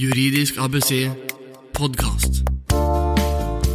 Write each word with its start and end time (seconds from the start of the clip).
Juridisk 0.00 0.56
ABC 0.56 1.10
podkast. 1.76 2.38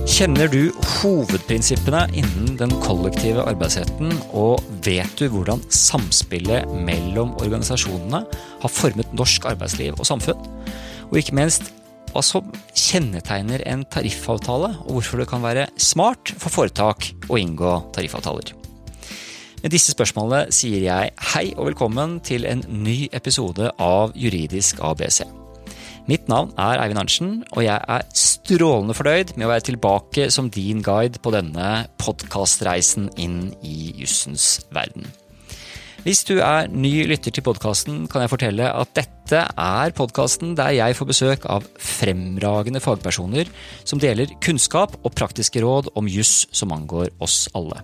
Kjenner 0.10 0.50
du 0.50 0.72
hovedprinsippene 0.96 2.00
innen 2.18 2.56
den 2.58 2.74
kollektive 2.82 3.44
arbeidsretten, 3.46 4.10
og 4.34 4.64
vet 4.88 5.14
du 5.20 5.28
hvordan 5.30 5.62
samspillet 5.70 6.66
mellom 6.88 7.36
organisasjonene 7.44 8.24
har 8.64 8.74
formet 8.74 9.14
norsk 9.14 9.46
arbeidsliv 9.52 10.00
og 10.00 10.10
samfunn? 10.10 10.42
Og 11.12 11.22
ikke 11.22 11.38
minst 11.38 11.70
hva 12.10 12.26
som 12.26 12.50
kjennetegner 12.74 13.62
en 13.70 13.86
tariffavtale, 13.94 14.74
og 14.82 14.98
hvorfor 14.98 15.22
det 15.22 15.30
kan 15.30 15.46
være 15.46 15.70
smart 15.78 16.34
for 16.34 16.50
foretak 16.50 17.12
å 17.30 17.38
inngå 17.38 17.78
tariffavtaler. 17.94 18.56
Med 19.62 19.78
disse 19.78 19.94
spørsmålene 19.94 20.50
sier 20.50 20.90
jeg 20.90 21.16
hei 21.36 21.48
og 21.54 21.70
velkommen 21.76 22.18
til 22.26 22.50
en 22.50 22.66
ny 22.82 23.04
episode 23.14 23.76
av 23.78 24.18
Juridisk 24.18 24.82
ABC. 24.82 25.45
Mitt 26.06 26.28
navn 26.30 26.52
er 26.62 26.78
Eivind 26.84 27.02
Arntzen, 27.02 27.30
og 27.58 27.64
jeg 27.66 27.82
er 27.82 28.04
strålende 28.14 28.94
fornøyd 28.94 29.32
med 29.34 29.48
å 29.48 29.52
være 29.56 29.66
tilbake 29.72 30.28
som 30.34 30.52
din 30.54 30.84
guide 30.86 31.18
på 31.18 31.34
denne 31.34 31.88
podkastreisen 31.98 33.08
inn 33.18 33.40
i 33.66 33.90
jussens 33.98 34.60
verden. 34.76 35.08
Hvis 36.06 36.22
du 36.30 36.36
er 36.46 36.70
ny 36.70 37.08
lytter 37.10 37.34
til 37.34 37.42
podkasten, 37.48 38.04
kan 38.06 38.22
jeg 38.22 38.30
fortelle 38.36 38.70
at 38.70 38.94
dette 38.94 39.42
er 39.50 39.96
podkasten 39.98 40.54
der 40.54 40.76
jeg 40.78 41.00
får 41.00 41.10
besøk 41.10 41.50
av 41.50 41.66
fremragende 41.82 42.84
fagpersoner 42.86 43.50
som 43.82 43.98
deler 43.98 44.30
kunnskap 44.46 44.94
og 45.02 45.18
praktiske 45.18 45.66
råd 45.66 45.90
om 45.98 46.06
juss 46.06 46.44
som 46.54 46.78
angår 46.78 47.10
oss 47.26 47.48
alle. 47.58 47.82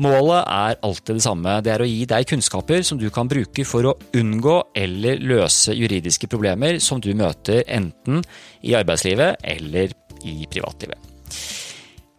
Målet 0.00 0.46
er 0.48 0.78
alltid 0.86 1.18
det 1.18 1.24
samme. 1.24 1.58
Det 1.60 1.74
er 1.74 1.82
å 1.84 1.88
gi 1.88 2.06
deg 2.08 2.28
kunnskaper 2.30 2.84
som 2.86 2.96
du 3.00 3.10
kan 3.12 3.28
bruke 3.28 3.66
for 3.68 3.90
å 3.90 3.96
unngå 4.16 4.56
eller 4.80 5.20
løse 5.20 5.76
juridiske 5.76 6.30
problemer 6.30 6.78
som 6.80 7.02
du 7.04 7.10
møter 7.12 7.66
enten 7.68 8.22
i 8.64 8.72
arbeidslivet 8.78 9.44
eller 9.44 9.92
i 10.24 10.38
privatlivet. 10.48 10.96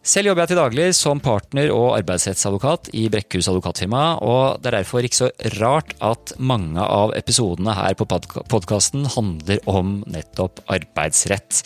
Selv 0.01 0.31
jobber 0.31 0.41
jeg 0.41 0.49
til 0.49 0.57
daglig 0.57 0.85
som 0.97 1.19
partner 1.21 1.69
og 1.69 1.91
arbeidsrettsadvokat 1.99 2.87
i 2.97 3.03
Brekkhus 3.13 3.45
advokatfirma, 3.51 4.05
og 4.25 4.57
det 4.57 4.71
er 4.71 4.79
derfor 4.79 5.05
ikke 5.05 5.19
så 5.19 5.27
rart 5.59 5.93
at 6.01 6.33
mange 6.41 6.81
av 6.81 7.13
episodene 7.13 7.75
her 7.77 7.93
på 7.99 8.07
podkasten 8.09 9.05
handler 9.13 9.61
om 9.69 9.99
nettopp 10.09 10.63
arbeidsrett. 10.73 11.61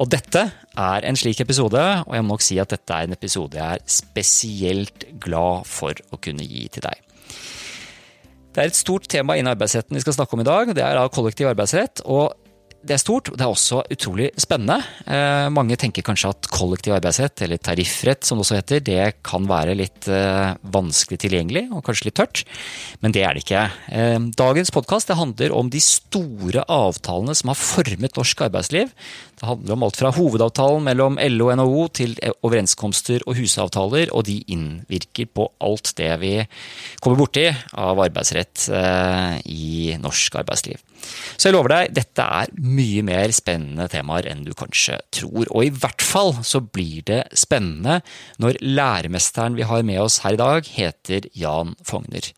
Og 0.00 0.08
dette 0.14 0.46
er 0.48 1.04
en 1.04 1.20
slik 1.20 1.42
episode, 1.44 1.82
og 2.08 2.16
jeg 2.16 2.24
må 2.24 2.38
nok 2.38 2.46
si 2.46 2.56
at 2.62 2.72
dette 2.72 2.96
er 2.96 3.04
en 3.04 3.18
episode 3.18 3.60
jeg 3.60 3.76
er 3.76 3.84
spesielt 4.00 5.04
glad 5.20 5.68
for 5.68 6.00
å 6.08 6.20
kunne 6.24 6.48
gi 6.48 6.64
til 6.72 6.88
deg. 6.88 7.04
Det 8.54 8.64
er 8.64 8.72
et 8.72 8.80
stort 8.80 9.10
tema 9.12 9.36
innen 9.36 9.52
arbeidsretten 9.52 9.98
vi 9.98 10.00
skal 10.00 10.16
snakke 10.16 10.38
om 10.38 10.40
i 10.40 10.48
dag. 10.48 10.72
Det 10.72 10.80
er 10.86 10.96
da 10.96 11.04
kollektiv 11.12 11.52
arbeidsrett. 11.52 12.00
og 12.06 12.32
det 12.84 12.94
er 12.96 13.00
stort, 13.00 13.30
og 13.30 13.38
det 13.38 13.44
er 13.44 13.52
også 13.52 13.80
utrolig 13.94 14.28
spennende. 14.40 14.76
Eh, 15.08 15.46
mange 15.54 15.76
tenker 15.80 16.04
kanskje 16.04 16.30
at 16.34 16.48
kollektiv 16.52 16.94
arbeidsrett, 16.96 17.44
eller 17.46 17.60
tariffrett 17.62 18.26
som 18.26 18.38
det 18.38 18.44
også 18.44 18.58
heter, 18.58 18.82
det 18.84 19.04
kan 19.24 19.48
være 19.48 19.76
litt 19.78 20.08
eh, 20.12 20.52
vanskelig 20.74 21.20
tilgjengelig 21.24 21.64
og 21.72 21.84
kanskje 21.86 22.08
litt 22.10 22.18
tørt, 22.20 22.44
men 23.04 23.14
det 23.16 23.24
er 23.24 23.36
det 23.36 23.44
ikke. 23.44 23.64
Eh, 23.88 24.18
dagens 24.36 24.72
podkast 24.74 25.12
handler 25.16 25.54
om 25.56 25.72
de 25.72 25.80
store 25.82 26.66
avtalene 26.68 27.36
som 27.38 27.52
har 27.52 27.60
formet 27.60 28.18
norsk 28.18 28.44
arbeidsliv. 28.48 28.92
Det 29.40 29.48
handler 29.48 29.76
om 29.76 29.86
alt 29.88 30.00
fra 30.00 30.12
hovedavtalen 30.14 30.84
mellom 30.86 31.18
LO 31.34 31.50
og 31.50 31.58
NHO 31.60 31.86
til 32.00 32.16
overenskomster 32.44 33.24
og 33.24 33.38
husavtaler, 33.40 34.12
og 34.12 34.26
de 34.28 34.40
innvirker 34.52 35.30
på 35.32 35.48
alt 35.64 35.94
det 35.98 36.12
vi 36.22 36.36
kommer 37.02 37.24
borti 37.24 37.48
av 37.80 38.00
arbeidsrett 38.04 38.68
i 39.50 39.96
norsk 40.00 40.38
arbeidsliv. 40.44 40.78
Så 41.36 41.48
jeg 41.48 41.56
lover 41.56 41.74
deg, 41.74 41.96
dette 41.96 42.28
er 42.40 42.52
mye 42.60 43.02
mer 43.06 43.34
spennende 43.34 43.88
temaer 43.92 44.28
enn 44.30 44.44
du 44.46 44.52
kanskje 44.56 45.00
tror. 45.14 45.48
Og 45.50 45.66
i 45.66 45.72
hvert 45.74 46.04
fall 46.04 46.34
så 46.46 46.62
blir 46.64 47.04
det 47.08 47.24
spennende 47.38 48.00
når 48.42 48.60
læremesteren 48.62 49.58
vi 49.58 49.68
har 49.68 49.84
med 49.86 50.00
oss 50.04 50.22
her 50.24 50.38
i 50.38 50.40
dag, 50.40 50.72
heter 50.76 51.28
Jan 51.36 51.76
Fogner. 51.84 52.32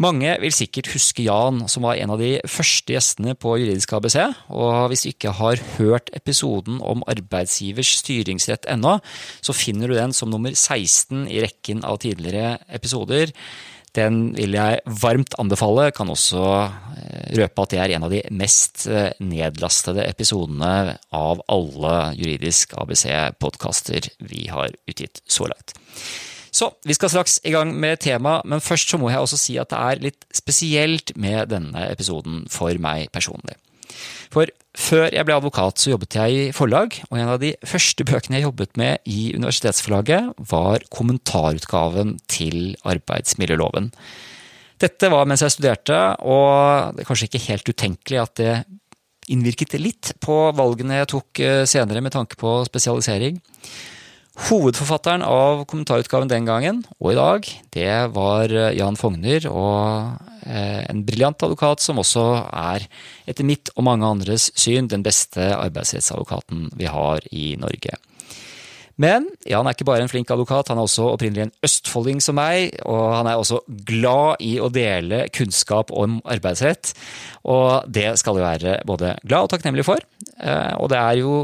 Mange 0.00 0.32
vil 0.40 0.52
sikkert 0.54 0.88
huske 0.94 1.26
Jan, 1.26 1.66
som 1.68 1.84
var 1.84 1.98
en 2.00 2.14
av 2.14 2.20
de 2.22 2.38
første 2.48 2.94
gjestene 2.94 3.34
på 3.36 3.58
Juridisk 3.60 3.92
ABC. 3.98 4.16
Og 4.48 4.88
hvis 4.88 5.02
du 5.04 5.10
ikke 5.10 5.34
har 5.36 5.60
hørt 5.76 6.08
episoden 6.16 6.78
om 6.80 7.04
arbeidsgivers 7.10 7.98
styringsrett 8.00 8.64
ennå, 8.72 8.96
så 9.44 9.56
finner 9.56 9.92
du 9.92 9.98
den 9.98 10.16
som 10.16 10.32
nummer 10.32 10.56
16 10.56 11.26
i 11.28 11.42
rekken 11.44 11.84
av 11.84 12.00
tidligere 12.00 12.56
episoder. 12.72 13.34
Den 13.98 14.30
vil 14.36 14.54
jeg 14.54 14.80
varmt 15.02 15.34
anbefale. 15.42 15.88
Kan 15.94 16.12
også 16.12 16.44
eh, 16.62 17.30
røpe 17.40 17.64
at 17.64 17.74
det 17.74 17.80
er 17.82 17.94
en 17.96 18.06
av 18.06 18.14
de 18.14 18.22
mest 18.34 18.86
eh, 18.86 19.10
nedlastede 19.18 20.06
episodene 20.06 20.96
av 21.16 21.42
alle 21.50 21.94
juridisk 22.18 22.76
ABC-podkaster 22.78 24.12
vi 24.30 24.46
har 24.52 24.74
utgitt 24.90 25.22
så 25.26 25.50
langt. 25.50 25.74
Så 26.50 26.72
vi 26.86 26.94
skal 26.94 27.12
straks 27.12 27.38
i 27.46 27.52
gang 27.54 27.72
med 27.78 28.00
temaet, 28.02 28.46
men 28.46 28.62
først 28.62 28.90
så 28.90 28.98
må 28.98 29.10
jeg 29.10 29.22
også 29.22 29.38
si 29.38 29.58
at 29.62 29.70
det 29.70 29.80
er 29.80 30.06
litt 30.08 30.24
spesielt 30.34 31.14
med 31.18 31.50
denne 31.52 31.86
episoden 31.90 32.44
for 32.50 32.74
meg 32.82 33.10
personlig. 33.14 33.54
For 34.34 34.50
før 34.80 35.06
jeg 35.12 35.26
ble 35.28 35.36
advokat, 35.36 35.78
så 35.78 35.92
jobbet 35.92 36.16
jeg 36.16 36.36
i 36.36 36.48
forlag, 36.56 36.96
og 37.10 37.18
en 37.18 37.32
av 37.34 37.38
de 37.42 37.52
første 37.68 38.06
bøkene 38.08 38.38
jeg 38.38 38.46
jobbet 38.48 38.80
med 38.80 39.04
i 39.10 39.30
universitetsforlaget, 39.36 40.34
var 40.50 40.84
kommentarutgaven 40.94 42.16
til 42.30 42.74
arbeidsmiljøloven. 42.88 43.90
Dette 44.80 45.10
var 45.12 45.28
mens 45.28 45.44
jeg 45.44 45.52
studerte, 45.52 45.98
og 46.24 46.96
det 46.96 47.04
er 47.04 47.08
kanskje 47.08 47.28
ikke 47.28 47.46
helt 47.50 47.68
utenkelig 47.68 48.20
at 48.22 48.36
det 48.40 48.54
innvirket 49.30 49.76
litt 49.78 50.14
på 50.24 50.36
valgene 50.56 51.02
jeg 51.02 51.10
tok 51.12 51.40
eh, 51.44 51.62
senere 51.68 52.02
med 52.02 52.14
tanke 52.16 52.38
på 52.40 52.60
spesialisering. 52.66 53.38
Hovedforfatteren 54.48 55.22
av 55.26 55.64
kommentarutgaven 55.68 56.30
den 56.30 56.46
gangen, 56.48 56.82
og 56.98 57.12
i 57.12 57.18
dag, 57.18 57.48
det 57.76 57.94
var 58.16 58.50
eh, 58.50 58.72
Jan 58.78 58.96
Fogner, 58.98 59.46
og 59.50 60.46
eh, 60.46 60.80
en 60.88 61.02
briljant 61.06 61.44
advokat 61.44 61.84
som 61.84 62.00
også 62.00 62.24
er, 62.48 62.86
etter 63.30 63.46
mitt 63.46 63.72
og 63.76 63.84
mange 63.86 64.08
andres 64.08 64.48
syn, 64.58 64.88
den 64.90 65.04
beste 65.06 65.52
arbeidsrettsadvokaten 65.54 66.70
vi 66.80 66.88
har 66.90 67.26
i 67.30 67.52
Norge. 67.60 67.98
Men 69.00 69.30
Jan 69.48 69.64
er 69.64 69.76
ikke 69.76 69.86
bare 69.88 70.04
en 70.04 70.10
flink 70.12 70.28
advokat, 70.32 70.68
han 70.68 70.80
er 70.80 70.88
også 70.88 71.12
opprinnelig 71.14 71.46
en 71.46 71.54
østfolding 71.64 72.20
som 72.24 72.36
meg, 72.36 72.74
og 72.84 73.14
han 73.16 73.30
er 73.30 73.40
også 73.40 73.62
glad 73.88 74.42
i 74.44 74.58
å 74.60 74.68
dele 74.72 75.24
kunnskap 75.32 75.92
om 75.94 76.18
arbeidsrett. 76.28 76.92
Og 77.48 77.88
det 77.88 78.12
skal 78.20 78.36
vi 78.36 78.44
være 78.44 78.76
både 78.88 79.14
glad 79.24 79.46
og 79.46 79.54
takknemlig 79.54 79.86
for. 79.88 80.04
Eh, 80.40 80.74
og 80.76 80.92
det 80.92 81.00
er 81.00 81.20
jo 81.22 81.34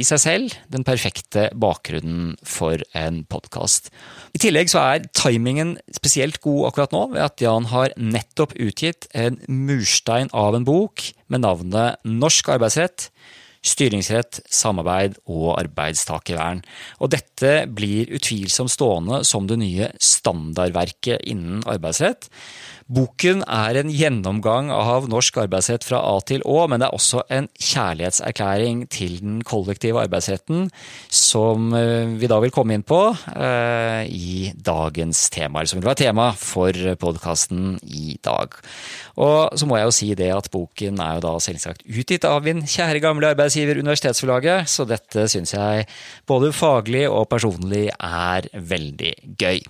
i 0.00 0.06
seg 0.06 0.20
selv 0.22 0.54
den 0.72 0.86
perfekte 0.86 1.48
bakgrunnen 1.58 2.34
for 2.48 2.80
en 2.96 3.22
podkast. 3.28 3.90
I 4.32 4.40
tillegg 4.40 4.72
så 4.72 4.80
er 4.94 5.06
timingen 5.16 5.76
spesielt 5.94 6.40
god 6.44 6.70
akkurat 6.70 6.96
nå, 6.96 7.04
ved 7.12 7.26
at 7.26 7.44
Jan 7.44 7.68
har 7.72 7.94
nettopp 8.00 8.56
utgitt 8.56 9.08
en 9.12 9.38
murstein 9.48 10.32
av 10.32 10.56
en 10.56 10.66
bok 10.66 11.04
med 11.32 11.44
navnet 11.44 12.00
Norsk 12.08 12.54
arbeidsrett. 12.56 13.10
Styringsrett, 13.62 14.40
samarbeid 14.50 15.20
og 15.30 15.52
arbeidstakervern. 15.60 16.64
Og 16.98 17.12
dette 17.14 17.52
blir 17.70 18.10
utvilsomt 18.16 18.72
stående 18.74 19.20
som 19.28 19.46
det 19.46 19.60
nye 19.60 19.92
standardverket 20.02 21.22
innen 21.30 21.62
arbeidsrett. 21.70 22.26
Boken 22.92 23.40
er 23.48 23.78
en 23.80 23.88
gjennomgang 23.88 24.68
av 24.74 25.06
norsk 25.08 25.38
arbeidsrett 25.46 25.84
fra 25.86 26.02
A 26.04 26.18
til 26.28 26.42
Å, 26.44 26.66
men 26.68 26.82
det 26.82 26.90
er 26.90 26.96
også 26.96 27.22
en 27.32 27.46
kjærlighetserklæring 27.56 28.82
til 28.92 29.14
den 29.22 29.38
kollektive 29.48 30.02
arbeidsretten, 30.02 30.66
som 31.08 31.70
eh, 31.78 32.10
vi 32.20 32.28
da 32.28 32.36
vil 32.42 32.52
komme 32.52 32.76
inn 32.76 32.84
på 32.84 33.00
eh, 33.32 34.02
i 34.12 34.50
dagens 34.52 35.24
temaer, 35.32 35.70
som 35.70 35.80
vil 35.80 35.88
være 35.88 36.02
tema 36.02 36.28
for 36.36 36.76
podkasten 37.00 37.78
i 37.88 38.18
dag. 38.20 38.58
Og 39.22 39.56
så 39.56 39.68
må 39.68 39.78
jeg 39.78 39.88
jo 39.88 39.96
si 39.96 40.10
det 40.18 40.28
at 40.34 40.50
boken 40.52 41.00
er 41.00 41.16
jo 41.16 41.24
da 41.24 41.32
selvsagt 41.40 41.86
utgitt 41.88 42.28
av 42.28 42.44
min 42.44 42.60
kjære 42.68 43.00
gamle 43.04 43.32
arbeidsgiver 43.32 43.80
Universitetsforlaget, 43.80 44.68
så 44.68 44.84
dette 44.88 45.26
syns 45.32 45.54
jeg 45.56 45.88
både 46.28 46.52
faglig 46.56 47.06
og 47.08 47.24
personlig 47.32 47.86
er 47.96 48.52
veldig 48.52 49.14
gøy. 49.40 49.64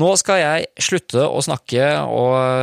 Nå 0.00 0.14
skal 0.20 0.40
jeg 0.40 0.72
slutte 0.88 1.28
å 1.28 1.44
snakke 1.44 1.92
og 2.08 2.53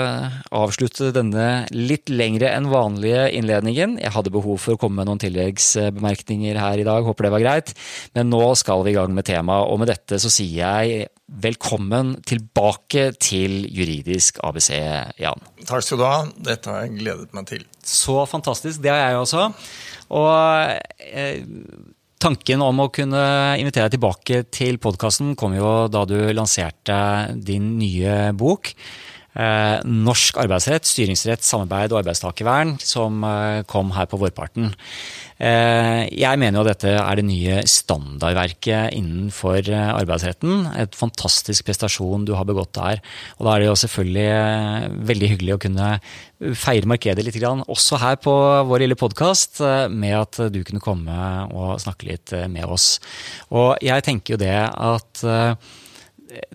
avslutte 0.55 1.11
denne 1.15 1.65
litt 1.73 2.11
lengre 2.11 2.51
enn 2.51 2.69
vanlige 2.71 3.27
innledningen. 3.37 3.97
Jeg 4.01 4.13
hadde 4.15 4.33
behov 4.33 4.59
for 4.63 4.75
å 4.75 4.81
komme 4.81 5.01
med 5.01 5.09
noen 5.09 5.21
tilleggsbemerkninger 5.23 6.59
her 6.61 6.81
i 6.81 6.87
dag, 6.87 7.05
håper 7.07 7.27
det 7.27 7.33
var 7.35 7.43
greit. 7.45 7.73
Men 8.17 8.31
nå 8.33 8.43
skal 8.59 8.85
vi 8.85 8.93
i 8.93 8.97
gang 8.97 9.13
med 9.15 9.27
temaet, 9.29 9.69
og 9.69 9.81
med 9.81 9.91
dette 9.93 10.19
så 10.21 10.31
sier 10.33 10.65
jeg 10.65 11.07
velkommen 11.41 12.17
tilbake 12.27 13.11
til 13.21 13.61
Juridisk 13.71 14.41
ABC, 14.43 14.73
Jan. 15.21 15.47
Takk 15.63 15.85
skal 15.87 16.01
du 16.01 16.05
ha. 16.07 16.19
Dette 16.51 16.73
har 16.73 16.85
jeg 16.85 16.99
gledet 16.99 17.31
meg 17.37 17.47
til. 17.51 17.63
Så 17.87 18.19
fantastisk. 18.29 18.83
Det 18.83 18.91
har 18.91 19.05
jeg 19.13 19.23
også. 19.23 19.47
Og 20.11 20.29
eh, 21.07 21.41
Tanken 22.21 22.61
om 22.61 22.83
å 22.83 22.91
kunne 22.93 23.21
invitere 23.57 23.87
deg 23.87 23.95
tilbake 23.95 24.43
til 24.53 24.75
podkasten 24.81 25.31
kom 25.39 25.55
jo 25.57 25.87
da 25.89 26.03
du 26.05 26.19
lanserte 26.37 26.97
din 27.33 27.79
nye 27.79 28.27
bok. 28.37 28.69
Eh, 29.37 29.79
norsk 29.87 30.39
arbeidsrett, 30.41 30.87
styringsrett, 30.87 31.43
samarbeid 31.45 31.93
og 31.93 32.01
arbeidstakervern 32.01 32.77
som 32.83 33.23
eh, 33.27 33.61
kom 33.69 33.93
her 33.95 34.09
på 34.11 34.19
vårparten. 34.21 34.71
Eh, 35.41 36.05
jeg 36.13 36.39
mener 36.41 36.61
jo 36.61 36.67
dette 36.67 36.91
er 36.99 37.17
det 37.17 37.25
nye 37.25 37.61
standardverket 37.69 38.95
innenfor 38.97 39.71
arbeidsretten. 39.73 40.67
Et 40.81 40.97
fantastisk 40.97 41.67
prestasjon 41.67 42.27
du 42.27 42.35
har 42.37 42.47
begått 42.49 42.73
der. 42.77 43.01
Og 43.39 43.47
da 43.47 43.55
er 43.55 43.63
det 43.63 43.71
jo 43.71 43.79
selvfølgelig 43.83 44.27
veldig 45.11 45.31
hyggelig 45.35 45.55
å 45.55 45.61
kunne 45.67 45.91
feire 46.57 46.89
markedet 46.89 47.25
litt, 47.25 47.37
også 47.41 47.99
her 48.01 48.17
på 48.21 48.33
vår 48.69 48.83
lille 48.83 48.97
podkast, 48.97 49.61
med 49.93 50.15
at 50.17 50.39
du 50.53 50.63
kunne 50.65 50.81
komme 50.81 51.17
og 51.53 51.77
snakke 51.81 52.09
litt 52.09 52.33
med 52.49 52.65
oss. 52.65 52.95
Og 53.53 53.77
jeg 53.81 54.05
tenker 54.05 54.35
jo 54.35 54.41
det 54.41 54.57
at 54.57 55.21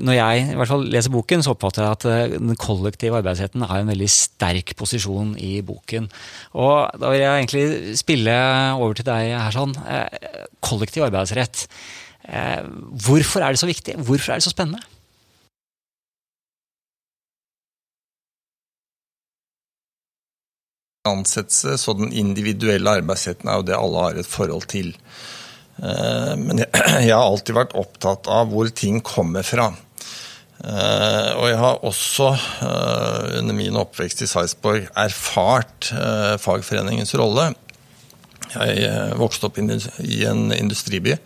når 0.00 0.16
jeg 0.16 0.42
i 0.52 0.56
hvert 0.56 0.70
fall 0.70 0.86
leser 0.92 1.12
boken, 1.12 1.42
så 1.44 1.52
oppfatter 1.52 1.84
jeg 1.84 1.96
at 1.96 2.06
eh, 2.08 2.34
den 2.38 2.56
kollektive 2.60 3.18
arbeidsretten 3.20 3.64
har 3.68 3.82
en 3.82 3.90
veldig 3.90 4.08
sterk 4.12 4.72
posisjon 4.78 5.34
i 5.42 5.60
boken. 5.66 6.08
Og 6.56 7.00
da 7.00 7.12
vil 7.12 7.22
jeg 7.22 7.44
egentlig 7.44 7.96
spille 8.00 8.36
over 8.78 8.96
til 8.96 9.08
deg 9.08 9.34
her 9.36 9.56
sånn. 9.56 9.76
Eh, 9.84 10.44
kollektiv 10.64 11.06
arbeidsrett. 11.08 11.66
Eh, 12.24 12.62
hvorfor 13.06 13.44
er 13.44 13.52
det 13.52 13.60
så 13.60 13.68
viktig? 13.68 13.98
Hvorfor 14.00 14.32
er 14.32 14.40
det 14.40 14.48
så 14.48 14.54
spennende? 14.54 14.80
Ansettelse, 21.06 21.76
så 21.78 21.94
den 21.94 22.10
individuelle 22.16 22.96
arbeidsretten 22.98 23.50
er 23.50 23.60
jo 23.60 23.68
det 23.68 23.76
alle 23.76 24.08
har 24.08 24.16
et 24.18 24.26
forhold 24.26 24.66
til. 24.72 24.94
Eh, 25.82 26.36
men 26.40 26.62
jeg 27.06 27.12
har 27.12 27.24
alltid 27.24 27.56
vært 27.56 27.76
opptatt 27.78 28.30
av 28.32 28.52
hvor 28.52 28.70
ting 28.72 29.02
kommer 29.04 29.46
fra. 29.46 29.70
Eh, 30.64 31.30
og 31.36 31.50
jeg 31.50 31.58
har 31.60 31.84
også 31.86 32.30
eh, 32.32 33.36
under 33.40 33.56
min 33.56 33.76
oppvekst 33.80 34.24
i 34.24 34.30
Sarpsborg 34.30 34.88
erfart 34.96 35.92
fagforeningens 36.42 37.14
rolle. 37.20 37.50
Jeg 38.56 39.18
vokste 39.20 39.48
opp 39.48 39.58
i 39.58 40.22
en 40.24 40.48
industriby. 40.54 41.16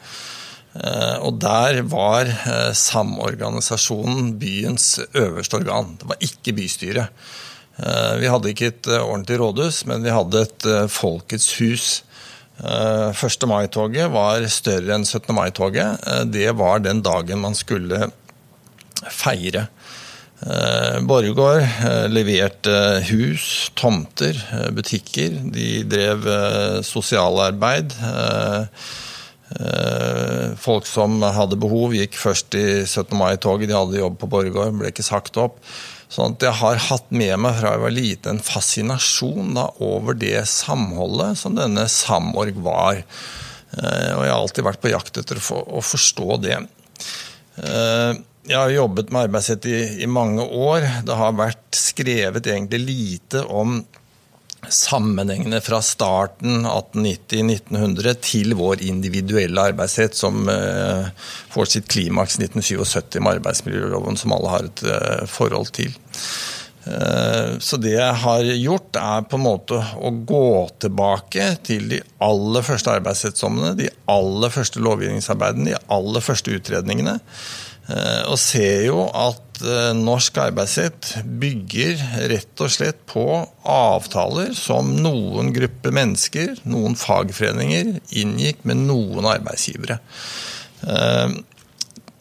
Og 1.20 1.36
der 1.42 1.80
var 1.90 2.28
samorganisasjonen 2.78 4.32
byens 4.40 5.00
øverste 5.18 5.58
organ. 5.58 5.96
Det 6.00 6.08
var 6.08 6.22
ikke 6.24 6.54
bystyret. 6.56 7.24
Vi 8.22 8.30
hadde 8.30 8.52
ikke 8.52 8.70
et 8.70 8.88
ordentlig 8.94 9.40
rådhus, 9.42 9.82
men 9.90 10.06
vi 10.06 10.14
hadde 10.14 10.44
et 10.46 10.68
Folkets 10.94 11.52
hus. 11.58 11.88
1. 12.60 13.42
Eh, 13.42 13.48
mai-toget 13.48 14.10
var 14.12 14.44
større 14.52 14.94
enn 14.94 15.04
17. 15.06 15.34
mai-toget. 15.34 16.00
Eh, 16.06 16.24
det 16.28 16.50
var 16.58 16.80
den 16.84 17.02
dagen 17.02 17.40
man 17.40 17.54
skulle 17.54 18.10
feire. 19.08 19.68
Eh, 20.40 21.00
Borregaard 21.04 22.10
leverte 22.12 23.04
hus, 23.10 23.70
tomter, 23.74 24.36
butikker. 24.72 25.40
De 25.52 25.84
drev 25.84 26.28
sosialarbeid. 26.84 27.96
Folk 30.60 30.86
som 30.86 31.20
hadde 31.22 31.58
behov, 31.58 31.96
gikk 31.96 32.14
først 32.16 32.54
i 32.54 32.84
17. 32.86 33.16
mai-toget. 33.18 33.68
De 33.68 33.76
hadde 33.76 34.00
jobb 34.00 34.20
på 34.20 34.28
Borregaard, 34.30 34.76
ble 34.78 34.92
ikke 34.92 35.06
sagt 35.06 35.40
opp. 35.40 35.58
Sånn 36.10 36.34
at 36.34 36.42
jeg 36.42 36.58
har 36.58 36.80
hatt 36.88 37.12
med 37.14 37.36
meg 37.38 37.60
fra 37.60 37.76
jeg 37.76 37.82
var 37.84 37.94
lite 37.94 38.32
en 38.32 38.42
fascinasjon 38.42 39.54
da, 39.54 39.68
over 39.84 40.16
det 40.18 40.42
samholdet 40.50 41.38
som 41.38 41.54
denne 41.58 41.86
Samorg 41.90 42.58
var. 42.64 42.98
Eh, 43.78 44.10
og 44.16 44.24
jeg 44.24 44.32
har 44.32 44.40
alltid 44.40 44.66
vært 44.66 44.82
på 44.82 44.90
jakt 44.90 45.20
etter 45.22 45.38
å 45.38 45.84
forstå 45.86 46.40
det. 46.42 46.58
Eh, 47.62 48.18
jeg 48.50 48.58
har 48.58 48.74
jobbet 48.74 49.12
med 49.12 49.28
arbeidsrett 49.28 49.68
i, 49.70 49.78
i 50.02 50.10
mange 50.10 50.42
år. 50.42 50.86
Det 51.06 51.14
har 51.14 51.38
vært 51.38 51.78
skrevet 51.78 52.48
egentlig 52.50 52.82
lite 52.82 53.44
om 53.46 53.78
sammenhengene 54.68 55.60
fra 55.64 55.80
starten 55.84 56.66
1890-1900 56.68 58.20
til 58.24 58.54
vår 58.58 58.82
individuelle 58.84 59.70
arbeidsrett, 59.72 60.16
som 60.16 60.44
uh, 60.48 61.08
får 61.52 61.72
sitt 61.74 61.90
klimaks 61.90 62.38
1977 62.40 63.20
med 63.20 63.38
arbeidsmiljøloven, 63.38 64.20
som 64.20 64.34
alle 64.36 64.52
har 64.52 64.68
et 64.68 64.84
uh, 64.86 65.26
forhold 65.30 65.72
til. 65.76 65.94
Uh, 66.84 67.56
så 67.62 67.80
det 67.80 67.96
jeg 67.96 68.20
har 68.24 68.52
gjort, 68.60 69.00
er 69.00 69.26
på 69.30 69.40
en 69.40 69.46
måte 69.48 69.80
å 69.80 70.12
gå 70.28 70.52
tilbake 70.82 71.50
til 71.66 71.88
de 71.94 72.02
aller 72.24 72.66
første 72.66 72.94
arbeidsrettsdommene, 73.00 73.74
de 73.80 73.90
aller 74.12 74.54
første 74.54 74.84
lovgivningsarbeidene, 74.84 75.72
de 75.72 75.82
aller 75.96 76.24
første 76.24 76.56
utredningene. 76.56 77.20
Og 78.30 78.36
ser 78.38 78.84
jo 78.84 79.00
at 79.18 79.49
Eh, 79.60 79.92
norsk 79.96 80.38
arbeidsrett 80.40 81.12
bygger 81.40 82.00
rett 82.30 82.62
og 82.64 82.72
slett 82.72 83.00
på 83.10 83.24
avtaler 83.68 84.54
som 84.56 84.94
noen 85.02 85.52
grupper 85.52 85.94
mennesker, 85.94 86.62
noen 86.70 86.96
fagforeninger, 86.98 87.98
inngikk 88.22 88.64
med 88.68 88.84
noen 88.86 89.28
arbeidsgivere. 89.28 89.98
Eh, 90.86 91.36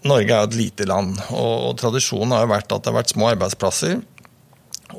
Norge 0.09 0.36
er 0.36 0.47
et 0.47 0.56
lite 0.56 0.88
land, 0.88 1.19
og 1.36 1.75
tradisjonen 1.80 2.36
har 2.36 2.47
vært 2.47 2.71
at 2.71 2.83
det 2.83 2.91
har 2.91 3.01
vært 3.01 3.13
små 3.13 3.31
arbeidsplasser. 3.33 4.00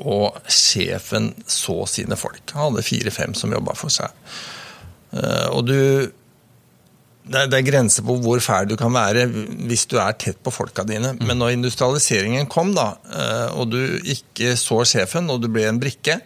Og 0.01 0.37
sjefen 0.47 1.33
så 1.51 1.83
sine 1.91 2.17
folk. 2.21 2.53
Han 2.55 2.71
hadde 2.71 2.87
fire-fem 2.87 3.33
som 3.35 3.53
jobba 3.53 3.75
for 3.77 3.93
seg. 3.93 4.13
Eh, 5.17 5.49
og 5.51 5.65
du 5.67 5.81
det, 7.23 7.45
det 7.53 7.59
er 7.59 7.67
grenser 7.67 8.05
på 8.07 8.17
hvor 8.25 8.41
fæl 8.43 8.69
du 8.71 8.77
kan 8.81 8.93
være 8.95 9.27
hvis 9.69 9.87
du 9.91 9.99
er 10.01 10.17
tett 10.19 10.41
på 10.43 10.53
folka 10.55 10.85
dine. 10.89 11.13
Mm. 11.19 11.27
Men 11.29 11.41
når 11.43 11.55
industrialiseringen 11.59 12.49
kom, 12.51 12.73
da, 12.77 12.95
eh, 13.13 13.49
og 13.55 13.71
du 13.75 13.81
ikke 14.01 14.57
så 14.59 14.83
sjefen, 14.89 15.31
og 15.31 15.43
du 15.43 15.51
ble 15.53 15.67
en 15.69 15.81
brikke, 15.83 16.19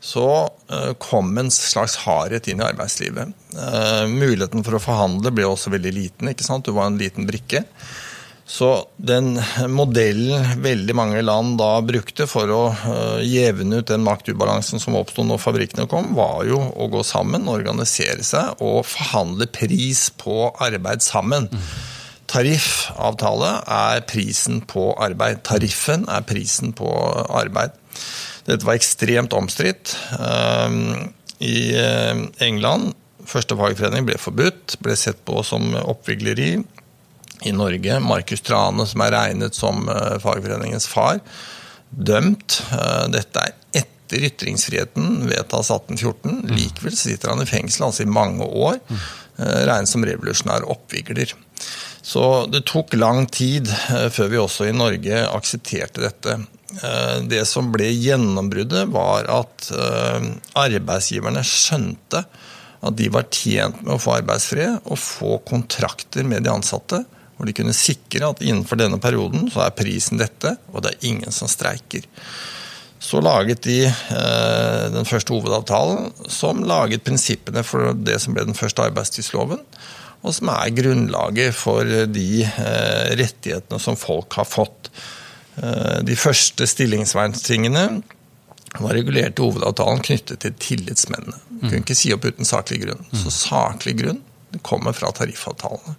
så 0.00 0.26
eh, 0.72 0.92
kom 1.02 1.36
en 1.38 1.52
slags 1.52 1.98
hardhet 2.06 2.48
inn 2.48 2.62
i 2.62 2.66
arbeidslivet. 2.70 3.34
Eh, 3.52 4.04
muligheten 4.08 4.64
for 4.64 4.78
å 4.78 4.82
forhandle 4.82 5.32
ble 5.36 5.48
også 5.48 5.74
veldig 5.74 5.92
liten. 5.92 6.32
ikke 6.32 6.46
sant? 6.46 6.64
Du 6.64 6.72
var 6.76 6.88
en 6.88 6.98
liten 7.00 7.28
brikke. 7.28 7.66
Så 8.50 8.68
den 8.98 9.36
modellen 9.70 10.62
veldig 10.62 10.94
mange 10.98 11.20
land 11.22 11.54
da 11.60 11.76
brukte 11.86 12.26
for 12.26 12.50
å 12.50 12.62
uh, 12.74 13.20
jevne 13.22 13.78
ut 13.78 13.90
den 13.92 14.02
maktubalansen 14.02 14.82
som 14.82 14.96
oppsto 14.98 15.22
når 15.26 15.38
fabrikkene 15.38 15.86
kom, 15.90 16.10
var 16.18 16.42
jo 16.48 16.58
å 16.58 16.88
gå 16.90 17.04
sammen, 17.06 17.46
organisere 17.52 18.26
seg 18.26 18.58
og 18.58 18.82
forhandle 18.90 19.46
pris 19.54 20.08
på 20.18 20.50
arbeid 20.66 21.06
sammen. 21.06 21.46
Tariffavtale 22.30 23.52
er 23.70 24.02
prisen 24.10 24.64
på 24.66 24.88
arbeid. 24.98 25.44
Tariffen 25.46 26.08
er 26.10 26.26
prisen 26.26 26.74
på 26.74 26.90
arbeid. 27.30 27.78
Dette 28.50 28.66
var 28.66 28.80
ekstremt 28.80 29.36
omstridt. 29.36 29.94
Uh, 30.18 31.06
I 31.38 31.56
uh, 31.78 32.26
England 32.42 32.96
første 33.30 33.54
fagforening 33.54 34.06
ble 34.08 34.18
forbudt, 34.18 34.80
ble 34.82 34.98
sett 34.98 35.22
på 35.28 35.38
som 35.46 35.70
oppvigleri 35.78 36.56
i 37.42 37.52
Norge. 37.52 38.00
Markus 38.00 38.42
Trane, 38.44 38.86
som 38.86 39.04
er 39.04 39.14
regnet 39.14 39.56
som 39.56 39.88
eh, 39.88 40.16
fagforeningens 40.22 40.88
far, 40.90 41.20
dømt. 41.90 42.60
Eh, 42.74 43.06
dette 43.14 43.44
er 43.46 43.56
etter 43.82 44.26
ytringsfriheten 44.30 45.24
vedtas 45.30 45.70
1814. 45.72 46.40
Mm. 46.42 46.54
Likevel 46.56 46.96
sitter 46.96 47.32
han 47.32 47.42
i 47.42 47.48
fengsel 47.48 47.88
altså 47.88 48.04
i 48.04 48.10
mange 48.10 48.46
år, 48.46 48.80
eh, 49.38 49.60
regnet 49.70 49.90
som 49.90 50.04
revolusjonær 50.06 50.68
oppvigler. 50.70 51.34
Så 52.00 52.24
det 52.50 52.64
tok 52.68 52.96
lang 52.96 53.26
tid 53.28 53.68
før 54.10 54.30
vi 54.32 54.38
også 54.40 54.70
i 54.70 54.74
Norge 54.74 55.18
aksepterte 55.28 56.00
dette. 56.00 56.38
Det 57.28 57.42
som 57.44 57.68
ble 57.74 57.90
gjennombruddet, 57.92 58.88
var 58.88 59.28
at 59.28 59.68
arbeidsgiverne 60.56 61.42
skjønte 61.44 62.22
at 62.80 62.96
de 62.96 63.10
var 63.12 63.28
tjent 63.28 63.82
med 63.84 63.98
å 63.98 64.00
få 64.00 64.16
arbeidsfred 64.16 64.78
og 64.80 64.96
få 64.96 65.36
kontrakter 65.44 66.24
med 66.24 66.46
de 66.46 66.54
ansatte 66.54 67.02
hvor 67.40 67.48
de 67.48 67.56
kunne 67.56 67.72
sikre 67.72 68.28
at 68.28 68.42
innenfor 68.44 68.76
denne 68.76 69.00
perioden 69.00 69.46
så 69.48 69.64
er 69.64 69.76
prisen 69.76 70.20
dette, 70.20 70.58
og 70.74 70.84
det 70.84 70.92
er 70.92 71.06
ingen 71.08 71.32
som 71.32 71.48
streiker. 71.48 72.04
Så 73.00 73.22
laget 73.24 73.62
de 73.64 73.78
eh, 73.88 74.82
den 74.92 75.08
første 75.08 75.32
hovedavtalen, 75.32 76.10
som 76.28 76.60
laget 76.68 77.06
prinsippene 77.06 77.64
for 77.64 77.94
det 77.96 78.18
som 78.20 78.36
ble 78.36 78.44
den 78.44 78.58
første 78.58 78.84
arbeidstidsloven, 78.84 79.62
og 80.20 80.36
som 80.36 80.50
er 80.52 80.74
grunnlaget 80.76 81.56
for 81.56 81.88
de 82.12 82.44
eh, 82.44 83.08
rettighetene 83.16 83.80
som 83.80 83.96
folk 83.96 84.36
har 84.36 84.44
fått. 84.44 84.90
Eh, 85.56 86.02
de 86.04 86.18
første 86.20 86.68
stillingsverntingene 86.68 87.86
var 88.76 88.92
regulert 88.94 89.40
i 89.40 89.46
hovedavtalen 89.46 90.04
knyttet 90.04 90.44
til 90.44 90.52
tillitsmennene. 90.60 91.40
Du 91.56 91.70
kunne 91.70 91.80
ikke 91.80 91.96
si 91.96 92.12
opp 92.12 92.28
uten 92.28 92.46
saklig 92.46 92.82
grunn. 92.84 93.00
Så 93.16 93.32
saklig 93.32 93.96
grunn 94.04 94.20
kommer 94.66 94.92
fra 94.92 95.08
tariffavtalene. 95.16 95.96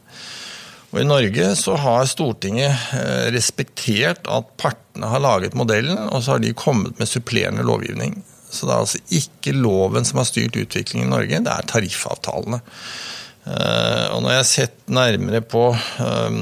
Og 0.91 0.99
I 0.99 1.07
Norge 1.07 1.53
så 1.55 1.77
har 1.79 2.09
Stortinget 2.09 2.91
eh, 2.97 3.29
respektert 3.31 4.27
at 4.27 4.49
partene 4.59 5.07
har 5.07 5.23
laget 5.23 5.55
modellen, 5.55 5.97
og 6.11 6.23
så 6.23 6.35
har 6.35 6.43
de 6.43 6.51
kommet 6.57 6.99
med 6.99 7.07
supplerende 7.07 7.63
lovgivning. 7.63 8.19
Så 8.51 8.67
det 8.67 8.73
er 8.73 8.83
altså 8.83 8.99
ikke 9.21 9.55
loven 9.55 10.07
som 10.07 10.19
har 10.19 10.27
styrt 10.27 10.59
utviklingen 10.59 11.07
i 11.07 11.13
Norge, 11.13 11.39
det 11.39 11.53
er 11.53 11.69
tariffavtalene. 11.71 12.59
Eh, 13.41 14.07
og 14.13 14.19
når 14.21 14.29
jeg 14.29 14.37
har 14.37 14.45
sett 14.45 14.75
nærmere 14.93 15.39
på 15.41 15.63
um, 15.73 16.35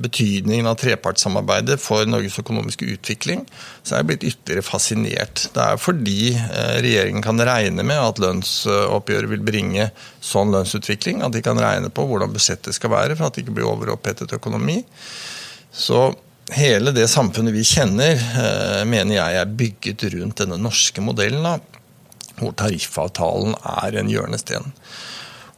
betydningen 0.00 0.68
av 0.70 0.78
trepartssamarbeidet 0.80 1.76
for 1.82 2.08
Norges 2.08 2.38
økonomiske 2.40 2.86
utvikling, 2.94 3.42
så 3.82 3.92
er 3.92 4.00
jeg 4.00 4.08
blitt 4.08 4.24
ytterligere 4.30 4.64
fascinert. 4.64 5.42
Det 5.52 5.66
er 5.66 5.82
fordi 5.82 6.30
uh, 6.38 6.78
regjeringen 6.80 7.24
kan 7.24 7.44
regne 7.44 7.84
med 7.84 8.00
at 8.00 8.22
lønnsoppgjøret 8.24 9.32
vil 9.34 9.44
bringe 9.44 9.90
sånn 10.24 10.54
lønnsutvikling, 10.54 11.20
at 11.26 11.36
de 11.36 11.44
kan 11.44 11.60
regne 11.60 11.92
på 11.92 12.06
hvordan 12.08 12.32
budsjettet 12.32 12.78
skal 12.78 12.94
være 12.94 13.18
for 13.18 13.28
at 13.28 13.36
det 13.36 13.44
ikke 13.44 13.58
blir 13.60 13.68
overopphetet 13.68 14.32
økonomi. 14.38 14.80
Så 15.76 16.06
hele 16.56 16.94
det 16.96 17.10
samfunnet 17.12 17.52
vi 17.52 17.66
kjenner, 17.68 18.16
mener 18.88 19.18
jeg 19.18 19.36
er 19.36 19.52
bygget 19.60 20.06
rundt 20.14 20.40
denne 20.40 20.56
norske 20.56 21.04
modellen, 21.04 21.44
hvor 22.40 22.54
tariffavtalen 22.56 23.52
er 23.84 24.00
en 24.00 24.08
hjørnesten. 24.08 24.72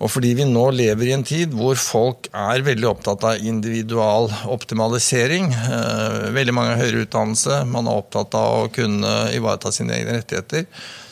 Og 0.01 0.09
fordi 0.09 0.33
vi 0.39 0.47
nå 0.49 0.63
lever 0.73 1.11
i 1.11 1.13
en 1.13 1.27
tid 1.27 1.53
hvor 1.57 1.77
folk 1.81 2.31
er 2.33 2.65
veldig 2.65 2.89
opptatt 2.89 3.27
av 3.29 3.45
individual 3.45 4.31
optimalisering, 4.49 5.51
eh, 5.53 6.31
veldig 6.33 6.57
mange 6.57 6.73
har 6.73 6.83
høyere 6.87 7.05
utdannelse, 7.05 7.61
man 7.69 7.91
er 7.91 8.01
opptatt 8.01 8.35
av 8.39 8.65
å 8.65 8.73
kunne 8.73 9.13
ivareta 9.37 9.73
sine 9.77 9.99
egne 9.99 10.17
rettigheter, 10.17 10.65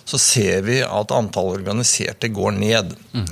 så 0.09 0.16
ser 0.16 0.62
vi 0.64 0.78
at 0.80 1.12
antallet 1.12 1.61
organiserte 1.61 2.30
går 2.33 2.54
ned. 2.57 2.95
Mm. 3.12 3.26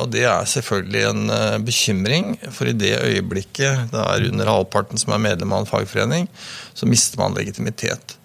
Og 0.00 0.08
det 0.14 0.24
er 0.24 0.48
selvfølgelig 0.48 1.02
en 1.10 1.32
eh, 1.36 1.58
bekymring, 1.66 2.30
for 2.48 2.70
i 2.70 2.76
det 2.76 2.94
øyeblikket 2.96 3.92
det 3.92 4.00
er 4.00 4.28
under 4.30 4.52
halvparten 4.54 5.00
som 5.00 5.12
er 5.12 5.24
medlem 5.26 5.52
av 5.52 5.64
en 5.64 5.68
fagforening, 5.68 6.30
så 6.72 6.88
mister 6.88 7.20
man 7.20 7.36
legitimitet. 7.36 8.16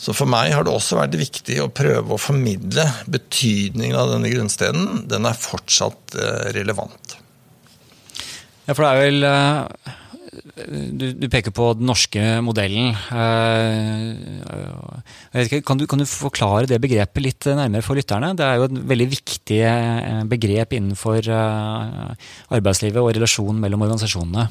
Så 0.00 0.14
for 0.16 0.30
meg 0.30 0.54
har 0.56 0.64
det 0.64 0.72
også 0.72 0.96
vært 0.96 1.18
viktig 1.20 1.58
å 1.60 1.68
prøve 1.76 2.14
å 2.14 2.20
formidle 2.20 2.86
betydningen 3.12 3.98
av 4.00 4.14
denne 4.14 4.30
grunnstenen. 4.32 5.02
Den 5.10 5.28
er 5.28 5.36
fortsatt 5.36 6.16
eh, 6.16 6.46
relevant. 6.56 7.18
Ja, 8.64 8.72
for 8.72 8.86
det 8.86 8.90
er 8.90 9.00
vel 9.02 9.26
eh, 9.28 9.60
du, 10.96 11.04
du, 11.20 11.26
peker 11.28 11.52
på 11.52 11.74
den 11.76 11.90
norske 11.90 12.40
modellen. 12.46 12.94
Eh, 13.12 14.08
ikke, 15.44 15.60
kan, 15.68 15.76
du, 15.82 15.84
kan, 15.90 16.00
du, 16.00 16.08
forklare 16.08 16.70
det 16.70 16.80
begrepet 16.80 17.26
litt 17.26 17.50
nærmere 17.52 17.84
for 17.84 18.00
lytterne? 18.00 18.32
Det 18.38 18.46
er 18.46 18.56
jo 18.56 18.70
et 18.70 18.80
veldig 18.94 19.08
viktig 19.18 19.60
begrep 20.32 20.78
innenfor 20.80 21.28
arbeidslivet 21.28 23.04
og 23.04 23.12
relasjonen 23.18 23.60
mellom 23.66 23.84
organisasjonene. 23.84 24.48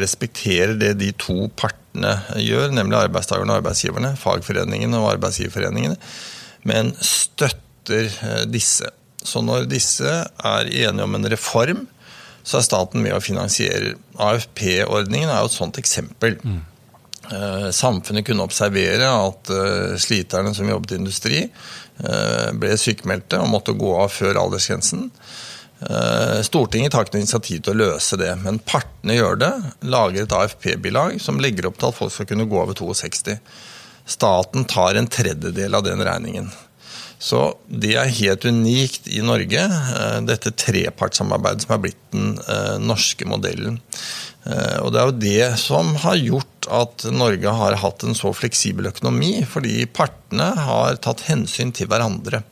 Respekterer 0.00 0.74
det 0.80 0.94
de 1.00 1.10
to 1.20 1.48
partene 1.58 2.16
gjør, 2.40 2.72
nemlig 2.74 2.98
arbeidstakerne 2.98 3.54
og 3.54 3.62
arbeidsgiverne, 3.62 4.14
fagforeningene 4.20 5.00
og 5.00 5.14
arbeidsgiverforeningene, 5.14 5.96
men 6.68 6.92
støtter 7.04 8.10
eh, 8.10 8.44
disse. 8.50 8.90
Så 9.24 9.40
når 9.44 9.68
disse 9.70 10.10
er 10.10 10.70
enige 10.70 11.06
om 11.06 11.16
en 11.16 11.30
reform, 11.32 11.86
så 12.44 12.58
er 12.58 12.66
staten 12.66 13.00
med 13.00 13.16
å 13.16 13.22
finansiere. 13.24 13.94
AFP-ordningen 14.20 15.30
er 15.32 15.40
jo 15.40 15.48
et 15.48 15.56
sånt 15.56 15.80
eksempel. 15.80 16.36
Mm. 16.44 16.60
Samfunnet 17.72 18.26
kunne 18.28 18.44
observere 18.44 19.08
at 19.08 19.48
eh, 19.54 19.94
sliterne 19.96 20.52
som 20.56 20.68
jobbet 20.68 20.92
i 20.92 21.00
industri, 21.00 21.40
ble 21.94 22.74
sykemeldte 22.74 23.38
og 23.38 23.52
måtte 23.52 23.72
gå 23.78 23.92
av 23.96 24.10
før 24.10 24.40
aldersgrensen. 24.40 25.06
Eh, 25.84 26.40
Stortinget 26.46 26.94
tar 26.94 27.04
ikke 27.04 27.18
noe 27.18 27.24
initiativ 27.26 27.62
til 27.64 27.74
å 27.74 27.80
løse 27.82 28.16
det, 28.20 28.30
men 28.40 28.60
partene 28.64 29.18
gjør 29.18 29.40
det. 29.42 29.52
Lager 29.92 30.24
et 30.24 30.36
AFP-bilag 30.36 31.18
som 31.22 31.40
legger 31.42 31.68
opp 31.68 31.80
til 31.80 31.90
at 31.90 31.98
folk 31.98 32.14
skal 32.14 32.28
kunne 32.30 32.48
gå 32.48 32.60
over 32.60 32.76
62. 32.78 33.36
Staten 34.08 34.64
tar 34.68 34.96
en 34.96 35.08
tredjedel 35.10 35.76
av 35.76 35.84
den 35.84 36.04
regningen. 36.04 36.52
Så 37.24 37.54
det 37.68 37.94
er 37.96 38.16
helt 38.18 38.44
unikt 38.44 39.06
i 39.08 39.20
Norge, 39.24 39.60
eh, 39.60 40.20
dette 40.28 40.54
trepartssamarbeidet 40.64 41.66
som 41.66 41.76
er 41.76 41.84
blitt 41.84 42.00
den 42.16 42.34
eh, 42.40 42.76
norske 42.80 43.28
modellen. 43.28 43.80
Og 44.44 44.90
det 44.92 44.98
er 45.00 45.06
jo 45.08 45.20
det 45.22 45.44
som 45.56 45.94
har 46.02 46.18
gjort 46.20 46.66
at 46.68 47.06
Norge 47.16 47.48
har 47.48 47.78
hatt 47.80 48.02
en 48.04 48.12
så 48.12 48.28
fleksibel 48.36 48.90
økonomi, 48.90 49.38
fordi 49.48 49.86
partene 49.88 50.50
har 50.66 50.98
tatt 51.00 51.24
hensyn 51.30 51.72
til 51.72 51.88
hverandre. 51.88 52.42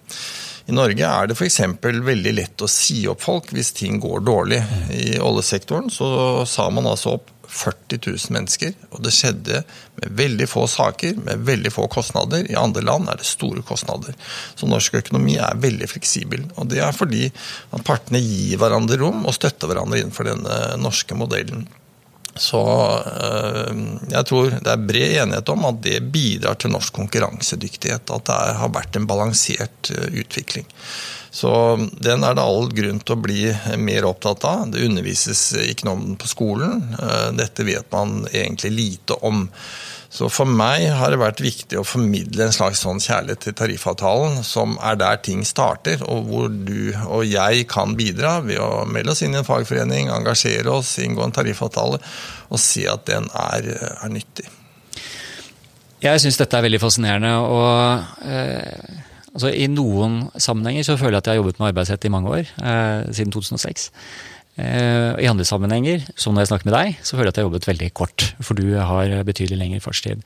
I 0.73 0.75
Norge 0.75 1.05
er 1.05 1.27
det 1.29 1.35
f.eks. 1.37 1.59
veldig 1.85 2.31
lett 2.33 2.63
å 2.65 2.69
si 2.71 3.03
opp 3.11 3.21
folk 3.21 3.51
hvis 3.53 3.75
ting 3.77 3.99
går 4.01 4.23
dårlig. 4.25 4.63
I 4.97 5.19
oljesektoren 5.21 5.93
så 5.93 6.07
sa 6.49 6.71
man 6.73 6.89
altså 6.89 7.19
opp 7.19 7.29
40 7.53 7.99
000 8.07 8.33
mennesker, 8.33 8.73
og 8.97 9.03
det 9.05 9.13
skjedde 9.13 9.61
med 9.99 10.15
veldig 10.17 10.47
få 10.49 10.65
saker, 10.73 11.19
med 11.27 11.45
veldig 11.45 11.75
få 11.75 11.85
kostnader. 11.93 12.49
I 12.49 12.57
andre 12.57 12.87
land 12.89 13.13
er 13.13 13.21
det 13.21 13.29
store 13.29 13.61
kostnader. 13.69 14.17
Så 14.57 14.65
norsk 14.71 14.97
økonomi 15.03 15.37
er 15.37 15.61
veldig 15.61 15.91
fleksibel. 15.93 16.49
Og 16.57 16.73
det 16.73 16.81
er 16.81 16.97
fordi 16.97 17.27
at 17.29 17.85
partene 17.85 18.25
gir 18.25 18.57
hverandre 18.63 18.97
rom 19.05 19.27
og 19.27 19.37
støtter 19.37 19.69
hverandre 19.69 20.01
innenfor 20.01 20.33
denne 20.33 20.59
norske 20.81 21.21
modellen. 21.21 21.69
Så 22.35 22.61
eh, 23.23 23.73
jeg 24.13 24.29
tror 24.29 24.55
det 24.57 24.73
er 24.73 24.85
bred 24.89 25.17
enighet 25.25 25.51
om 25.53 25.67
at 25.69 25.83
det 25.85 25.99
bidrar 26.15 26.57
til 26.61 26.73
norsk 26.73 26.95
konkurransedyktighet. 26.97 28.09
At 28.09 28.29
det 28.31 28.39
har 28.61 28.73
vært 28.73 28.97
en 28.97 29.09
balansert 29.09 29.93
eh, 29.93 30.09
utvikling. 30.23 30.69
Så 31.33 31.51
den 31.97 32.27
er 32.27 32.37
det 32.37 32.45
all 32.45 32.67
grunn 32.77 32.99
til 33.01 33.15
å 33.15 33.23
bli 33.25 33.47
mer 33.81 34.05
opptatt 34.05 34.45
av. 34.45 34.67
Det 34.69 34.85
undervises 34.85 35.55
ikke 35.65 35.89
noe 35.89 35.97
om 35.97 36.05
den 36.11 36.19
på 36.21 36.29
skolen. 36.29 36.83
Eh, 36.99 37.31
dette 37.39 37.65
vet 37.65 37.89
man 37.95 38.27
egentlig 38.29 38.73
lite 38.77 39.17
om. 39.25 39.47
Så 40.13 40.29
for 40.29 40.45
meg 40.45 40.91
har 40.93 41.09
det 41.09 41.23
vært 41.23 41.41
viktig 41.41 41.79
å 41.81 41.87
formidle 41.89 42.45
en 42.45 42.53
slags 42.53 42.83
sånn 42.85 43.01
kjærlighet 43.01 43.47
til 43.47 43.55
tariffavtalen, 43.57 44.43
som 44.45 44.75
er 44.85 44.99
der 45.01 45.23
ting 45.25 45.41
starter, 45.49 46.03
og 46.05 46.27
hvor 46.29 46.51
du 46.53 46.93
og 47.07 47.25
jeg 47.25 47.65
kan 47.73 47.95
bidra 47.97 48.35
ved 48.45 48.61
å 48.61 48.83
melde 48.85 49.15
oss 49.15 49.25
inn 49.25 49.33
i 49.33 49.41
en 49.41 49.49
fagforening, 49.49 50.11
engasjere 50.13 50.69
oss, 50.69 50.99
inngå 51.01 51.25
en 51.25 51.33
tariffavtale 51.33 52.03
og 52.53 52.61
se 52.61 52.85
at 52.93 53.07
den 53.09 53.31
er, 53.33 53.71
er 54.03 54.13
nyttig. 54.13 54.45
Jeg 56.03 56.21
syns 56.21 56.37
dette 56.37 56.61
er 56.61 56.67
veldig 56.67 56.83
fascinerende. 56.83 57.33
og 57.41 58.29
eh, 58.29 59.09
altså 59.33 59.53
I 59.53 59.69
noen 59.73 60.27
sammenhenger 60.37 60.87
så 60.87 60.99
føler 61.01 61.19
jeg 61.19 61.25
at 61.25 61.31
jeg 61.31 61.37
har 61.37 61.43
jobbet 61.43 61.61
med 61.61 61.73
arbeidsrett 61.73 62.07
i 62.09 62.13
mange 62.13 62.37
år, 62.37 62.53
eh, 62.63 63.13
siden 63.13 63.33
2006. 63.35 63.89
Eh, 64.61 65.13
I 65.25 65.31
andre 65.31 65.47
sammenhenger, 65.49 66.05
som 66.17 66.35
når 66.35 66.45
jeg 66.45 66.53
snakker 66.53 66.69
med 66.69 66.77
deg, 66.77 66.99
så 67.01 67.17
føler 67.17 67.31
jeg 67.31 67.35
at 67.35 67.39
jeg 67.41 67.45
har 67.45 67.51
jobbet 67.51 67.71
veldig 67.71 67.93
kort. 67.97 68.27
For 68.45 68.59
du 68.59 68.67
har 68.77 69.15
betydelig 69.25 69.59
lengre 69.59 69.81
fartstid. 69.81 70.21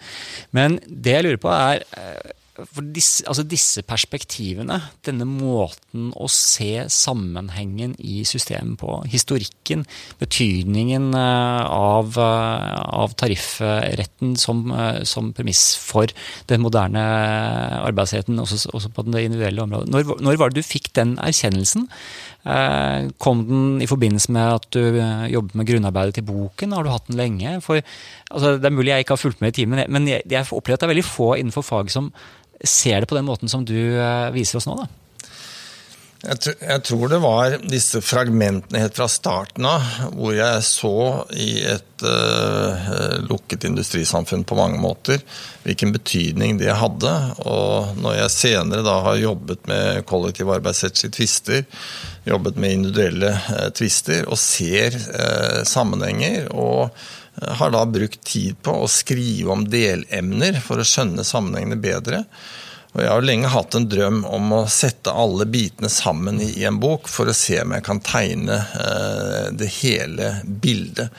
Men 0.50 0.80
det 0.86 1.14
jeg 1.14 1.26
lurer 1.26 1.42
på 1.42 1.52
er 1.54 1.86
eh, 1.96 2.34
for 2.64 2.86
disse, 2.94 3.24
altså 3.28 3.44
disse, 3.46 3.82
perspektivene, 3.86 4.78
denne 5.06 5.26
måten 5.28 6.10
å 6.16 6.28
se 6.32 6.86
sammenhengen 6.92 7.94
i 7.98 8.22
systemet 8.28 8.78
på, 8.80 8.98
historikken, 9.12 9.84
betydningen 10.20 11.10
eh, 11.16 11.64
av, 11.66 12.16
av 12.20 13.16
tariffretten 13.20 14.36
som, 14.40 14.64
som, 15.04 15.32
premiss 15.36 15.74
for 15.80 16.12
den 16.50 16.64
moderne 16.64 17.02
arbeidsretten, 17.82 18.40
også, 18.40 18.70
også 18.72 18.92
på 18.94 19.06
det 19.10 19.26
individuelle 19.26 19.66
området. 19.66 19.92
Når, 19.92 20.16
når 20.24 20.40
var 20.40 20.52
det 20.52 20.62
du 20.62 20.70
fikk 20.70 20.92
den 20.96 21.16
erkjennelsen? 21.22 21.90
Eh, 22.46 23.08
kom 23.18 23.40
den 23.48 23.82
i 23.82 23.88
forbindelse 23.90 24.30
med 24.34 24.60
at 24.60 24.66
du 24.76 24.82
eh, 25.00 25.26
jobbet 25.32 25.56
med 25.58 25.66
grunnarbeidet 25.66 26.18
til 26.18 26.26
boken? 26.28 26.74
Har 26.76 26.86
du 26.86 26.92
hatt 26.92 27.08
den 27.10 27.18
lenge? 27.18 27.56
For, 27.64 27.82
altså, 28.30 28.54
det 28.60 28.68
er 28.68 28.76
mulig 28.76 28.92
jeg 28.92 29.06
ikke 29.06 29.16
har 29.16 29.22
fulgt 29.24 29.42
med 29.42 29.54
i 29.54 29.56
timen, 29.62 29.82
men 29.90 30.06
jeg, 30.10 30.22
jeg 30.30 30.46
opplever 30.52 30.78
at 30.78 30.84
det 30.84 30.88
er 30.88 30.94
veldig 30.94 31.08
få 31.08 31.32
innenfor 31.40 31.66
faget 31.66 31.96
som 31.96 32.12
ser 32.62 33.02
det 33.02 33.10
på 33.10 33.18
den 33.18 33.26
måten 33.26 33.50
som 33.50 33.66
du 33.66 33.74
eh, 33.74 34.30
viser 34.36 34.60
oss 34.60 34.68
nå. 34.70 34.78
da. 34.78 35.05
Jeg, 36.26 36.56
jeg, 36.58 36.82
tror 36.82 37.10
det 37.10 37.18
var 37.22 37.54
disse 37.70 38.00
fragmentene 38.02 38.80
helt 38.82 38.96
fra 38.98 39.06
starten 39.10 39.66
av, 39.68 39.84
hvor 40.16 40.34
jeg 40.34 40.64
så 40.66 40.96
i 41.38 41.60
et 41.70 42.02
uh, 42.02 43.20
lukket 43.28 43.68
industrisamfunn 43.68 44.42
på 44.48 44.58
mange 44.58 44.80
måter 44.82 45.22
hvilken 45.62 45.94
betydning 45.94 46.58
det 46.58 46.74
hadde. 46.80 47.12
Og 47.46 47.94
når 48.02 48.18
jeg 48.24 48.34
senere 48.34 48.82
da 48.86 48.96
har 49.06 49.22
jobbet 49.22 49.70
med 49.70 50.02
kollektiv 50.10 50.50
arbeidsrettslige 50.56 51.14
tvister, 51.20 51.62
jobbet 52.26 52.58
med 52.58 52.74
individuelle 52.80 53.30
uh, 53.46 53.68
tvister 53.76 54.26
og 54.26 54.40
ser 54.42 54.98
uh, 54.98 55.62
sammenhenger 55.62 56.50
og 56.50 56.90
har 57.36 57.68
da 57.68 57.82
brukt 57.84 58.22
tid 58.24 58.56
på 58.64 58.72
å 58.80 58.86
skrive 58.90 59.52
om 59.52 59.66
delemner 59.68 60.56
for 60.64 60.80
å 60.80 60.86
skjønne 60.88 61.22
sammenhengene 61.26 61.76
bedre. 61.78 62.24
Og 62.96 63.02
jeg 63.04 63.12
har 63.12 63.24
lenge 63.28 63.48
hatt 63.52 63.74
en 63.76 63.86
drøm 63.92 64.22
om 64.24 64.52
å 64.56 64.62
sette 64.72 65.12
alle 65.12 65.44
bitene 65.52 65.90
sammen 65.92 66.40
i 66.40 66.64
en 66.64 66.78
bok 66.80 67.10
for 67.12 67.28
å 67.28 67.34
se 67.36 67.58
om 67.60 67.74
jeg 67.76 67.84
kan 67.84 68.00
tegne 68.00 68.56
eh, 68.56 69.50
det 69.52 69.68
hele 69.82 70.30
bildet. 70.46 71.12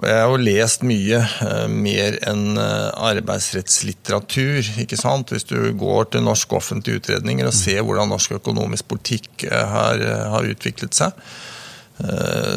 Og 0.00 0.06
jeg 0.08 0.16
har 0.16 0.32
jo 0.32 0.38
lest 0.40 0.82
mye 0.82 1.20
uh, 1.22 1.68
mer 1.70 2.16
enn 2.26 2.56
uh, 2.58 2.90
arbeidsrettslitteratur. 3.12 4.72
ikke 4.82 4.98
sant? 4.98 5.30
Hvis 5.30 5.46
du 5.46 5.58
går 5.78 6.08
til 6.10 6.24
norske 6.26 6.56
offentlige 6.56 6.98
utredninger 6.98 7.46
og 7.46 7.54
ser 7.54 7.84
hvordan 7.84 8.10
norsk 8.10 8.34
økonomisk 8.40 8.88
politikk 8.90 9.46
har, 9.52 10.02
har, 10.32 10.50
utviklet 10.50 10.98
seg, 10.98 11.14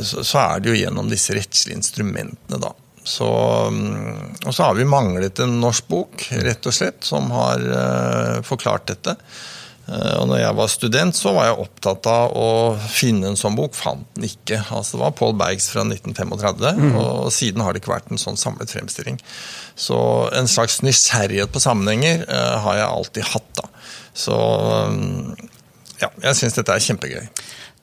så, 0.02 0.40
er 0.42 0.64
det 0.64 0.72
jo 0.72 0.80
gjennom 0.80 1.12
disse 1.12 1.36
rettslige 1.38 1.78
instrumentene, 1.78 2.58
da. 2.58 2.72
Så, 3.08 3.28
mm, 3.72 4.42
og 4.46 4.54
så 4.54 4.68
har 4.68 4.76
vi 4.76 4.88
manglet 4.88 5.40
en 5.40 5.60
norsk 5.62 5.88
bok, 5.88 6.26
rett 6.44 6.68
og 6.68 6.76
slett, 6.76 7.06
som 7.08 7.30
har 7.32 7.64
uh, 7.64 8.40
forklart 8.46 8.90
dette. 8.92 9.16
Uh, 9.88 10.18
og 10.20 10.26
når 10.28 10.42
jeg 10.42 10.58
var 10.60 10.72
student, 10.74 11.16
så 11.16 11.32
var 11.38 11.48
jeg 11.48 11.62
opptatt 11.64 12.10
av 12.12 12.36
å 12.36 12.50
finne 12.92 13.32
en 13.32 13.40
sånn 13.40 13.56
bok. 13.56 13.78
Fant 13.80 14.04
den 14.18 14.28
ikke. 14.28 14.60
Altså, 14.76 14.98
det 14.98 15.06
var 15.06 15.16
Paul 15.16 15.38
Bergs 15.40 15.70
fra 15.72 15.86
1935, 15.88 16.84
mm. 16.84 16.98
og 17.00 17.32
siden 17.32 17.64
har 17.64 17.72
det 17.72 17.84
ikke 17.84 17.96
vært 17.96 18.12
en 18.12 18.20
sånn 18.20 18.40
samlet 18.40 18.76
fremstilling. 18.76 19.22
Så 19.80 20.00
en 20.36 20.52
slags 20.52 20.82
nysgjerrighet 20.84 21.54
på 21.54 21.64
sammenhenger 21.64 22.28
uh, 22.28 22.58
har 22.66 22.82
jeg 22.82 22.90
alltid 22.90 23.32
hatt. 23.32 23.54
da. 23.62 23.72
Så 24.18 24.36
um, 24.36 25.38
ja, 26.02 26.12
jeg 26.28 26.42
syns 26.42 26.60
dette 26.60 26.76
er 26.76 26.84
kjempegøy. 26.84 27.24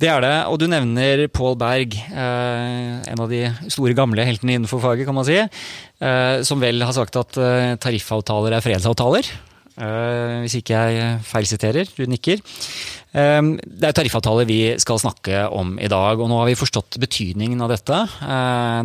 Det 0.02 0.10
er 0.10 0.24
det, 0.24 0.34
og 0.50 0.58
du 0.58 0.66
nevner 0.70 1.24
Paul 1.30 1.54
Berg, 1.58 1.94
eh, 1.94 2.94
en 3.12 3.22
av 3.22 3.30
de 3.30 3.46
store 3.70 3.94
gamle 3.94 4.26
heltene 4.26 4.56
innenfor 4.56 4.82
faget, 4.82 5.06
kan 5.06 5.14
man 5.14 5.26
si. 5.28 5.38
Eh, 5.38 6.42
som 6.42 6.62
vel 6.62 6.82
har 6.82 6.94
sagt 6.96 7.14
at 7.20 7.38
eh, 7.38 7.74
tariffavtaler 7.78 8.56
er 8.56 8.64
fredsavtaler. 8.64 9.34
Hvis 9.74 10.54
ikke 10.54 10.70
jeg 10.78 11.14
feilsiterer, 11.26 11.88
du 11.96 12.04
nikker. 12.06 12.38
Det 12.38 13.88
er 13.88 13.96
tariffavtaler 13.98 14.46
vi 14.46 14.58
skal 14.78 15.00
snakke 15.02 15.48
om 15.50 15.72
i 15.82 15.88
dag, 15.90 16.14
og 16.14 16.30
nå 16.30 16.36
har 16.38 16.46
vi 16.46 16.54
forstått 16.54 17.00
betydningen 17.02 17.58
av 17.58 17.72
dette. 17.72 17.98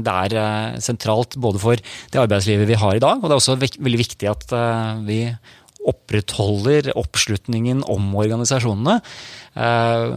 Det 0.02 0.16
er 0.34 0.82
sentralt 0.82 1.38
både 1.38 1.62
for 1.62 1.78
det 1.78 2.24
arbeidslivet 2.24 2.66
vi 2.72 2.80
har 2.82 2.98
i 2.98 3.04
dag, 3.06 3.22
og 3.22 3.30
det 3.30 3.38
er 3.38 3.44
også 3.44 3.60
veldig 3.62 4.02
viktig 4.02 4.32
at 4.34 4.50
vi 5.06 5.20
opprettholder 5.88 6.92
oppslutningen 7.00 7.84
om 7.88 8.10
organisasjonene 8.20 8.98
eh, 9.00 10.08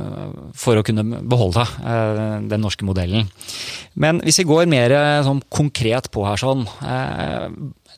for 0.59 0.78
å 0.78 0.85
kunne 0.87 1.04
beholde 1.23 1.62
eh, 1.62 2.40
den 2.50 2.64
norske 2.64 2.87
modellen. 2.87 3.28
Men 3.95 4.19
hvis 4.26 4.40
vi 4.42 4.49
går 4.49 4.71
mer 4.71 4.95
eh, 4.97 5.21
sånn 5.26 5.45
konkret 5.52 6.11
på 6.12 6.26
her 6.26 6.40
sånn 6.40 6.66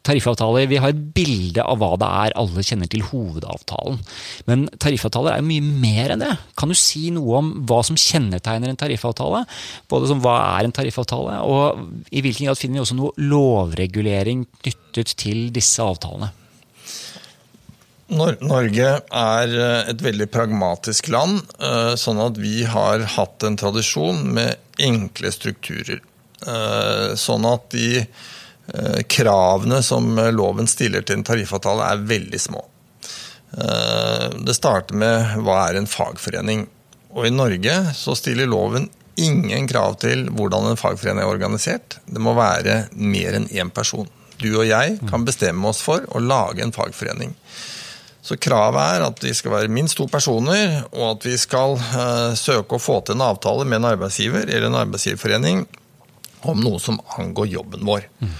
Tariffavtaler, 0.04 0.66
Vi 0.68 0.76
har 0.76 0.92
et 0.92 1.00
bilde 1.16 1.64
av 1.64 1.78
hva 1.80 1.94
det 1.96 2.08
er 2.26 2.34
alle 2.36 2.60
kjenner 2.66 2.90
til 2.92 3.06
hovedavtalen. 3.08 3.96
Men 4.44 4.66
tariffavtaler 4.76 5.32
er 5.32 5.40
jo 5.40 5.46
mye 5.48 5.64
mer 5.64 6.12
enn 6.12 6.20
det. 6.20 6.34
Kan 6.60 6.68
du 6.68 6.76
si 6.76 7.06
noe 7.14 7.38
om 7.40 7.48
hva 7.64 7.80
som 7.88 7.96
kjennetegner 7.96 8.68
en 8.68 8.80
tariffavtale? 8.82 9.46
Både 9.88 10.10
som 10.12 10.20
hva 10.20 10.36
er 10.58 10.68
en 10.68 10.76
tariffavtale, 10.76 11.40
og 11.48 12.12
i 12.12 12.20
hvilken 12.20 12.50
grad 12.50 12.60
finner 12.60 12.82
vi 12.82 12.84
også 12.84 13.00
noe 13.00 13.16
lovregulering 13.32 14.44
knyttet 14.60 15.16
til 15.24 15.46
disse 15.56 15.80
avtalene? 15.80 16.34
Norge 18.12 18.88
er 19.00 19.54
eh, 19.56 19.90
et 19.90 20.02
veldig 20.04 20.26
pragmatisk 20.32 21.08
land, 21.12 21.40
eh, 21.56 21.94
sånn 21.96 22.20
at 22.20 22.36
vi 22.40 22.64
har 22.68 23.04
hatt 23.16 23.46
en 23.46 23.56
tradisjon 23.56 24.20
med 24.36 24.60
enkle 24.82 25.32
strukturer. 25.32 26.02
Eh, 26.44 27.14
sånn 27.16 27.46
at 27.48 27.70
de 27.72 28.04
kravene 29.12 29.82
som 29.84 30.06
loven 30.32 30.64
stiller 30.64 31.02
til 31.04 31.18
en 31.18 31.24
tariffavtale, 31.28 31.84
er 31.84 32.06
veldig 32.08 32.38
små. 32.40 32.62
Det 33.52 34.54
starter 34.56 34.96
med 34.96 35.34
hva 35.44 35.58
er 35.66 35.76
en 35.76 35.88
fagforening. 35.90 36.62
Og 37.12 37.28
i 37.28 37.34
Norge 37.34 37.74
så 37.92 38.14
stiller 38.16 38.48
loven 38.48 38.88
ingen 39.20 39.68
krav 39.68 39.98
til 40.00 40.24
hvordan 40.32 40.70
en 40.70 40.80
fagforening 40.80 41.20
er 41.26 41.34
organisert. 41.34 41.98
Det 42.08 42.24
må 42.24 42.32
være 42.40 42.86
mer 42.96 43.36
enn 43.36 43.50
én 43.52 43.68
person. 43.68 44.08
Du 44.40 44.48
og 44.54 44.64
jeg 44.64 44.96
kan 45.12 45.28
bestemme 45.28 45.68
oss 45.68 45.84
for 45.84 46.08
å 46.08 46.24
lage 46.24 46.64
en 46.64 46.72
fagforening. 46.72 47.36
Så 48.24 48.38
kravet 48.40 48.80
er 48.80 49.04
at 49.04 49.20
vi 49.20 49.34
skal 49.36 49.52
være 49.52 49.72
minst 49.72 49.98
to 49.98 50.06
personer, 50.08 50.78
og 50.94 51.18
at 51.18 51.26
vi 51.28 51.36
skal 51.40 51.76
uh, 51.76 52.32
søke 52.38 52.78
å 52.78 52.80
få 52.80 53.02
til 53.04 53.18
en 53.18 53.26
avtale 53.26 53.66
med 53.68 53.82
en 53.82 53.90
arbeidsgiver 53.90 54.48
eller 54.48 54.70
en 54.70 54.80
arbeidsgiverforening 54.80 55.66
om 56.48 56.60
noe 56.64 56.80
som 56.80 56.96
angår 57.18 57.50
jobben 57.52 57.84
vår. 57.84 58.06
Mm. 58.24 58.32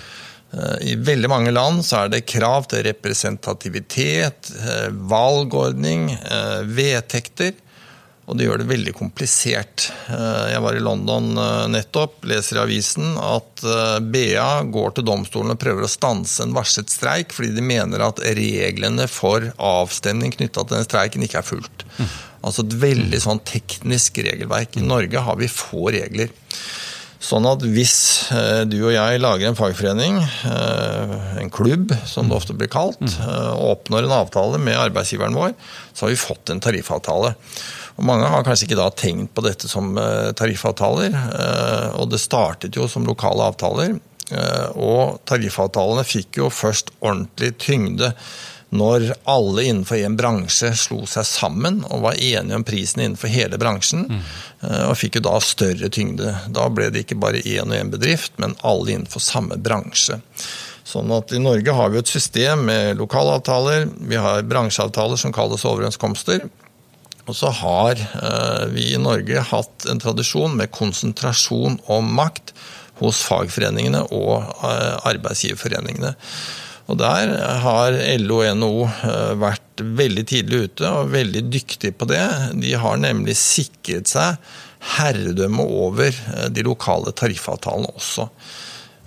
Uh, 0.55 0.79
I 0.88 0.97
veldig 1.05 1.29
mange 1.29 1.53
land 1.53 1.85
så 1.85 2.05
er 2.05 2.14
det 2.14 2.25
krav 2.31 2.71
til 2.73 2.87
representativitet, 2.88 4.55
uh, 4.57 4.88
valgordning, 5.12 6.09
vedtekter. 6.64 7.53
Og 8.25 8.38
det 8.38 8.47
gjør 8.47 8.62
det 8.62 8.71
veldig 8.71 8.93
komplisert. 8.97 9.88
Eh, 10.09 10.52
jeg 10.54 10.62
var 10.64 10.76
i 10.76 10.83
London 10.83 11.35
eh, 11.37 11.64
nettopp, 11.75 12.23
leser 12.28 12.57
i 12.57 12.62
avisen 12.62 13.19
at 13.21 13.64
eh, 13.69 13.99
BA 14.00 14.47
går 14.73 14.97
til 14.97 15.07
domstolen 15.11 15.52
og 15.52 15.61
prøver 15.61 15.85
å 15.85 15.90
stanse 15.93 16.40
en 16.45 16.54
varslet 16.57 16.93
streik, 16.93 17.35
fordi 17.37 17.52
de 17.57 17.64
mener 17.64 18.07
at 18.07 18.23
reglene 18.38 19.09
for 19.12 19.50
avstemning 19.61 20.33
knytta 20.33 20.64
til 20.64 20.78
den 20.78 20.88
streiken 20.88 21.26
ikke 21.26 21.43
er 21.43 21.50
fulgt. 21.50 21.85
Altså 22.44 22.64
et 22.64 22.79
veldig 22.81 23.20
sånn 23.20 23.44
teknisk 23.44 24.22
regelverk. 24.25 24.81
I 24.81 24.88
Norge 24.88 25.20
har 25.27 25.38
vi 25.40 25.51
få 25.53 25.90
regler. 25.92 26.33
Sånn 27.25 27.46
at 27.48 27.62
hvis 27.64 27.96
du 28.68 28.75
og 28.83 28.92
jeg 28.92 29.20
lager 29.22 29.48
en 29.48 29.57
fagforening, 29.57 30.18
en 31.40 31.53
klubb 31.53 31.94
som 32.05 32.29
det 32.29 32.37
ofte 32.37 32.57
blir 32.57 32.68
kalt, 32.68 33.01
og 33.01 33.70
oppnår 33.70 34.05
en 34.05 34.18
avtale 34.18 34.61
med 34.61 34.77
arbeidsgiveren 34.77 35.38
vår, 35.38 35.55
så 35.96 36.05
har 36.05 36.12
vi 36.12 36.20
fått 36.20 36.53
en 36.53 36.61
tariffavtale. 36.61 37.33
Og 37.94 38.07
Mange 38.09 38.26
har 38.30 38.46
kanskje 38.46 38.68
ikke 38.68 38.80
da 38.80 38.88
tenkt 38.90 39.35
på 39.37 39.44
dette 39.44 39.70
som 39.70 39.92
eh, 40.00 40.33
tariffavtaler, 40.37 41.14
eh, 41.14 41.87
og 42.00 42.11
det 42.11 42.22
startet 42.22 42.74
jo 42.74 42.88
som 42.90 43.07
lokale 43.07 43.46
avtaler. 43.52 43.94
Eh, 44.35 44.66
og 44.74 45.20
tariffavtalene 45.28 46.07
fikk 46.07 46.40
jo 46.42 46.50
først 46.50 46.94
ordentlig 47.00 47.54
tyngde 47.62 48.14
når 48.74 49.12
alle 49.30 49.68
innenfor 49.68 50.00
en 50.02 50.16
bransje 50.18 50.72
slo 50.74 51.04
seg 51.07 51.26
sammen 51.28 51.85
og 51.92 52.02
var 52.09 52.18
enige 52.18 52.59
om 52.59 52.64
prisen 52.66 53.04
innenfor 53.04 53.30
hele 53.30 53.61
bransjen. 53.61 54.09
Mm. 54.11 54.24
Og 54.88 54.96
fikk 54.98 55.20
jo 55.20 55.26
da 55.28 55.37
større 55.44 55.90
tyngde. 55.94 56.33
Da 56.50 56.64
ble 56.74 56.88
det 56.90 57.04
ikke 57.04 57.20
bare 57.22 57.44
én 57.44 57.70
og 57.70 57.76
én 57.76 57.92
bedrift, 57.92 58.35
men 58.42 58.57
alle 58.66 58.96
innenfor 58.96 59.22
samme 59.22 59.61
bransje. 59.62 60.18
Sånn 60.83 61.12
at 61.14 61.30
I 61.30 61.44
Norge 61.44 61.76
har 61.76 61.94
vi 61.94 62.02
et 62.02 62.11
system 62.11 62.66
med 62.66 62.98
lokalavtaler, 62.98 63.87
vi 64.11 64.18
har 64.18 64.42
bransjeavtaler 64.50 65.22
som 65.22 65.33
kalles 65.37 65.62
overenskomster. 65.70 66.42
Og 67.24 67.37
så 67.37 67.50
har 67.62 67.96
eh, 67.96 68.64
vi 68.74 68.90
i 68.92 69.00
Norge 69.00 69.44
hatt 69.48 69.87
en 69.88 70.00
tradisjon 70.02 70.56
med 70.58 70.72
konsentrasjon 70.74 71.78
om 71.92 72.10
makt 72.18 72.52
hos 73.00 73.22
fagforeningene 73.26 74.04
og 74.14 74.44
eh, 74.68 75.08
arbeidsgiverforeningene. 75.08 76.12
Og 76.92 76.98
Der 77.00 77.32
har 77.64 77.96
LO 78.20 78.42
og 78.42 78.58
NHO 78.60 78.84
eh, 79.08 79.32
vært 79.40 79.84
veldig 80.02 80.26
tidlig 80.28 80.66
ute 80.68 80.90
og 80.90 81.14
veldig 81.14 81.46
dyktige 81.48 81.96
på 81.96 82.10
det. 82.12 82.26
De 82.60 82.76
har 82.76 83.00
nemlig 83.00 83.38
sikret 83.40 84.12
seg 84.12 84.37
herredømme 84.98 85.64
over 85.64 86.12
de 86.52 86.64
lokale 86.66 87.14
tariffavtalene 87.16 87.88
også. 87.96 88.28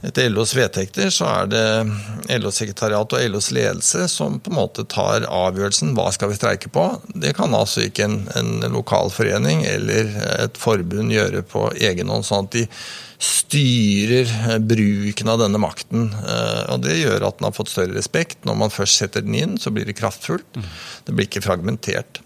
Etter 0.05 0.29
LOs 0.29 0.53
vedtekter 0.53 1.09
så 1.09 1.25
er 1.25 1.47
det 1.49 2.37
LOs 2.37 2.59
sekretariat 2.61 3.15
og 3.17 3.23
LOs 3.33 3.49
ledelse 3.55 4.05
som 4.11 4.37
på 4.37 4.51
en 4.51 4.59
måte 4.59 4.85
tar 4.85 5.25
avgjørelsen 5.25 5.95
hva 5.97 6.11
skal 6.13 6.29
vi 6.29 6.37
streike 6.37 6.69
på. 6.73 6.85
Det 7.17 7.33
kan 7.37 7.55
altså 7.57 7.87
ikke 7.87 8.05
en, 8.05 8.19
en 8.37 8.69
lokal 8.75 9.09
forening 9.13 9.65
eller 9.65 10.13
et 10.37 10.61
forbund 10.61 11.15
gjøre 11.15 11.41
på 11.49 11.71
egen 11.81 12.13
hånd. 12.13 12.27
sånn 12.27 12.45
at 12.45 12.59
de 12.59 12.67
styrer 13.17 14.59
bruken 14.61 15.33
av 15.33 15.41
denne 15.41 15.57
makten. 15.61 16.11
Eh, 16.13 16.63
og 16.73 16.85
Det 16.85 16.99
gjør 16.99 17.25
at 17.31 17.39
den 17.39 17.49
har 17.49 17.57
fått 17.57 17.73
større 17.73 17.97
respekt. 17.97 18.43
Når 18.45 18.61
man 18.61 18.73
først 18.73 19.01
setter 19.01 19.25
den 19.25 19.37
inn, 19.39 19.57
så 19.57 19.73
blir 19.73 19.89
det 19.89 19.97
kraftfullt. 19.97 20.61
Det 21.07 21.15
blir 21.15 21.25
ikke 21.25 21.45
fragmentert. 21.45 22.21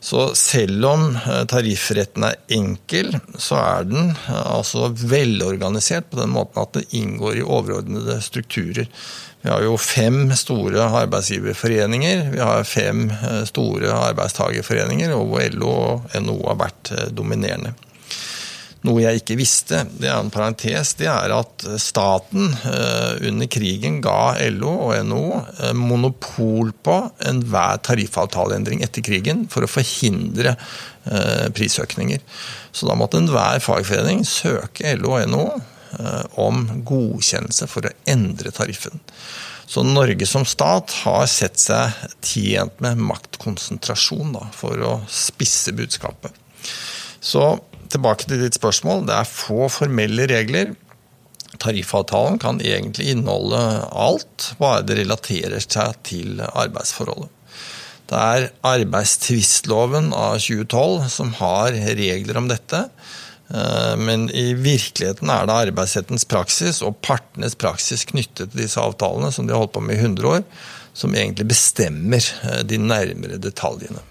Så 0.00 0.30
selv 0.38 0.86
om 0.88 1.08
eh, 1.16 1.42
tariffretten 1.50 2.26
er 2.28 2.38
enkel, 2.56 3.12
så 3.38 3.58
er 3.60 3.88
den 3.90 4.12
eh, 4.12 4.46
altså 4.56 4.90
velorganisert 4.94 6.10
på 6.10 6.20
den 6.22 6.32
måten 6.34 6.62
at 6.62 6.72
det 6.76 6.86
inngår 6.96 7.40
i 7.40 7.44
overordnede 7.46 8.20
strukturer. 8.24 8.88
Vi 9.40 9.48
har 9.48 9.64
jo 9.64 9.76
fem 9.80 10.32
store 10.36 10.88
arbeidsgiverforeninger, 11.02 12.26
vi 12.34 12.42
har 12.44 12.66
fem 12.68 13.06
eh, 13.10 13.44
store 13.48 13.92
arbeidstagerforeninger, 14.10 15.14
og 15.16 15.30
hvor 15.30 15.54
LO 15.56 15.70
og 15.70 16.18
NHO 16.20 16.40
har 16.48 16.60
vært 16.66 16.92
dominerende. 17.16 17.76
Noe 18.88 19.02
jeg 19.02 19.20
ikke 19.20 19.36
visste, 19.36 19.82
det 20.00 20.08
er 20.08 20.16
en 20.16 20.30
parentes, 20.32 20.94
det 20.96 21.08
er 21.12 21.34
at 21.36 21.64
staten 21.82 22.46
eh, 22.48 23.26
under 23.28 23.48
krigen 23.52 23.98
ga 24.00 24.32
LO 24.54 24.72
og 24.86 24.94
NHO 25.04 25.24
eh, 25.36 25.74
monopol 25.76 26.72
på 26.80 26.94
enhver 27.28 27.82
tariffavtaleendring 27.84 28.80
etter 28.86 29.04
krigen 29.04 29.44
for 29.52 29.66
å 29.66 29.68
forhindre 29.68 30.54
eh, 30.54 31.50
prisøkninger. 31.52 32.24
Så 32.72 32.88
da 32.88 32.96
måtte 32.96 33.20
enhver 33.20 33.60
fagforening 33.60 34.24
søke 34.24 34.96
LO 34.96 35.12
og 35.18 35.28
NHO 35.28 35.46
om 36.38 36.68
godkjennelse 36.86 37.66
for 37.66 37.88
å 37.88 37.90
endre 38.08 38.52
tariffen. 38.54 39.00
Så 39.66 39.82
Norge 39.82 40.26
som 40.26 40.44
stat 40.46 40.94
har 41.02 41.24
sett 41.26 41.58
seg 41.58 41.96
tjent 42.22 42.78
med 42.78 43.02
maktkonsentrasjon 43.02 44.30
da, 44.36 44.44
for 44.54 44.78
å 44.86 44.92
spisse 45.10 45.74
budskapet. 45.74 46.30
Så 47.18 47.42
tilbake 47.92 48.28
til 48.28 48.44
ditt 48.44 48.58
spørsmål. 48.58 49.04
Det 49.08 49.16
er 49.16 49.28
få 49.28 49.68
formelle 49.72 50.28
regler. 50.30 50.74
Tariffavtalen 51.60 52.38
kan 52.40 52.60
egentlig 52.62 53.10
inneholde 53.12 53.60
alt, 53.90 54.52
bare 54.60 54.84
det 54.86 55.00
relaterer 55.00 55.58
seg 55.64 55.98
til 56.06 56.42
arbeidsforholdet. 56.46 57.28
Det 58.10 58.18
er 58.18 58.48
arbeidstvistloven 58.66 60.10
av 60.16 60.38
2012 60.42 61.10
som 61.14 61.34
har 61.38 61.76
regler 61.98 62.38
om 62.40 62.48
dette. 62.50 62.86
Eh, 63.54 63.94
men 63.98 64.26
i 64.34 64.52
virkeligheten 64.58 65.30
er 65.30 65.46
det 65.46 65.58
arbeidsrettens 65.66 66.26
praksis 66.30 66.80
og 66.86 66.98
partenes 67.06 67.54
praksis 67.58 68.06
knyttet 68.10 68.50
til 68.50 68.64
disse 68.64 68.82
avtalene, 68.82 69.30
som 69.34 69.46
de 69.46 69.54
har 69.54 69.62
holdt 69.62 69.76
på 69.76 69.84
med 69.84 69.98
i 69.98 70.04
100 70.04 70.30
år, 70.30 70.44
som 70.94 71.14
egentlig 71.14 71.48
bestemmer 71.50 72.22
eh, 72.46 72.62
de 72.66 72.78
nærmere 72.82 73.38
detaljene. 73.42 74.02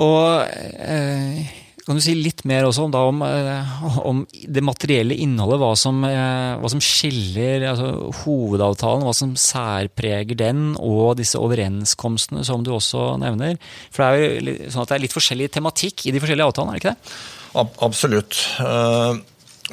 Og 0.00 0.44
eh, 0.44 1.46
kan 1.86 2.00
du 2.00 2.02
si 2.02 2.16
litt 2.18 2.42
mer 2.50 2.66
også 2.66 2.88
da, 2.90 3.04
om, 3.06 3.20
eh, 3.22 3.74
om, 4.02 4.24
det 4.26 4.62
materielle 4.64 5.14
innholdet? 5.22 5.60
Hva 5.62 5.70
som, 5.78 6.00
eh, 6.08 6.56
hva 6.58 6.70
som 6.72 6.82
skiller 6.82 7.62
altså, 7.70 7.90
hovedavtalen, 8.24 9.06
hva 9.06 9.14
som 9.14 9.36
særpreger 9.38 10.38
den, 10.40 10.72
og 10.82 11.14
disse 11.20 11.38
overenskomstene 11.38 12.42
som 12.48 12.66
du 12.66 12.72
også 12.74 13.12
nevner? 13.22 13.54
For 13.94 14.02
det 14.02 14.08
er 14.08 14.18
jo 14.18 14.58
sånn 14.74 14.82
at 14.82 14.90
det 14.90 14.98
er 14.98 15.04
litt 15.06 15.14
forskjellig 15.14 15.50
tematikk 15.54 16.08
i 16.08 16.16
de 16.16 16.24
forskjellige 16.24 16.50
avtalene, 16.50 16.74
er 16.74 16.80
det 16.80 16.82
ikke 16.82 16.96
det? 16.96 17.14
Absolutt. 17.86 18.42
Uh, 18.58 19.22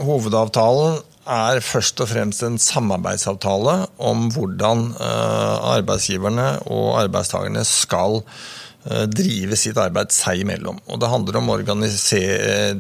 hovedavtalen 0.06 1.02
er 1.34 1.66
først 1.66 2.04
og 2.04 2.12
fremst 2.14 2.46
en 2.46 2.60
samarbeidsavtale 2.62 3.78
om 4.04 4.28
hvordan 4.36 4.90
arbeidsgiverne 5.00 6.50
og 6.68 6.98
arbeidstakerne 7.00 7.64
skal 7.66 8.20
drive 9.08 9.56
sitt 9.56 9.78
arbeid 9.80 10.12
seg 10.12 10.42
imellom. 10.44 10.80
Og 10.92 11.00
det 11.00 11.12
handler 11.12 11.38
om 11.40 11.52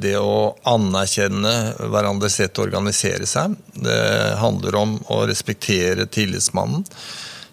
det 0.04 0.16
å 0.20 0.38
anerkjenne 0.68 1.54
hverandres 1.80 2.40
rett 2.42 2.54
til 2.54 2.66
å 2.66 2.68
organisere 2.68 3.28
seg. 3.30 3.56
Det 3.72 4.00
handler 4.42 4.76
om 4.82 4.98
å 5.14 5.24
respektere 5.30 6.06
tillitsmannen. 6.12 6.84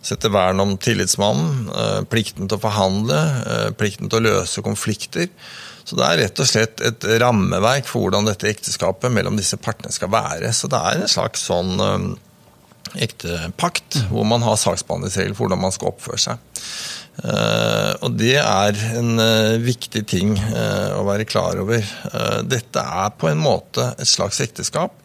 Sette 0.03 0.31
vern 0.33 0.63
om 0.63 0.79
tillitsmannen, 0.81 2.07
plikten 2.11 2.49
til 2.49 2.57
å 2.57 2.63
forhandle, 2.63 3.19
plikten 3.79 4.09
til 4.09 4.23
å 4.23 4.27
løse 4.31 4.65
konflikter. 4.65 5.29
Så 5.85 5.99
det 5.99 6.07
er 6.07 6.21
rett 6.25 6.41
og 6.41 6.49
slett 6.49 6.83
et 6.87 7.07
rammeverk 7.21 7.87
for 7.89 8.07
hvordan 8.07 8.29
dette 8.29 8.49
ekteskapet 8.51 9.13
mellom 9.13 9.39
disse 9.39 9.59
partene 9.61 9.93
skal 9.95 10.11
være. 10.13 10.53
Så 10.57 10.71
det 10.73 10.81
er 10.81 11.03
en 11.03 11.11
slags 11.11 11.47
sånn 11.51 12.17
ektepakt 12.99 14.01
hvor 14.11 14.25
man 14.27 14.43
har 14.43 14.57
saksbehandlingsregler 14.59 15.37
for 15.37 15.47
hvordan 15.47 15.63
man 15.63 15.75
skal 15.75 15.93
oppføre 15.93 16.19
seg. 16.19 16.41
Uh, 17.21 17.93
og 18.07 18.15
det 18.17 18.39
er 18.41 18.79
en 18.97 19.21
uh, 19.21 19.59
viktig 19.61 20.05
ting 20.09 20.33
uh, 20.39 20.97
å 20.97 21.05
være 21.09 21.29
klar 21.29 21.61
over. 21.61 21.85
dette 22.49 22.81
er 22.81 23.13
på 23.19 23.29
en 23.31 23.41
måte 23.41 23.93
et 24.01 24.09
slags 24.09 24.41
ekteskap 24.41 24.97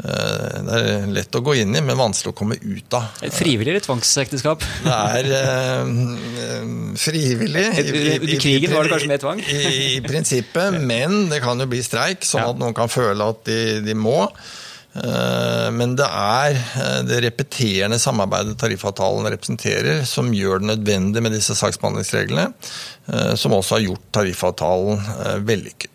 Eh, 0.00 0.60
det 0.64 0.78
er 0.78 1.10
lett 1.12 1.36
å 1.36 1.42
gå 1.44 1.54
inn 1.60 1.74
i, 1.76 1.82
men 1.84 1.98
vanskelig 1.98 2.32
å 2.32 2.36
komme 2.36 2.56
ut 2.56 2.96
av. 2.96 3.10
Frivillig 3.34 3.74
eller 3.74 3.84
tvangsekteskap? 3.84 4.64
Det 4.84 4.96
er 4.96 5.28
eh, 5.36 6.72
frivillig. 7.00 7.66
Under 7.82 8.40
krigen 8.40 8.74
var 8.74 8.86
det 8.86 8.94
kanskje 8.94 9.12
mer 9.12 9.22
tvang? 9.22 9.44
I, 9.44 9.60
I, 9.98 10.00
prinsippet, 10.06 10.80
men 10.92 11.26
det 11.32 11.42
kan 11.44 11.60
jo 11.60 11.68
bli 11.70 11.82
streik, 11.84 12.24
sånn 12.26 12.48
at 12.54 12.60
noen 12.60 12.76
kan 12.76 12.92
føle 12.92 13.30
at 13.34 13.44
de, 13.48 13.60
de 13.84 13.96
må. 13.98 14.22
Eh, 14.94 15.68
men 15.76 15.94
det 15.98 16.08
er 16.08 16.56
eh, 16.58 16.98
det 17.06 17.20
repeterende 17.26 18.00
samarbeidet 18.02 18.58
tariffavtalen 18.60 19.30
representerer, 19.30 20.02
som 20.08 20.32
gjør 20.34 20.62
det 20.62 20.72
nødvendig 20.72 21.22
med 21.22 21.36
disse 21.36 21.56
saksbehandlingsreglene, 21.58 22.50
som 23.38 23.54
også 23.56 23.78
har 23.78 23.86
gjort 23.88 24.04
tariffavtalen 24.14 25.00
vellykket. 25.46 25.90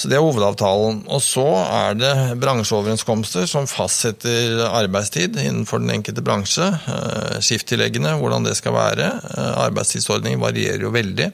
Så 0.00 0.08
Det 0.08 0.16
er 0.16 0.24
hovedavtalen. 0.24 1.02
Og 1.12 1.20
så 1.20 1.44
er 1.60 1.98
det 1.98 2.14
bransjeoverenskomster 2.40 3.44
som 3.50 3.68
fastsetter 3.68 4.62
arbeidstid 4.64 5.36
innenfor 5.36 5.82
den 5.82 5.92
enkelte 5.98 6.24
bransje. 6.24 6.64
Eh, 6.64 7.36
skifttilleggene, 7.44 8.16
hvordan 8.16 8.48
det 8.48 8.56
skal 8.56 8.78
være. 8.78 9.10
Eh, 9.34 9.52
arbeidstidsordningen 9.66 10.40
varierer 10.40 10.86
jo 10.86 10.94
veldig. 10.94 11.28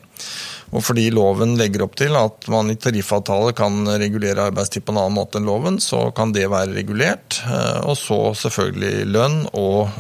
Og 0.75 0.83
fordi 0.83 1.07
loven 1.15 1.55
legger 1.59 1.85
opp 1.85 1.95
til 1.99 2.17
at 2.19 2.49
man 2.51 2.73
i 2.73 2.79
tariffavtale 2.81 3.53
kan 3.57 3.87
regulere 3.87 4.49
arbeidstid 4.51 4.85
på 4.87 4.95
en 4.95 5.03
annen 5.05 5.19
måte 5.19 5.39
enn 5.39 5.47
loven, 5.47 5.79
så 5.83 6.09
kan 6.17 6.35
det 6.35 6.49
være 6.51 6.75
regulert. 6.75 7.41
Eh, 7.47 7.81
og 7.87 7.95
så 8.01 8.21
selvfølgelig 8.47 9.07
lønn 9.15 9.41
og 9.55 9.95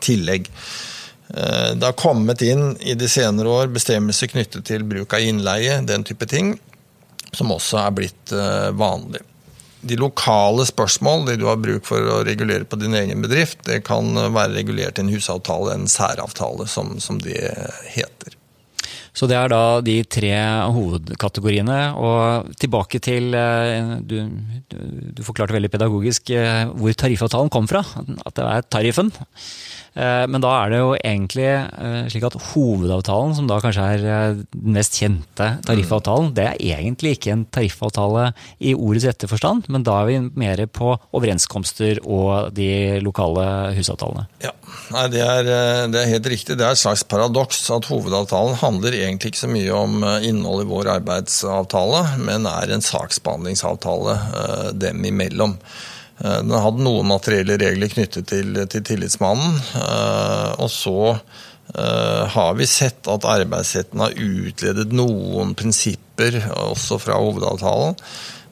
tillegg. 0.00 0.50
Det 1.30 1.86
har 1.86 1.94
kommet 1.94 2.42
inn 2.42 2.72
i 2.82 2.96
de 2.98 3.06
senere 3.06 3.52
år 3.54 3.68
bestemmelser 3.70 4.32
knyttet 4.32 4.64
til 4.66 4.82
bruk 4.82 5.14
av 5.14 5.22
innleie, 5.22 5.76
den 5.86 6.02
type 6.02 6.26
ting 6.26 6.56
som 7.32 7.52
også 7.54 7.78
er 7.84 7.92
blitt 7.96 8.32
eh, 8.34 8.70
vanlig. 8.76 9.22
De 9.80 9.96
lokale 9.96 10.66
spørsmål 10.68 11.24
det 11.28 11.38
du 11.40 11.46
har 11.48 11.60
bruk 11.60 11.86
for 11.88 12.04
å 12.04 12.18
regulere 12.26 12.66
på 12.68 12.78
din 12.80 12.96
egen 12.98 13.22
bedrift, 13.24 13.62
det 13.68 13.80
kan 13.86 14.12
være 14.34 14.58
regulert 14.58 14.98
i 14.98 15.06
en 15.06 15.12
husavtale, 15.12 15.72
en 15.74 15.88
særavtale, 15.88 16.68
som, 16.68 16.98
som 17.00 17.20
det 17.22 17.40
heter. 17.94 18.36
Så 19.20 19.28
det 19.28 19.36
er 19.36 19.50
da 19.52 19.62
de 19.84 19.98
tre 20.08 20.30
hovedkategoriene. 20.72 21.78
Og 22.00 22.54
tilbake 22.60 23.02
til 23.04 23.34
eh, 23.36 23.98
Du, 24.00 24.16
du, 24.72 25.20
forklarte 25.26 25.52
veldig 25.52 25.68
pedagogisk 25.74 26.32
eh, 26.32 26.64
hvor 26.72 26.96
tariffavtalen 26.96 27.52
kom 27.52 27.68
fra. 27.68 27.84
At 28.24 28.38
det 28.38 28.46
er 28.46 28.64
tariffen. 28.72 29.12
Eh, 29.98 30.24
men 30.30 30.42
da 30.42 30.52
er 30.60 30.70
det 30.70 30.78
jo 30.80 30.90
egentlig 30.96 31.48
eh, 31.50 32.04
slik 32.12 32.26
at 32.28 32.36
hovedavtalen, 32.52 33.34
som 33.34 33.48
da 33.50 33.58
kanskje 33.62 33.86
er 33.96 34.04
eh, 34.06 34.42
den 34.54 34.76
mest 34.76 34.98
kjente 35.00 35.48
tariffavtalen, 35.66 36.30
det 36.36 36.46
er 36.46 36.60
egentlig 36.78 37.16
ikke 37.16 37.34
en 37.34 37.44
tariffavtale 37.50 38.30
i 38.62 38.74
ordets 38.76 39.08
rette 39.10 39.30
forstand, 39.30 39.66
men 39.72 39.84
da 39.86 40.00
er 40.00 40.10
vi 40.10 40.20
mer 40.38 40.62
på 40.70 40.94
overenskomster 41.16 42.02
og 42.04 42.54
de 42.54 43.00
lokale 43.02 43.74
husavtalene. 43.78 44.28
Ja, 44.44 44.54
Nei, 44.94 45.04
det 45.10 45.22
er, 45.22 45.48
det 45.90 45.98
er 45.98 46.10
helt 46.12 46.26
riktig. 46.30 46.54
Det 46.58 46.62
er 46.66 46.76
et 46.76 46.78
slags 46.78 47.02
paradoks 47.06 47.64
at 47.74 47.88
hovedavtalen 47.90 48.54
handler 48.60 48.94
egentlig 48.94 49.32
ikke 49.32 49.42
så 49.42 49.50
mye 49.50 49.74
om 49.74 50.04
innholdet 50.26 50.66
i 50.66 50.70
vår 50.70 50.90
arbeidsavtale, 50.92 52.04
men 52.22 52.46
er 52.46 52.74
en 52.74 52.84
saksbehandlingsavtale 52.84 54.16
dem 54.78 55.02
imellom. 55.10 55.56
Eh, 56.24 56.40
den 56.44 56.56
hadde 56.56 56.84
noen 56.84 57.08
materielle 57.08 57.58
regler 57.60 57.92
knyttet 57.92 58.28
til, 58.30 58.58
til 58.70 58.84
tillitsmannen. 58.86 59.56
Eh, 59.80 60.50
og 60.60 60.68
så 60.72 60.98
eh, 61.12 62.26
har 62.34 62.58
vi 62.58 62.68
sett 62.68 63.08
at 63.10 63.28
arbeidsretten 63.28 64.04
har 64.04 64.18
utledet 64.18 64.92
noen 64.92 65.56
prinsipper 65.58 66.42
også 66.70 67.00
fra 67.00 67.20
hovedavtalen. 67.20 67.98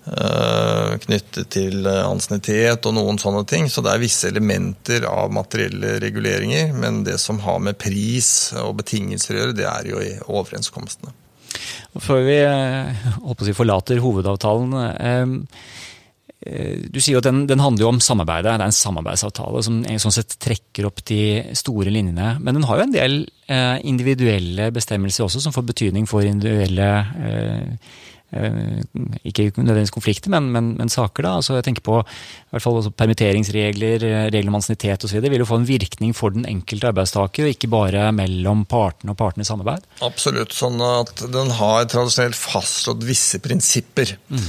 Knyttet 0.09 1.51
til 1.53 1.85
ansiennitet 1.85 2.87
og 2.89 2.95
noen 2.97 3.19
sånne 3.21 3.43
ting. 3.45 3.67
Så 3.69 3.83
det 3.85 3.91
er 3.93 4.01
visse 4.01 4.31
elementer 4.31 5.05
av 5.05 5.29
materielle 5.37 5.99
reguleringer. 6.01 6.71
Men 6.73 7.03
det 7.05 7.19
som 7.21 7.43
har 7.45 7.59
med 7.61 7.77
pris 7.77 8.55
og 8.57 8.79
betingelser 8.79 9.37
å 9.37 9.43
gjøre, 9.43 9.57
det 9.59 9.67
er 9.69 9.91
jo 9.91 10.01
i 10.01 10.15
overenskomstene. 10.25 11.13
Før 12.01 12.25
vi 12.25 12.39
si, 12.41 13.57
forlater 13.59 14.01
hovedavtalen. 14.01 15.45
Eh, 16.47 16.87
du 16.87 17.01
sier 17.01 17.17
jo 17.17 17.23
at 17.23 17.27
den, 17.27 17.43
den, 17.51 17.63
handler 17.63 17.85
jo 17.85 17.93
om 17.93 18.03
samarbeidet. 18.03 18.53
Det 18.53 18.67
er 18.67 18.71
en 18.71 18.77
samarbeidsavtale 18.79 19.63
som 19.67 19.81
sånn 20.05 20.15
sett 20.15 20.37
trekker 20.43 20.87
opp 20.89 21.03
de 21.11 21.21
store 21.59 21.93
linjene. 21.95 22.37
Men 22.43 22.59
den 22.59 22.67
har 22.69 22.79
jo 22.79 22.87
en 22.87 22.95
del 22.95 23.17
eh, 23.51 23.79
individuelle 23.89 24.71
bestemmelser 24.75 25.27
også, 25.27 25.43
som 25.43 25.55
får 25.55 25.67
betydning 25.73 26.07
for 26.11 26.27
individuelle 26.27 26.93
eh, 27.29 27.91
ikke 28.29 29.47
nødvendigvis 29.57 29.93
konflikter, 29.95 30.29
men, 30.29 30.51
men, 30.53 30.75
men, 30.77 30.91
saker. 30.93 31.25
da, 31.25 31.31
altså 31.39 31.55
jeg 31.57 31.65
tenker 31.65 31.85
på 31.87 32.01
i 32.03 32.51
hvert 32.53 32.65
fall 32.65 32.91
permitteringsregler, 32.93 34.05
eh, 34.05 34.27
regler 34.29 34.53
om 34.53 34.59
ansiennitet 34.59 35.07
osv. 35.07 35.23
vil 35.25 35.41
jo 35.41 35.49
få 35.49 35.61
en 35.63 35.69
virkning 35.69 36.13
for 36.17 36.37
den 36.37 36.45
enkelte 36.49 36.91
arbeidstaker, 36.91 37.47
og 37.47 37.55
ikke 37.55 37.71
bare 37.73 38.11
mellom 38.13 38.67
partene 38.69 39.15
og 39.15 39.21
partene 39.21 39.47
i 39.47 39.49
samarbeid? 39.49 39.89
Absolutt. 40.05 40.53
sånn 40.53 40.77
at 40.85 41.25
Den 41.33 41.55
har 41.57 41.89
tradisjonelt 41.89 42.37
fastslått 42.37 43.07
visse 43.09 43.41
prinsipper 43.41 44.17
mm. 44.29 44.47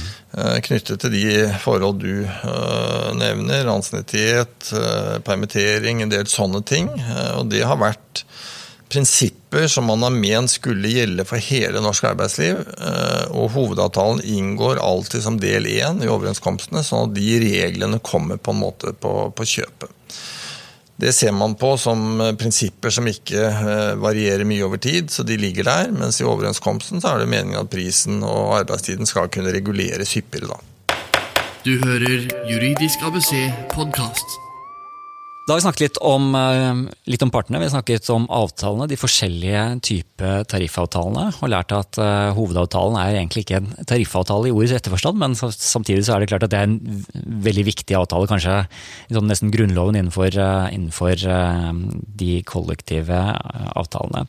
knyttet 0.66 1.00
til 1.00 1.16
de 1.16 1.24
forhold 1.64 2.02
du 2.04 2.26
nevner. 3.16 3.68
Ansiennitet, 3.72 4.72
permittering, 5.24 6.04
en 6.04 6.12
del 6.12 6.28
sånne 6.28 6.60
ting. 6.68 6.92
og 7.38 7.48
det 7.52 7.64
har 7.64 7.80
vært 7.80 8.24
prinsipper 8.90 9.66
som 9.70 9.84
man 9.84 10.02
har 10.02 10.10
ment 10.10 10.50
skulle 10.50 10.90
gjelde 10.90 11.24
for 11.28 11.42
hele 11.42 11.82
norsk 11.82 12.10
arbeidsliv. 12.10 12.58
Eh, 12.58 13.30
og 13.30 13.52
hovedavtalen 13.54 14.22
inngår 14.24 14.82
alltid 14.82 15.24
som 15.24 15.38
del 15.40 15.68
én 15.70 16.02
i 16.04 16.10
overenskomstene, 16.10 16.82
sånn 16.84 17.08
at 17.08 17.16
de 17.16 17.38
reglene 17.44 18.02
kommer 18.02 18.40
på 18.40 18.54
en 18.54 18.62
måte 18.64 18.94
på, 18.98 19.14
på 19.36 19.48
kjøpet. 19.54 19.96
Det 21.00 21.14
ser 21.16 21.32
man 21.32 21.54
på 21.56 21.76
som 21.80 22.20
prinsipper 22.36 22.92
som 22.92 23.06
ikke 23.08 23.46
eh, 23.46 23.94
varierer 24.02 24.44
mye 24.44 24.66
over 24.66 24.82
tid, 24.82 25.08
så 25.14 25.24
de 25.24 25.38
ligger 25.40 25.70
der. 25.70 25.94
Mens 25.96 26.20
i 26.20 26.28
overenskomsten 26.28 27.00
så 27.00 27.14
er 27.14 27.22
det 27.22 27.30
meningen 27.32 27.62
at 27.62 27.72
prisen 27.72 28.20
og 28.26 28.58
arbeidstiden 28.58 29.08
skal 29.08 29.32
kunne 29.32 29.54
reguleres 29.54 30.12
hyppigere. 30.18 30.52
da. 30.52 30.60
Du 31.64 31.76
hører 31.86 32.28
Juridisk 32.48 33.02
ABC 33.04 33.32
podkast. 33.72 34.49
Da 35.50 35.56
har 35.56 35.58
vi 35.58 35.64
snakket 35.64 35.82
litt 35.82 35.98
om, 36.06 36.28
eh, 36.38 36.80
litt 37.10 37.22
om, 37.26 37.30
partene, 37.34 37.58
vi 37.58 37.66
har 37.66 37.72
snakket 37.72 38.06
om 38.14 38.28
avtalene, 38.30 38.86
de 38.86 38.94
forskjellige 38.94 39.62
type 39.82 40.28
tariffavtalene, 40.46 41.24
og 41.42 41.50
lært 41.50 41.74
at 41.74 41.98
uh, 41.98 42.30
hovedavtalen 42.36 42.94
er 43.00 43.16
egentlig 43.16 43.42
ikke 43.42 43.58
en 43.58 43.72
tariffavtale 43.82 44.46
i 44.46 44.52
ordets 44.54 44.76
rette 44.76 44.92
forstand, 44.92 45.18
men 45.18 45.34
samtidig 45.34 46.04
så 46.06 46.14
er 46.14 46.22
det 46.22 46.28
klart 46.30 46.46
at 46.46 46.52
det 46.54 46.60
er 46.60 46.68
en 46.68 47.02
veldig 47.42 47.64
viktig 47.66 47.98
avtale, 47.98 48.30
kanskje 48.30 48.60
sånn 49.10 49.26
nesten 49.26 49.50
grunnloven 49.50 49.98
innenfor, 49.98 50.30
uh, 50.38 50.70
innenfor 50.70 51.18
de 51.18 52.30
kollektive 52.46 53.18
avtalene. 53.74 54.28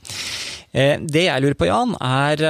Det 0.71 1.25
jeg 1.25 1.43
lurer 1.43 1.57
på, 1.59 1.67
Jan, 1.67 1.97
er 1.99 2.41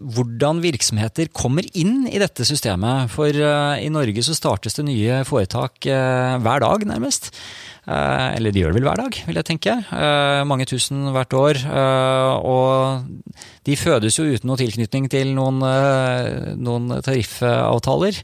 hvordan 0.00 0.62
virksomheter 0.64 1.28
kommer 1.36 1.66
inn 1.76 2.06
i 2.08 2.20
dette 2.22 2.46
systemet. 2.48 3.10
For 3.12 3.28
i 3.36 3.90
Norge 3.92 4.24
så 4.24 4.36
startes 4.36 4.78
det 4.78 4.86
nye 4.88 5.18
foretak 5.28 5.84
hver 5.84 6.62
dag, 6.64 6.86
nærmest. 6.88 7.28
Eller 7.84 8.52
de 8.52 8.62
gjør 8.62 8.72
det 8.72 8.78
vel 8.78 8.88
hver 8.88 9.02
dag, 9.02 9.18
vil 9.28 9.40
jeg 9.42 9.48
tenke. 9.50 9.74
Mange 10.48 10.64
tusen 10.72 11.10
hvert 11.12 11.36
år. 11.36 11.60
Og 12.48 13.36
de 13.68 13.76
fødes 13.76 14.16
jo 14.16 14.24
uten 14.24 14.48
noen 14.48 14.62
tilknytning 14.64 15.10
til 15.12 15.36
noen, 15.36 15.60
noen 16.64 16.96
tariffavtaler. 17.04 18.22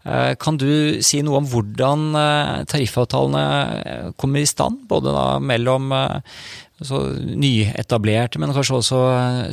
Eh, 0.00 0.32
kan 0.40 0.56
du 0.56 1.00
si 1.04 1.18
noe 1.20 1.42
om 1.42 1.48
hvordan 1.48 2.06
eh, 2.16 2.62
tariffavtalene 2.70 3.42
eh, 3.84 4.06
kommer 4.16 4.40
i 4.40 4.48
stand? 4.48 4.86
Både 4.88 5.12
mellom 5.44 5.92
altså, 6.80 7.00
nyetablerte, 7.16 8.40
men 8.42 8.54
kanskje 8.56 8.78
også 8.80 9.00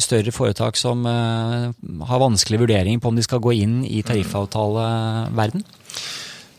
større 0.03 0.33
foretak 0.35 0.79
som 0.79 1.05
har 1.07 2.23
vanskelig 2.23 2.63
vurdering 2.65 3.01
på 3.03 3.11
om 3.11 3.19
de 3.19 3.25
skal 3.25 3.43
gå 3.43 3.55
inn 3.59 3.81
i 3.87 4.01
tariffavtaleverden? 4.07 5.65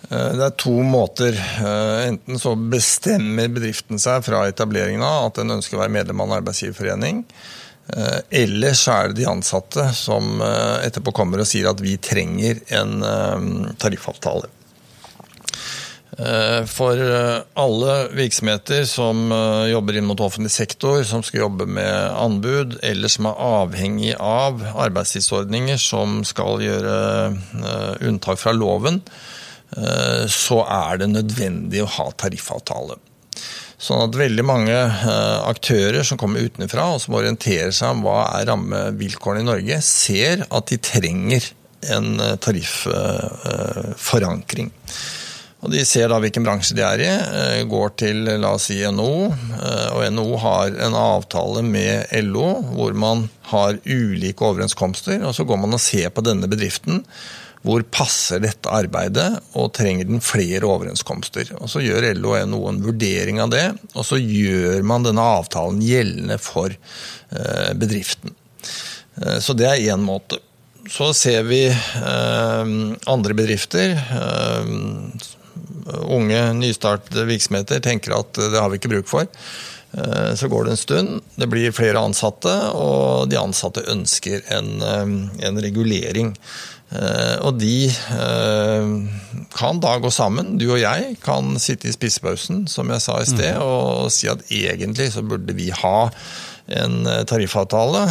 Det 0.09 0.45
er 0.45 0.55
to 0.57 0.73
måter. 0.87 1.37
Enten 2.07 2.41
så 2.41 2.55
bestemmer 2.57 3.51
bedriften 3.53 4.01
seg 4.01 4.23
fra 4.25 4.47
etableringen 4.49 5.05
av 5.05 5.27
at 5.27 5.41
den 5.43 5.59
ønsker 5.59 5.77
å 5.77 5.83
være 5.83 5.97
medlem 5.99 6.23
av 6.23 6.31
en 6.31 6.39
arbeidsgiverforening. 6.39 7.27
Eller 8.31 8.77
så 8.77 8.93
er 8.93 9.09
det 9.09 9.23
de 9.23 9.29
ansatte 9.31 9.87
som 9.97 10.43
eh, 10.45 10.85
etterpå 10.85 11.15
kommer 11.17 11.41
og 11.41 11.49
sier 11.49 11.71
at 11.71 11.81
vi 11.81 11.97
trenger 11.97 12.61
en 12.77 13.01
eh, 13.01 13.73
tariffavtale. 13.81 14.51
For 16.19 16.99
alle 17.63 17.93
virksomheter 18.11 18.81
som 18.91 19.31
jobber 19.71 20.01
inn 20.01 20.09
mot 20.09 20.19
offentlig 20.25 20.51
sektor, 20.51 21.05
som 21.07 21.23
skal 21.23 21.45
jobbe 21.45 21.69
med 21.71 22.17
anbud, 22.19 22.75
eller 22.83 23.13
som 23.13 23.29
er 23.31 23.39
avhengig 23.39 24.17
av 24.19 24.65
arbeidstidsordninger 24.73 25.79
som 25.79 26.25
skal 26.27 26.59
gjøre 26.65 26.97
unntak 28.11 28.43
fra 28.43 28.51
loven, 28.51 28.99
så 30.27 30.59
er 30.67 31.05
det 31.05 31.13
nødvendig 31.13 31.87
å 31.87 31.93
ha 32.01 32.09
tariffavtale. 32.19 32.99
Sånn 33.79 34.09
at 34.09 34.17
veldig 34.19 34.43
mange 34.43 34.75
eh, 34.75 35.39
aktører 35.47 36.03
som 36.07 36.19
kommer 36.19 36.43
utenfra 36.43 36.97
og 36.97 37.01
som 37.03 37.15
orienterer 37.15 37.71
seg 37.75 37.91
om 37.95 38.03
hva 38.03 38.27
er 38.41 38.47
rammevilkårene 38.51 39.43
i 39.45 39.47
Norge, 39.47 39.81
ser 39.87 40.43
at 40.49 40.67
de 40.73 40.79
trenger 40.83 41.43
en 41.95 42.19
eh, 42.19 42.35
tariffforankring. 42.43 44.73
Og 45.59 45.73
De 45.73 45.81
ser 45.87 46.07
da 46.11 46.21
hvilken 46.23 46.45
bransje 46.47 46.77
de 46.79 46.85
er 46.87 47.03
i, 47.03 47.09
eh, 47.09 47.65
går 47.67 47.97
til 47.99 48.23
la 48.29 48.53
oss 48.55 48.69
si 48.71 48.79
NHO, 48.79 49.33
og 49.97 50.05
NHO 50.15 50.39
har 50.45 50.77
en 50.87 50.95
avtale 50.95 51.65
med 51.67 52.07
LO 52.23 52.53
hvor 52.77 52.95
man 52.95 53.27
har 53.51 53.81
ulike 53.83 54.47
overenskomster, 54.47 55.19
og 55.27 55.35
så 55.35 55.45
går 55.49 55.59
man 55.59 55.75
og 55.75 55.83
ser 55.83 56.15
på 56.15 56.23
denne 56.23 56.47
bedriften 56.51 57.03
hvor 57.67 57.83
passer 57.93 58.43
dette 58.43 58.71
arbeidet, 58.71 59.29
og 59.59 59.73
trenger 59.77 60.09
den 60.09 60.23
flere 60.25 60.67
overenskomster. 60.69 61.51
Og 61.59 61.71
Så 61.71 61.83
gjør 61.85 62.13
LO 62.17 62.35
og 62.35 62.49
NHO 62.49 62.69
en 62.71 62.83
vurdering 62.85 63.41
av 63.43 63.53
det, 63.53 63.67
og 63.95 64.07
så 64.07 64.19
gjør 64.21 64.85
man 64.87 65.07
denne 65.07 65.25
avtalen 65.39 65.83
gjeldende 65.83 66.39
for 66.43 66.71
eh, 66.71 67.73
bedriften. 67.79 68.37
Eh, 69.21 69.39
så 69.43 69.57
det 69.59 69.67
er 69.69 69.89
én 69.95 70.05
måte. 70.05 70.41
Så 70.89 71.11
ser 71.13 71.43
vi 71.45 71.67
eh, 71.69 72.71
andre 73.11 73.37
bedrifter. 73.37 73.99
Unge, 76.05 76.43
nystartede 76.59 77.27
virksomheter 77.29 77.83
tenker 77.85 78.17
at 78.19 78.39
det 78.39 78.59
har 78.59 78.71
vi 78.73 78.81
ikke 78.81 78.93
bruk 78.93 79.11
for. 79.11 79.29
Så 80.37 80.51
går 80.53 80.67
det 80.67 80.73
en 80.75 80.81
stund, 80.81 81.13
det 81.41 81.47
blir 81.49 81.73
flere 81.73 82.03
ansatte, 82.05 82.53
og 82.77 83.31
de 83.33 83.39
ansatte 83.41 83.87
ønsker 83.89 84.43
en, 84.53 84.83
en 84.85 85.61
regulering. 85.65 86.35
Eh, 86.89 87.37
og 87.45 87.59
de 87.61 87.85
eh, 87.93 88.93
kan 89.53 89.81
da 89.83 89.97
gå 90.01 90.11
sammen. 90.13 90.57
Du 90.61 90.71
og 90.71 90.81
jeg 90.81 91.19
kan 91.25 91.57
sitte 91.61 91.91
i 91.91 91.95
spisepausen, 91.95 92.65
som 92.71 92.89
jeg 92.95 93.05
sa 93.05 93.19
i 93.21 93.29
sted, 93.29 93.59
mm. 93.59 93.65
og 93.65 94.13
si 94.15 94.31
at 94.33 94.45
egentlig 94.49 95.11
så 95.13 95.25
burde 95.25 95.57
vi 95.57 95.69
ha 95.75 96.09
en 96.69 97.07
eh, 97.07 97.25
tariffavtale. 97.29 98.05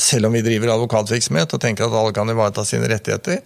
Selv 0.00 0.28
om 0.28 0.36
vi 0.36 0.44
driver 0.44 0.74
advokatvirksomhet 0.74 1.54
og 1.56 1.62
tenker 1.62 1.86
at 1.86 1.96
alle 2.00 2.14
kan 2.16 2.30
ivareta 2.32 2.64
sine 2.66 2.88
rettigheter, 2.90 3.40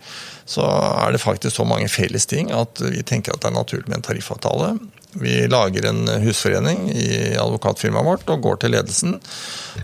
så 0.46 0.66
er 1.04 1.14
det 1.14 1.22
faktisk 1.22 1.56
så 1.56 1.66
mange 1.68 1.88
felles 1.88 2.28
ting 2.30 2.52
at 2.54 2.82
vi 2.84 3.02
tenker 3.06 3.34
at 3.34 3.42
det 3.42 3.50
er 3.50 3.58
naturlig 3.58 3.88
med 3.88 4.00
en 4.00 4.08
tariffavtale. 4.10 4.74
Vi 5.14 5.46
lager 5.46 5.86
en 5.86 6.08
husforening 6.24 6.88
i 6.90 7.36
advokatfirmaet 7.38 8.06
vårt 8.06 8.30
og 8.34 8.42
går 8.42 8.56
til 8.62 8.74
ledelsen 8.74 9.14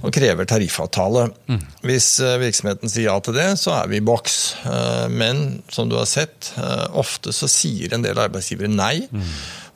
og 0.00 0.10
krever 0.14 0.48
tariffavtale. 0.48 1.28
Mm. 1.50 1.60
Hvis 1.86 2.08
eh, 2.24 2.38
virksomheten 2.42 2.90
sier 2.90 3.10
ja 3.10 3.18
til 3.22 3.38
det, 3.38 3.48
så 3.60 3.76
er 3.78 3.90
vi 3.92 4.00
i 4.00 4.04
boks. 4.04 4.38
Eh, 4.66 5.06
men 5.12 5.60
som 5.70 5.90
du 5.90 5.96
har 6.00 6.08
sett, 6.10 6.52
eh, 6.58 6.86
ofte 6.98 7.34
så 7.36 7.50
sier 7.50 7.94
en 7.94 8.06
del 8.06 8.18
arbeidsgivere 8.18 8.72
nei. 8.72 8.96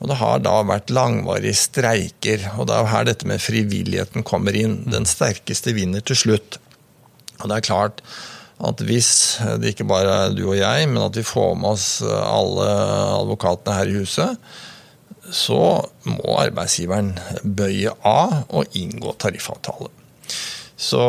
Og 0.02 0.10
det 0.10 0.18
har 0.20 0.42
da 0.44 0.58
vært 0.66 0.92
langvarige 0.94 1.56
streiker. 1.56 2.48
Og 2.58 2.68
det 2.68 2.76
er 2.76 2.92
her 2.92 3.08
dette 3.08 3.28
med 3.28 3.42
frivilligheten 3.42 4.26
kommer 4.26 4.56
inn. 4.58 4.80
Mm. 4.84 4.92
Den 4.98 5.08
sterkeste 5.08 5.74
vinner 5.76 6.04
til 6.04 6.18
slutt. 6.18 6.58
Og 7.40 7.48
det 7.50 7.58
er 7.58 7.68
klart 7.68 8.04
at 8.64 8.82
hvis 8.86 9.10
det 9.60 9.74
ikke 9.74 9.88
bare 9.90 10.12
er 10.26 10.36
du 10.36 10.44
og 10.46 10.58
jeg, 10.58 10.86
men 10.90 11.02
at 11.02 11.16
vi 11.18 11.26
får 11.26 11.56
med 11.58 11.74
oss 11.74 11.88
alle 12.06 12.68
advokatene 13.18 13.74
her 13.76 13.90
i 13.90 13.96
huset, 13.98 14.38
så 15.34 15.58
må 16.06 16.36
arbeidsgiveren 16.38 17.14
bøye 17.42 17.94
av 18.06 18.44
og 18.54 18.76
inngå 18.78 19.14
tariffavtale. 19.18 19.90
Så 20.76 21.00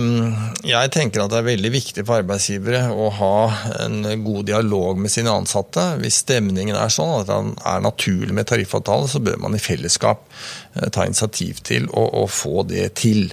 mm, 0.00 0.64
jeg 0.68 0.90
tenker 0.92 1.22
at 1.22 1.32
det 1.32 1.38
er 1.40 1.46
veldig 1.46 1.70
viktig 1.72 2.04
for 2.04 2.20
arbeidsgivere 2.20 2.90
å 2.92 3.08
ha 3.16 3.36
en 3.80 4.02
god 4.24 4.50
dialog 4.50 5.00
med 5.00 5.12
sine 5.12 5.32
ansatte. 5.32 5.94
Hvis 6.02 6.20
stemningen 6.26 6.76
er 6.76 6.92
sånn 6.92 7.22
at 7.22 7.30
den 7.32 7.54
er 7.64 7.84
naturlig 7.84 8.36
med 8.36 8.50
tariffavtale, 8.50 9.08
så 9.08 9.22
bør 9.24 9.40
man 9.46 9.56
i 9.56 9.62
fellesskap 9.62 10.26
eh, 10.28 10.90
ta 10.92 11.08
initiativ 11.08 11.64
til 11.64 11.88
å, 11.88 12.04
å 12.20 12.26
få 12.28 12.66
det 12.68 12.90
til. 13.00 13.30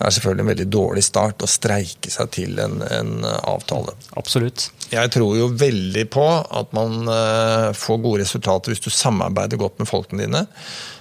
Det 0.00 0.08
er 0.08 0.16
selvfølgelig 0.16 0.44
en 0.44 0.52
veldig 0.52 0.68
dårlig 0.72 1.06
start 1.08 1.44
å 1.44 1.48
streike 1.50 2.12
seg 2.12 2.30
til 2.36 2.60
en, 2.60 2.78
en 2.84 3.16
avtale. 3.24 3.96
Absolutt. 4.20 4.68
Jeg 4.92 5.12
tror 5.12 5.34
jo 5.36 5.50
veldig 5.60 6.06
på 6.10 6.24
at 6.26 6.72
man 6.76 7.04
uh, 7.04 7.68
får 7.76 8.00
gode 8.00 8.24
resultater 8.24 8.72
hvis 8.72 8.80
du 8.82 8.88
samarbeider 8.90 9.60
godt 9.60 9.76
med 9.78 9.90
folkene 9.90 10.24
dine. 10.24 10.46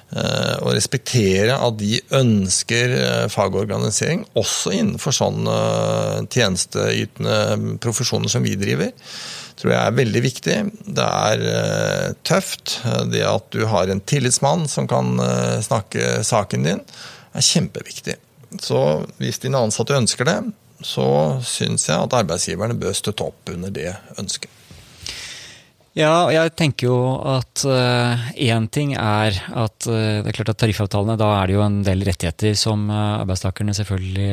Uh, 0.09 0.55
og 0.65 0.71
respektere 0.73 1.53
at 1.53 1.75
de 1.77 1.99
ønsker 2.17 2.93
uh, 2.95 3.25
fagorganisering, 3.29 4.23
også 4.39 4.73
innenfor 4.73 5.13
sånne 5.13 5.57
tjenesteytende 6.33 7.75
profesjoner 7.83 8.31
som 8.33 8.41
vi 8.41 8.55
driver 8.57 8.89
tror 9.59 9.73
jeg 9.73 9.83
er 9.83 9.97
veldig 9.97 10.19
viktig. 10.23 10.53
Det 10.95 11.05
er 11.05 12.13
tøft. 12.23 12.77
Det 13.11 13.25
at 13.27 13.49
du 13.51 13.65
har 13.67 13.91
en 13.91 13.99
tillitsmann 14.07 14.63
som 14.71 14.85
kan 14.87 15.19
snakke 15.59 16.21
saken 16.23 16.63
din, 16.63 16.79
er 17.35 17.43
kjempeviktig. 17.43 18.15
Så 18.63 18.79
hvis 19.19 19.41
dine 19.43 19.59
ansatte 19.59 19.97
ønsker 19.99 20.29
det, 20.29 20.37
så 20.79 21.09
syns 21.43 21.89
jeg 21.89 21.99
at 21.99 22.15
arbeidsgiverne 22.21 22.77
bør 22.79 22.95
støtte 22.95 23.27
opp 23.27 23.51
under 23.51 23.73
det 23.75 23.91
ønsket. 24.15 24.47
Ja, 25.99 26.29
jeg 26.31 26.53
tenker 26.55 26.87
jo 26.87 26.97
at 27.27 27.65
én 27.67 28.63
uh, 28.63 28.67
ting 28.71 28.93
er 28.95 29.35
at 29.35 29.87
uh, 29.89 30.21
det 30.23 30.29
er 30.31 30.35
klart 30.37 30.51
at 30.53 30.59
tariffavtalene, 30.61 31.17
da 31.19 31.27
er 31.41 31.49
det 31.49 31.57
jo 31.57 31.63
en 31.65 31.81
del 31.83 32.05
rettigheter 32.07 32.53
som 32.55 32.85
uh, 32.87 33.19
arbeidstakerne 33.19 33.75
selvfølgelig 33.75 34.29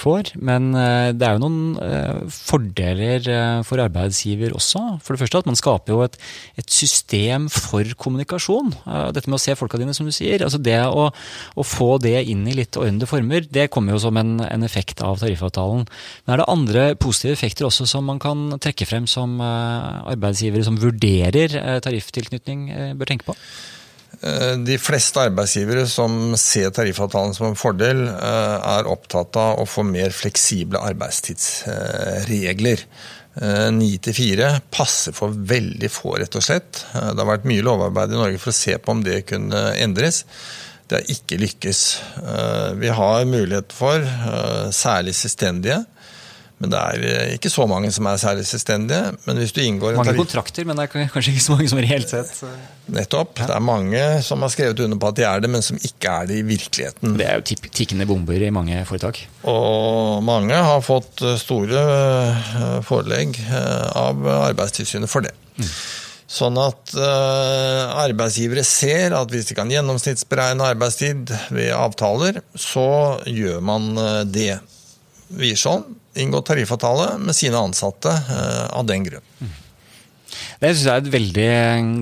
får. 0.00 0.32
Men 0.42 0.72
det 0.74 1.22
er 1.22 1.36
jo 1.36 1.42
noen 1.44 2.30
fordeler 2.32 3.28
for 3.66 3.80
arbeidsgiver 3.82 4.54
også. 4.56 4.82
For 5.04 5.14
det 5.14 5.22
første 5.22 5.42
at 5.44 5.48
man 5.48 5.58
skaper 5.58 5.94
jo 5.94 6.00
et, 6.06 6.18
et 6.58 6.72
system 6.72 7.46
for 7.52 7.86
kommunikasjon. 8.02 8.72
dette 9.14 9.30
med 9.30 9.38
å 9.38 9.42
se 9.42 9.54
folka 9.58 9.78
dine, 9.78 9.94
som 9.94 10.08
du 10.08 10.14
sier. 10.14 10.42
altså 10.42 10.58
Det 10.58 10.78
å, 10.86 11.06
å 11.12 11.66
få 11.66 11.90
det 12.02 12.16
inn 12.32 12.42
i 12.50 12.56
litt 12.58 12.78
ordnede 12.80 13.08
former, 13.10 13.46
det 13.46 13.68
kommer 13.74 13.94
jo 13.94 14.02
som 14.08 14.18
en, 14.18 14.40
en, 14.42 14.66
effekt 14.66 15.04
av 15.06 15.20
tariffavtalen. 15.22 15.86
Men 16.26 16.34
er 16.34 16.42
det 16.42 16.50
andre 16.50 16.86
positive 16.98 17.36
effekter 17.38 17.68
også 17.68 17.86
som 17.90 18.08
man 18.10 18.20
kan 18.22 18.48
trekke 18.62 18.88
frem 18.88 19.06
som 19.10 19.38
arbeidsgivere 19.44 20.66
som 20.66 20.80
vurderer 20.80 20.95
vurderer 20.96 21.80
tariftilknytning, 21.80 21.82
tarifftilknytning, 21.82 22.70
eh, 22.70 22.94
bør 22.94 23.06
tenke 23.06 23.24
på? 23.24 23.34
Eh, 24.22 24.56
de 24.64 24.78
fleste 24.78 25.20
arbeidsgivere 25.20 25.86
som 25.86 26.34
ser 26.36 26.70
tariffavtalen 26.70 27.34
som 27.34 27.46
en 27.50 27.56
fordel, 27.56 28.08
er 28.08 28.86
opptatt 28.88 29.36
av 29.36 29.58
å 29.60 29.66
få 29.66 29.82
mer 29.84 30.10
fleksible 30.10 30.78
arbeidstidsregler. 30.78 32.78
Ni 33.70 33.98
til 33.98 34.14
fire 34.16 34.62
passer 34.72 35.12
for 35.12 35.28
veldig 35.28 35.90
få, 35.92 36.16
rett 36.16 36.34
og 36.34 36.42
slett. 36.42 36.86
Det 36.94 37.20
har 37.20 37.28
vært 37.28 37.44
mye 37.44 37.60
lovarbeid 37.60 38.14
i 38.14 38.16
Norge 38.16 38.38
for 38.40 38.48
å 38.48 38.56
se 38.56 38.78
på 38.78 38.90
om 38.90 39.02
det 39.04 39.26
kunne 39.28 39.76
endres. 39.76 40.24
Det 40.88 40.96
har 40.96 41.04
ikke 41.12 41.36
lykkes. 41.42 42.00
Vi 42.80 42.88
har 42.88 43.28
mulighet 43.28 43.72
for, 43.76 44.00
særlig 44.72 45.12
selvstendige, 45.18 45.84
Men 46.56 46.72
det 46.72 46.78
er 46.80 47.02
eh, 47.04 47.32
ikke 47.36 47.50
så 47.52 47.66
mange 47.68 47.90
som 47.92 48.06
er 48.08 48.20
særlig 48.20 48.46
selvstendige. 48.48 49.10
Men 49.26 49.40
hvis 49.42 49.52
du 49.52 49.60
inngår 49.60 49.92
en 49.92 50.00
Mange 50.00 50.14
kontrakter, 50.16 50.64
men 50.64 50.78
det 50.78 50.86
er 50.86 51.10
kanskje 51.12 51.34
ikke 51.34 51.44
så 51.44 51.56
mange 51.56 51.68
som 51.68 51.80
reelt 51.84 52.12
sett 52.12 52.30
Nettopp. 52.96 53.42
Det 53.42 53.52
er 53.52 53.64
mange 53.64 54.04
som 54.24 54.44
har 54.44 54.52
skrevet 54.54 54.80
under 54.84 55.00
på 55.02 55.10
at 55.10 55.18
de 55.18 55.26
er 55.28 55.42
det, 55.44 55.50
men 55.52 55.64
som 55.64 55.76
ikke 55.76 56.14
er 56.22 56.30
det 56.30 56.38
i 56.40 56.46
virkeligheten. 56.46 57.18
Det 57.18 57.26
er 57.26 57.42
jo 57.42 57.58
tikkende 57.66 58.06
bomber 58.08 58.40
i 58.40 58.48
mange 58.54 58.78
foretak. 58.88 59.20
Og 59.52 60.22
mange 60.24 60.56
har 60.68 60.80
fått 60.86 61.20
eh, 61.26 61.36
store 61.40 61.82
eh, 61.82 62.80
forelegg 62.86 63.36
av 63.92 64.24
Arbeidstilsynet 64.38 65.12
for 65.12 65.26
det. 65.26 65.34
Sånn 66.26 66.56
at 66.58 66.90
arbeidsgivere 66.98 68.64
ser 68.66 69.14
at 69.14 69.30
hvis 69.30 69.46
de 69.46 69.54
kan 69.54 69.70
gjennomsnittsberegne 69.70 70.72
arbeidstid 70.72 71.30
ved 71.54 71.70
avtaler, 71.76 72.40
så 72.58 72.88
gjør 73.30 73.62
man 73.62 73.92
det. 74.34 74.56
Wiersholm 75.38 75.94
inngått 76.22 76.48
tariffavtale 76.50 77.14
med 77.22 77.36
sine 77.36 77.60
ansatte 77.60 78.12
eh, 78.12 78.66
av 78.76 78.86
den 78.88 79.06
grunn. 79.06 79.24
Det 80.60 80.70
synes 80.72 80.86
jeg 80.86 80.92
er 80.92 81.02
et 81.02 81.12
veldig 81.12 81.50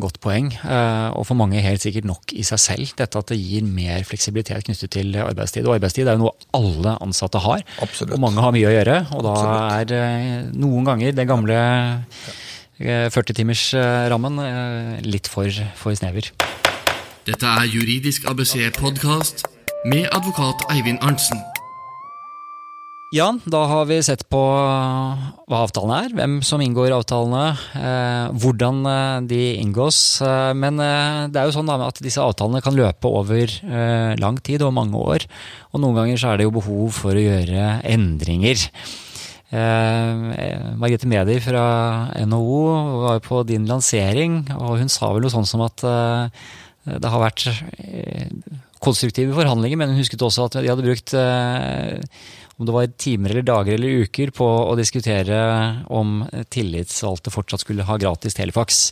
godt 0.02 0.20
poeng, 0.22 0.48
eh, 0.54 1.08
og 1.18 1.26
for 1.26 1.38
mange 1.38 1.62
helt 1.62 1.82
sikkert 1.82 2.06
nok 2.08 2.34
i 2.34 2.44
seg 2.46 2.60
selv. 2.62 2.94
Dette 2.98 3.20
at 3.20 3.32
det 3.32 3.38
gir 3.40 3.66
mer 3.66 4.06
fleksibilitet 4.06 4.66
knyttet 4.68 4.94
til 4.94 5.14
arbeidstid. 5.18 5.66
Og 5.66 5.76
arbeidstid 5.76 6.06
er 6.06 6.18
jo 6.18 6.26
noe 6.26 6.34
alle 6.56 6.96
ansatte 7.04 7.42
har. 7.42 7.64
Absolutt. 7.84 8.14
Og 8.14 8.22
mange 8.22 8.42
har 8.44 8.54
mye 8.54 8.70
å 8.70 8.74
gjøre. 8.74 8.98
Og 9.18 9.26
da 9.26 9.36
er 9.80 9.96
eh, 9.98 10.34
noen 10.54 10.90
ganger 10.90 11.14
det 11.18 11.28
gamle 11.30 11.58
40-timersrammen 12.74 14.40
litt 15.06 15.30
for, 15.30 15.46
for 15.78 15.94
snever. 15.94 16.32
Dette 17.24 17.46
er 17.46 17.70
Juridisk 17.70 18.26
ABC-podkast 18.28 19.46
med 19.86 20.10
advokat 20.10 20.66
Eivind 20.74 20.98
Arntzen. 21.00 21.53
Jan, 23.14 23.36
da 23.46 23.60
har 23.70 23.84
vi 23.86 24.00
sett 24.02 24.24
på 24.26 24.38
hva 24.42 25.58
avtalene 25.60 25.98
er, 26.02 26.14
hvem 26.18 26.32
som 26.42 26.58
inngår 26.64 26.90
avtalene, 26.96 27.44
eh, 27.78 28.32
hvordan 28.42 28.80
eh, 28.90 29.18
de 29.30 29.38
inngås. 29.60 29.98
Men 30.58 30.82
det 31.30 31.38
er 31.38 31.46
jo 31.46 31.54
sånn 31.54 31.70
at 31.76 32.02
disse 32.02 32.18
avtalene 32.18 32.64
kan 32.64 32.74
løpe 32.74 33.06
over 33.06 33.54
lang 34.18 34.40
tid 34.42 34.66
og 34.66 34.74
mange 34.74 34.98
år. 34.98 35.28
Og 35.70 35.84
noen 35.84 36.00
ganger 36.00 36.18
så 36.18 36.32
er 36.32 36.42
det 36.42 36.48
jo 36.48 36.56
behov 36.58 36.98
for 36.98 37.14
å 37.14 37.22
gjøre 37.22 37.70
endringer. 37.94 38.66
Eh, 39.54 40.74
Margrethe 40.74 41.06
Medi 41.06 41.38
fra 41.44 41.64
NHO 42.18 42.60
var 43.06 43.22
på 43.22 43.44
din 43.46 43.70
lansering, 43.70 44.40
og 44.58 44.80
hun 44.82 44.90
sa 44.90 45.14
vel 45.14 45.22
noe 45.22 45.38
sånn 45.38 45.46
som 45.46 45.62
at 45.62 45.86
det 46.84 47.08
har 47.14 47.22
vært 47.22 47.46
konstruktive 48.84 49.38
forhandlinger, 49.38 49.78
men 49.78 49.94
hun 49.94 50.02
husket 50.02 50.20
også 50.20 50.50
at 50.50 50.58
de 50.58 50.68
hadde 50.68 50.84
brukt 50.84 51.14
om 52.56 52.68
det 52.68 52.74
var 52.74 52.90
timer 53.00 53.32
eller 53.32 53.46
dager 53.46 53.74
eller 53.74 54.04
uker 54.06 54.30
på 54.34 54.46
å 54.46 54.76
diskutere 54.78 55.38
om 55.90 56.20
tillitsvalgte 56.54 57.32
fortsatt 57.34 57.64
skulle 57.64 57.86
ha 57.88 57.96
gratis 57.98 58.36
telefax. 58.38 58.84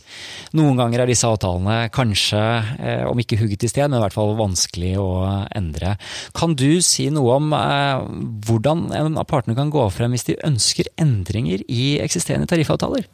Noen 0.57 0.79
ganger 0.79 1.03
er 1.03 1.11
disse 1.11 1.29
avtalene 1.29 1.87
kanskje, 1.93 2.41
eh, 2.79 3.05
om 3.07 3.19
ikke 3.19 3.39
hugget 3.39 3.63
i 3.63 3.71
sted, 3.71 3.87
men 3.87 3.99
i 3.99 4.03
hvert 4.03 4.17
fall 4.17 4.35
vanskelig 4.39 4.93
å 4.99 5.09
endre. 5.55 5.95
Kan 6.35 6.57
du 6.59 6.81
si 6.83 7.07
noe 7.13 7.39
om 7.39 7.55
eh, 7.55 8.03
hvordan 8.47 8.89
en 8.99 9.17
av 9.21 9.29
partene 9.29 9.55
kan 9.57 9.71
gå 9.73 9.87
frem 9.95 10.15
hvis 10.15 10.27
de 10.27 10.39
ønsker 10.43 10.91
endringer 11.01 11.63
i 11.71 11.97
eksisterende 12.03 12.49
tariffavtaler? 12.51 13.07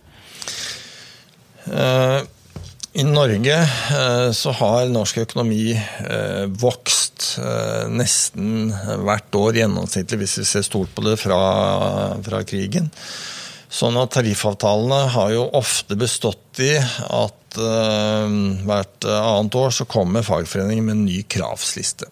Eh, 1.70 2.20
I 2.93 3.04
Norge 3.04 3.54
eh, 3.54 4.32
så 4.34 4.52
har 4.58 4.88
norsk 4.89 5.19
økonomi 5.21 5.75
eh, 5.75 6.45
vokst 6.49 7.36
eh, 7.38 7.86
nesten 7.93 8.71
hvert 9.06 9.36
år 9.38 9.60
gjennomsnittlig, 9.62 10.23
hvis 10.23 10.39
vi 10.41 10.45
ser 10.49 10.65
stort 10.65 10.95
på 10.97 11.06
det 11.06 11.13
fra, 11.21 11.38
fra 12.25 12.41
krigen. 12.49 12.89
Sånn 13.69 13.99
at 14.02 14.15
tariffavtalene 14.15 15.04
har 15.13 15.36
jo 15.36 15.45
ofte 15.60 15.93
bestått 15.99 16.63
i 16.65 16.73
at 16.80 17.36
hvert 17.60 19.06
annet 19.10 19.56
år 19.58 19.71
så 19.73 19.86
kommer 19.89 20.25
fagforeningen 20.25 20.86
med 20.86 20.95
en 20.95 21.06
ny 21.06 21.19
kravsliste. 21.30 22.10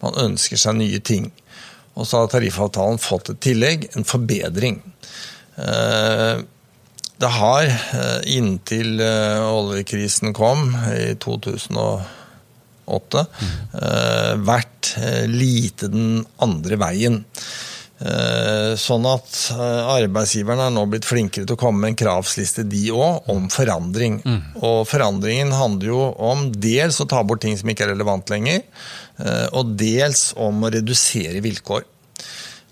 Man 0.00 0.16
ønsker 0.20 0.60
seg 0.60 0.76
nye 0.76 1.00
ting. 1.04 1.28
Og 1.96 2.08
så 2.08 2.22
har 2.22 2.32
tariffavtalen 2.32 3.00
fått 3.00 3.32
et 3.32 3.40
tillegg, 3.44 3.88
en 3.96 4.08
forbedring. 4.08 4.80
Det 7.18 7.28
har 7.34 7.66
eh, 7.66 8.20
inntil 8.36 9.00
eh, 9.02 9.42
oljekrisen 9.42 10.30
kom 10.36 10.68
i 10.94 11.16
2008, 11.18 13.24
eh, 13.74 14.34
vært 14.46 14.92
lite 15.26 15.90
den 15.90 16.22
andre 16.42 16.78
veien. 16.80 17.24
Sånn 18.78 19.06
at 19.10 19.32
arbeidsgiverne 19.58 20.68
er 20.68 20.70
nå 20.70 20.84
blitt 20.86 21.08
flinkere 21.08 21.48
til 21.48 21.56
å 21.56 21.58
komme 21.58 21.82
med 21.82 21.90
en 21.90 21.96
kravsliste, 21.98 22.62
de 22.70 22.92
òg, 22.94 23.26
om 23.34 23.48
forandring. 23.50 24.20
Og 24.62 24.84
forandringen 24.86 25.50
handler 25.50 25.90
jo 25.90 26.04
om 26.14 26.44
dels 26.54 27.00
å 27.02 27.08
ta 27.10 27.24
bort 27.26 27.42
ting 27.42 27.58
som 27.58 27.72
ikke 27.72 27.88
er 27.88 27.96
relevant 27.96 28.30
lenger, 28.30 28.62
og 29.50 29.74
dels 29.82 30.28
om 30.38 30.62
å 30.62 30.70
redusere 30.76 31.42
vilkår. 31.42 31.82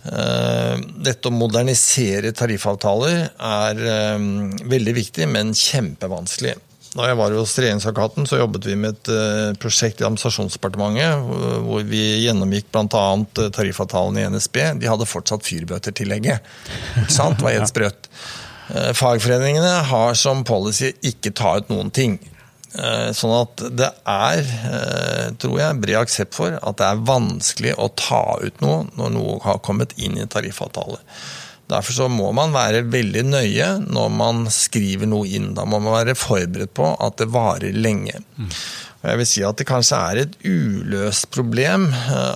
Eh, 0.06 0.76
Dette 1.06 1.30
å 1.30 1.34
modernisere 1.34 2.30
tariffavtaler 2.36 3.26
er 3.36 3.80
eh, 3.90 4.28
veldig 4.70 4.94
viktig, 5.00 5.26
men 5.32 5.52
kjempevanskelig. 5.56 6.54
Da 6.96 7.10
jeg 7.10 7.18
var 7.18 7.34
hos 7.36 7.52
Regjeringsadvokaten, 7.60 8.24
så 8.24 8.38
jobbet 8.40 8.64
vi 8.70 8.76
med 8.80 8.94
et 8.94 9.10
eh, 9.12 9.50
prosjekt 9.60 10.00
i 10.00 10.06
Administrasjonsdepartementet 10.06 11.26
hvor- 11.66 11.84
vi 11.90 12.04
gjennomgikk 12.24 12.70
bl.a. 12.72 13.04
tariffavtalen 13.52 14.16
i 14.22 14.24
NSB. 14.32 14.56
De 14.80 14.88
hadde 14.88 15.08
fortsatt 15.10 15.44
fyrbøtertillegget. 15.44 16.40
Ikke 17.02 17.12
sant? 17.12 17.36
Det 17.42 17.44
var 17.50 17.58
helt 17.58 17.72
sprøtt. 17.74 18.08
Fagforeningene 18.98 19.74
har 19.90 20.16
som 20.18 20.40
policy 20.48 20.88
ikke 21.06 21.30
ta 21.38 21.52
ut 21.60 21.68
noen 21.70 21.92
ting. 21.94 22.16
Eh, 22.74 23.10
Sånn 23.16 23.32
at 23.36 23.62
det 23.78 23.88
er, 24.10 24.40
eh, 24.42 25.26
tror 25.40 25.58
jeg, 25.60 25.80
bred 25.80 26.00
aksept 26.02 26.34
for 26.36 26.58
at 26.58 26.76
det 26.80 26.86
er 26.88 27.04
vanskelig 27.08 27.74
å 27.78 27.88
ta 27.94 28.38
ut 28.42 28.60
noe 28.64 28.86
når 28.98 29.12
noe 29.14 29.36
har 29.46 29.62
kommet 29.64 29.94
inn 29.96 30.18
i 30.18 30.26
tariffavtale. 30.26 30.98
Derfor 31.70 31.96
så 31.96 32.08
må 32.10 32.28
man 32.34 32.52
være 32.54 32.84
veldig 32.86 33.24
nøye 33.26 33.70
når 33.86 34.10
man 34.14 34.44
skriver 34.54 35.08
noe 35.10 35.26
inn. 35.26 35.52
Da 35.56 35.64
må 35.66 35.80
man 35.82 35.96
være 35.96 36.14
forberedt 36.18 36.74
på 36.78 36.92
at 37.02 37.16
det 37.18 37.30
varer 37.34 37.74
lenge. 37.74 38.20
Og 38.38 39.08
jeg 39.10 39.18
vil 39.22 39.28
si 39.30 39.42
at 39.46 39.58
det 39.58 39.66
kanskje 39.66 39.98
er 40.10 40.20
et 40.22 40.36
uløst 40.46 41.30
problem 41.34 41.88
eh, 41.90 42.34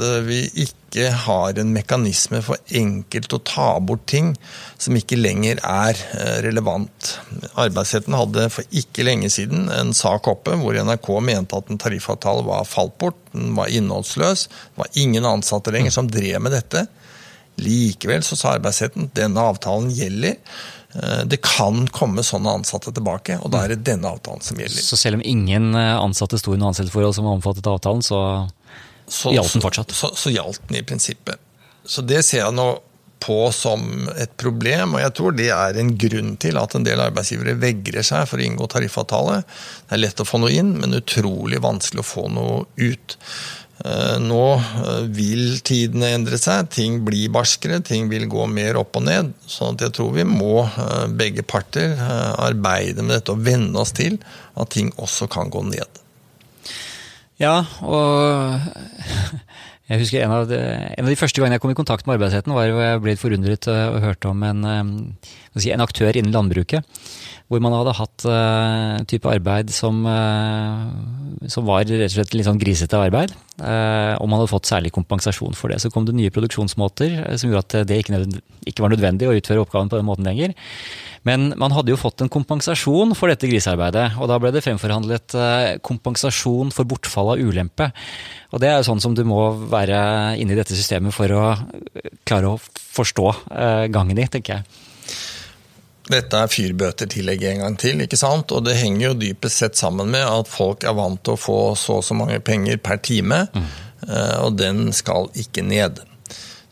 at 0.00 0.06
eh, 0.06 0.22
vi 0.24 0.40
ikke 0.66 1.10
har 1.26 1.58
en 1.60 1.72
mekanisme 1.74 2.40
for 2.42 2.58
enkelt 2.66 3.32
å 3.36 3.40
ta 3.46 3.68
bort 3.80 4.06
ting 4.10 4.32
som 4.80 4.96
ikke 4.96 5.18
lenger 5.20 5.60
er 5.62 6.00
eh, 6.16 6.38
relevant. 6.46 7.12
Arbeidsretten 7.54 8.16
hadde 8.16 8.48
for 8.50 8.64
ikke 8.70 9.06
lenge 9.06 9.30
siden 9.30 9.68
en 9.74 9.92
sak 9.96 10.28
oppe 10.30 10.56
hvor 10.60 10.76
NRK 10.76 11.12
mente 11.24 11.60
at 11.60 11.70
en 11.70 11.80
tariffavtale 11.80 12.46
var 12.48 12.66
falt 12.68 12.96
bort, 12.98 13.20
den 13.34 13.54
var 13.58 13.70
innholdsløs, 13.70 14.48
det 14.48 14.82
var 14.82 14.90
ingen 14.98 15.28
ansatte 15.28 15.72
lenger 15.74 15.94
som 15.94 16.10
drev 16.10 16.40
med 16.42 16.56
dette. 16.56 16.86
Likevel 17.60 18.24
så 18.24 18.38
sa 18.38 18.56
arbeidsretten 18.56 19.10
denne 19.14 19.42
avtalen 19.52 19.90
gjelder. 19.94 20.38
Eh, 20.96 21.24
Det 21.30 21.42
kan 21.44 21.84
komme 21.94 22.24
sånne 22.26 22.56
ansatte 22.60 22.90
tilbake, 22.90 23.38
og 23.44 23.52
da 23.54 23.64
er 23.64 23.76
det 23.76 23.84
denne 23.86 24.10
avtalen 24.10 24.42
som 24.42 24.58
gjelder. 24.58 24.82
Så 24.82 24.98
selv 24.98 25.20
om 25.20 25.26
ingen 25.26 25.74
ansatte 25.76 26.40
sto 26.40 26.56
i 26.56 26.58
noe 26.58 26.72
ansettelsesforhold 26.72 27.14
som 27.14 27.28
var 27.28 27.38
omfattet 27.38 27.68
av 27.68 27.78
avtalen, 27.78 28.02
så 28.02 28.48
så, 29.10 29.34
Gjaldt 29.34 29.56
den 29.56 29.64
fortsatt? 29.64 29.92
Så, 29.94 30.12
så, 30.12 30.24
så 30.24 30.34
gjaldt 30.34 30.62
den 30.68 30.80
i 30.80 30.86
prinsippet. 30.86 31.42
Så 31.84 32.04
det 32.06 32.22
ser 32.26 32.44
jeg 32.44 32.56
nå 32.56 32.70
på 33.20 33.36
som 33.52 34.08
et 34.16 34.32
problem, 34.40 34.96
og 34.96 35.02
jeg 35.02 35.12
tror 35.16 35.34
det 35.36 35.50
er 35.52 35.76
en 35.76 35.92
grunn 36.00 36.34
til 36.40 36.56
at 36.56 36.74
en 36.76 36.86
del 36.86 37.02
arbeidsgivere 37.04 37.58
vegrer 37.60 38.06
seg 38.06 38.24
for 38.30 38.40
å 38.40 38.46
inngå 38.46 38.68
tariffavtale. 38.72 39.42
Det 39.44 39.96
er 39.96 40.00
lett 40.06 40.22
å 40.22 40.28
få 40.28 40.40
noe 40.40 40.54
inn, 40.56 40.72
men 40.80 40.96
utrolig 40.96 41.60
vanskelig 41.60 42.00
å 42.00 42.10
få 42.14 42.28
noe 42.32 42.62
ut. 42.80 43.18
Eh, 43.84 44.16
Nå 44.20 44.44
eh, 44.56 45.04
vil 45.16 45.60
tidene 45.64 46.12
endre 46.16 46.40
seg, 46.40 46.68
ting 46.72 47.00
blir 47.06 47.32
barskere, 47.32 47.80
ting 47.84 48.10
vil 48.12 48.26
gå 48.30 48.44
mer 48.50 48.80
opp 48.80 48.98
og 49.00 49.06
ned. 49.08 49.32
sånn 49.48 49.76
at 49.76 49.86
jeg 49.86 49.96
tror 49.96 50.12
vi 50.16 50.26
må, 50.28 50.64
eh, 50.68 51.06
begge 51.20 51.44
parter, 51.44 51.96
arbeide 52.40 53.04
med 53.04 53.18
dette 53.18 53.36
og 53.36 53.44
venne 53.46 53.80
oss 53.80 53.94
til 53.96 54.18
at 54.56 54.72
ting 54.76 54.92
også 55.00 55.28
kan 55.32 55.52
gå 55.52 55.64
ned. 55.70 56.04
Ja, 57.40 57.62
og 57.80 58.60
jeg 59.90 60.02
husker 60.02 60.22
en 60.22 60.34
av, 60.34 60.46
de, 60.50 60.58
en 60.60 61.06
av 61.06 61.08
de 61.08 61.16
første 61.18 61.40
gangene 61.40 61.56
jeg 61.56 61.64
kom 61.64 61.72
i 61.72 61.78
kontakt 61.78 62.04
med 62.06 62.18
arbeidsretten, 62.18 62.52
var 62.52 62.68
hvor 62.68 62.84
jeg 62.84 63.02
ble 63.06 63.14
forundret 63.18 63.68
eh, 63.72 63.86
og 63.88 64.04
hørte 64.04 64.28
om 64.30 64.44
en 64.44 64.66
eh, 64.68 65.30
en 65.72 65.82
aktør 65.82 66.14
innen 66.14 66.34
landbruket. 66.34 66.84
Hvor 67.50 67.62
man 67.64 67.74
hadde 67.74 67.96
hatt 67.98 68.24
uh, 68.30 69.00
type 69.10 69.26
arbeid 69.26 69.72
som, 69.74 70.04
som 71.50 71.64
var 71.66 71.82
rett 71.82 72.04
og 72.06 72.12
slett 72.14 72.36
litt 72.36 72.46
sånn 72.46 72.60
grisete 72.60 72.94
arbeid. 72.94 73.34
Og 73.58 74.28
man 74.30 74.38
hadde 74.38 74.52
fått 74.52 74.70
særlig 74.70 74.92
kompensasjon 74.94 75.58
for 75.58 75.74
det. 75.74 75.80
Så 75.82 75.90
kom 75.90 76.06
det 76.06 76.14
nye 76.14 76.30
produksjonsmåter 76.30 77.18
som 77.34 77.50
gjorde 77.50 77.64
at 77.82 77.90
det 77.90 77.98
ikke, 78.04 78.22
ikke 78.70 78.86
var 78.86 78.94
nødvendig 78.94 79.26
å 79.26 79.34
utføre 79.34 79.64
oppgaven 79.64 79.90
på 79.90 79.98
den 79.98 80.06
måten 80.06 80.30
lenger. 80.30 80.54
Men 81.28 81.50
man 81.60 81.74
hadde 81.76 81.92
jo 81.92 82.00
fått 82.00 82.22
en 82.24 82.32
kompensasjon 82.32 83.12
for 83.18 83.28
dette 83.28 83.48
grisearbeidet. 83.50 84.06
Og 84.20 84.30
da 84.30 84.38
ble 84.40 84.52
det 84.54 84.62
fremforhandlet 84.64 85.36
kompensasjon 85.84 86.72
for 86.72 86.88
bortfall 86.88 87.34
av 87.34 87.42
ulempe. 87.42 87.90
Og 88.54 88.62
det 88.62 88.70
er 88.70 88.78
jo 88.78 88.88
sånn 88.88 89.02
som 89.04 89.16
du 89.16 89.20
må 89.28 89.42
være 89.72 90.00
inne 90.40 90.56
i 90.56 90.58
dette 90.58 90.76
systemet 90.76 91.14
for 91.14 91.32
å 91.36 91.44
klare 92.24 92.54
å 92.54 92.60
forstå 92.60 93.26
gangen 93.92 94.20
i, 94.20 94.30
tenker 94.32 94.58
jeg. 94.60 94.86
Dette 96.10 96.40
er 96.42 96.50
fyrbøtertillegget 96.50 97.52
en 97.52 97.64
gang 97.64 97.76
til, 97.78 98.00
ikke 98.02 98.18
sant? 98.18 98.50
og 98.50 98.64
det 98.66 98.78
henger 98.80 99.10
jo 99.10 99.18
dypest 99.20 99.62
sett 99.62 99.78
sammen 99.78 100.10
med 100.10 100.24
at 100.26 100.48
folk 100.50 100.82
er 100.82 100.96
vant 100.98 101.20
til 101.22 101.36
å 101.36 101.40
få 101.40 101.58
så 101.78 102.00
og 102.00 102.06
så 102.06 102.16
mange 102.18 102.40
penger 102.42 102.80
per 102.82 102.98
time, 103.04 103.44
mm. 103.54 103.68
og 104.42 104.56
den 104.58 104.88
skal 104.96 105.30
ikke 105.38 105.62
ned. 105.62 106.00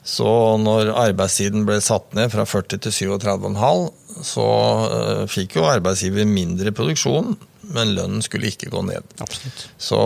Så 0.09 0.27
når 0.59 0.91
arbeidstiden 0.97 1.66
ble 1.68 1.79
satt 1.85 2.16
ned 2.16 2.33
fra 2.33 2.49
40 2.49 2.83
til 2.87 2.97
37,5, 3.14 3.89
så 4.23 4.49
eh, 4.89 5.25
fikk 5.31 5.59
jo 5.59 5.69
arbeidsgiver 5.69 6.27
mindre 6.29 6.73
produksjon, 6.75 7.37
men 7.69 7.93
lønnen 7.97 8.23
skulle 8.25 8.49
ikke 8.49 8.71
gå 8.73 8.83
ned. 8.87 9.05
Absolutt. 9.21 9.67
Så 9.77 9.99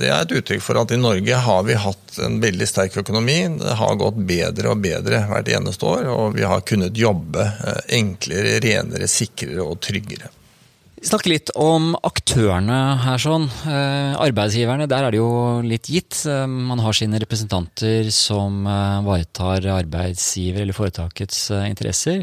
det 0.00 0.10
er 0.10 0.24
et 0.24 0.34
uttrykk 0.36 0.64
for 0.64 0.80
at 0.82 0.92
i 0.92 1.00
Norge 1.00 1.38
har 1.46 1.64
vi 1.64 1.78
hatt 1.80 2.18
en 2.24 2.36
veldig 2.42 2.68
sterk 2.68 2.98
økonomi. 3.00 3.38
Det 3.62 3.78
har 3.80 3.98
gått 4.00 4.20
bedre 4.28 4.74
og 4.74 4.84
bedre 4.84 5.24
hvert 5.30 5.48
eneste 5.56 5.88
år, 5.88 6.10
og 6.12 6.36
vi 6.36 6.44
har 6.48 6.64
kunnet 6.68 6.98
jobbe 6.98 7.48
eh, 7.48 7.82
enklere, 7.98 8.58
renere, 8.64 9.08
sikrere 9.10 9.64
og 9.64 9.80
tryggere. 9.84 10.30
Snakke 11.02 11.32
litt 11.32 11.50
om 11.58 11.96
aktørene 12.06 12.76
her. 13.02 13.18
sånn. 13.18 13.48
Eh, 13.66 14.14
arbeidsgiverne, 14.22 14.86
der 14.86 15.02
er 15.02 15.10
det 15.10 15.18
jo 15.18 15.58
litt 15.66 15.88
gitt. 15.90 16.14
Eh, 16.30 16.46
man 16.46 16.78
har 16.78 16.94
sine 16.94 17.18
representanter 17.18 18.06
som 18.14 18.62
varetar 18.62 19.66
arbeidsgiver 19.66 20.62
eller 20.62 20.72
foretakets 20.72 21.50
interesser. 21.66 22.22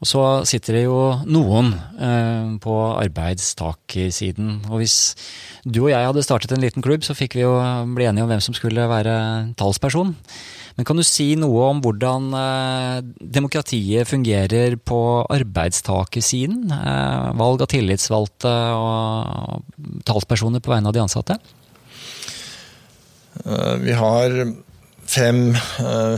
Og 0.00 0.08
så 0.08 0.24
sitter 0.48 0.78
det 0.78 0.84
jo 0.86 1.20
noen 1.28 1.74
på 2.64 2.74
arbeidstakersiden. 3.04 4.70
Og 4.70 4.80
hvis 4.80 5.14
du 5.68 5.84
og 5.84 5.92
jeg 5.92 6.08
hadde 6.08 6.24
startet 6.24 6.52
en 6.56 6.64
liten 6.64 6.82
klubb, 6.82 7.04
så 7.04 7.12
fikk 7.12 7.36
vi 7.36 7.44
jo 7.44 7.52
bli 7.92 8.08
enige 8.08 8.24
om 8.24 8.32
hvem 8.32 8.40
som 8.40 8.56
skulle 8.56 8.88
være 8.88 9.52
talsperson. 9.60 10.16
Men 10.74 10.86
kan 10.88 10.98
du 10.98 11.04
si 11.06 11.28
noe 11.38 11.68
om 11.70 11.80
hvordan 11.84 12.32
eh, 12.34 12.96
demokratiet 13.36 14.10
fungerer 14.10 14.74
på 14.82 14.98
arbeidstakersiden? 15.30 16.66
Eh, 16.74 17.28
valg 17.38 17.62
av 17.62 17.70
tillitsvalgte 17.70 18.54
og 18.74 19.62
talspersoner 20.08 20.64
på 20.64 20.74
vegne 20.74 20.90
av 20.90 20.96
de 20.96 21.04
ansatte? 21.04 21.38
Eh, 23.44 23.74
vi 23.86 23.94
har 23.94 24.38
fem 25.14 25.52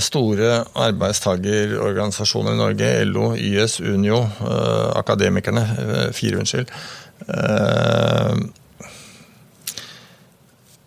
store 0.00 0.60
arbeidstagerorganisasjoner 0.78 2.54
i 2.54 2.60
Norge. 2.60 2.92
LO, 3.10 3.32
YS, 3.36 3.80
Unio, 3.82 4.22
Akademikerne. 4.96 5.64
Fire, 6.16 6.38
unnskyld. 6.40 6.70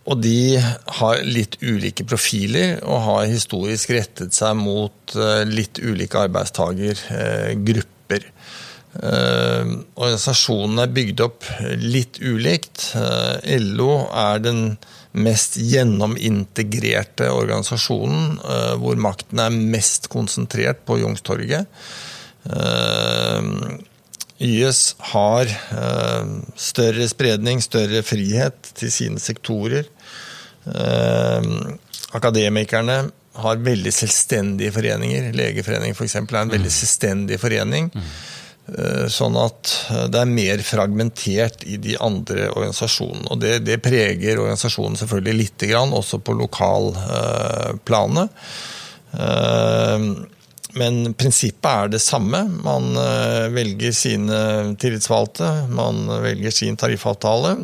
Og 0.08 0.22
de 0.24 0.56
har 1.00 1.20
litt 1.26 1.58
ulike 1.60 2.06
profiler 2.08 2.78
og 2.86 3.02
har 3.04 3.26
historisk 3.28 3.90
rettet 3.92 4.34
seg 4.36 4.56
mot 4.56 5.16
eh, 5.16 5.44
litt 5.48 5.78
ulike 5.82 6.18
arbeidstagergrupper. 6.24 8.24
Eh, 8.90 9.74
organisasjonene 10.00 10.82
er 10.86 10.94
bygd 10.96 11.20
opp 11.26 11.44
litt 11.84 12.20
ulikt. 12.24 12.94
Eh, 12.96 13.58
LO 13.60 14.06
er 14.08 14.40
den 14.46 14.62
mest 15.10 15.58
gjennomintegrerte 15.58 17.32
organisasjonen, 17.34 18.38
hvor 18.78 18.94
makten 19.02 19.40
er 19.42 19.50
mest 19.50 20.06
konsentrert 20.12 20.84
på 20.86 21.00
Youngstorget. 21.00 21.66
YS 24.40 24.96
har 25.12 25.50
eh, 25.50 26.28
større 26.56 27.06
spredning, 27.12 27.60
større 27.60 28.00
frihet 28.06 28.72
til 28.78 28.92
sine 28.92 29.20
sektorer. 29.20 29.84
Eh, 30.64 31.48
akademikerne 32.16 33.02
har 33.40 33.60
veldig 33.62 33.92
selvstendige 33.94 34.72
foreninger. 34.74 35.30
Legeforeningen 35.36 35.96
f.eks. 35.96 36.16
er 36.22 36.40
en 36.40 36.52
veldig 36.56 36.72
mm. 36.72 36.78
selvstendig 36.78 37.40
forening. 37.42 37.92
Mm. 37.92 38.08
Eh, 38.70 39.06
sånn 39.12 39.36
at 39.40 39.74
det 40.08 40.24
er 40.24 40.32
mer 40.32 40.64
fragmentert 40.64 41.64
i 41.68 41.76
de 41.76 41.98
andre 42.00 42.48
organisasjonene. 42.54 43.28
Og 43.28 43.44
det, 43.44 43.58
det 43.68 43.82
preger 43.84 44.40
organisasjonen 44.40 44.96
selvfølgelig 45.00 45.40
lite 45.44 45.68
grann, 45.74 45.92
også 45.92 46.22
på 46.24 46.38
lokalplanet. 46.40 48.32
Men 50.78 51.14
prinsippet 51.18 51.70
er 51.70 51.90
det 51.90 52.02
samme. 52.04 52.44
Man 52.62 52.94
eh, 52.98 53.48
velger 53.54 53.94
sine 53.96 54.40
tillitsvalgte, 54.80 55.50
man 55.72 56.06
velger 56.22 56.54
sin 56.54 56.78
tariffavtale. 56.78 57.56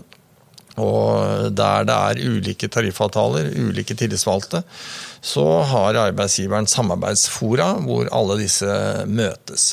Og 0.76 1.54
der 1.56 1.86
det 1.88 1.94
er 1.94 2.20
ulike 2.34 2.68
tariffavtaler, 2.68 3.48
ulike 3.56 3.96
tillitsvalgte, 3.96 4.60
så 5.24 5.46
har 5.70 5.96
arbeidsgiveren 6.02 6.68
samarbeidsfora 6.68 7.70
hvor 7.86 8.10
alle 8.12 8.36
disse 8.42 8.68
møtes. 9.08 9.70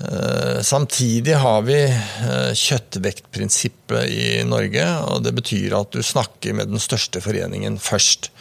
Eh, 0.00 0.62
samtidig 0.64 1.36
har 1.38 1.60
vi 1.68 1.78
eh, 1.86 2.52
kjøttvektprinsippet 2.56 4.10
i 4.10 4.28
Norge. 4.48 4.86
og 5.10 5.22
Det 5.26 5.34
betyr 5.36 5.76
at 5.78 5.92
du 5.92 6.02
snakker 6.02 6.56
med 6.56 6.72
den 6.72 6.82
største 6.82 7.22
foreningen 7.24 7.78
først. 7.78 8.32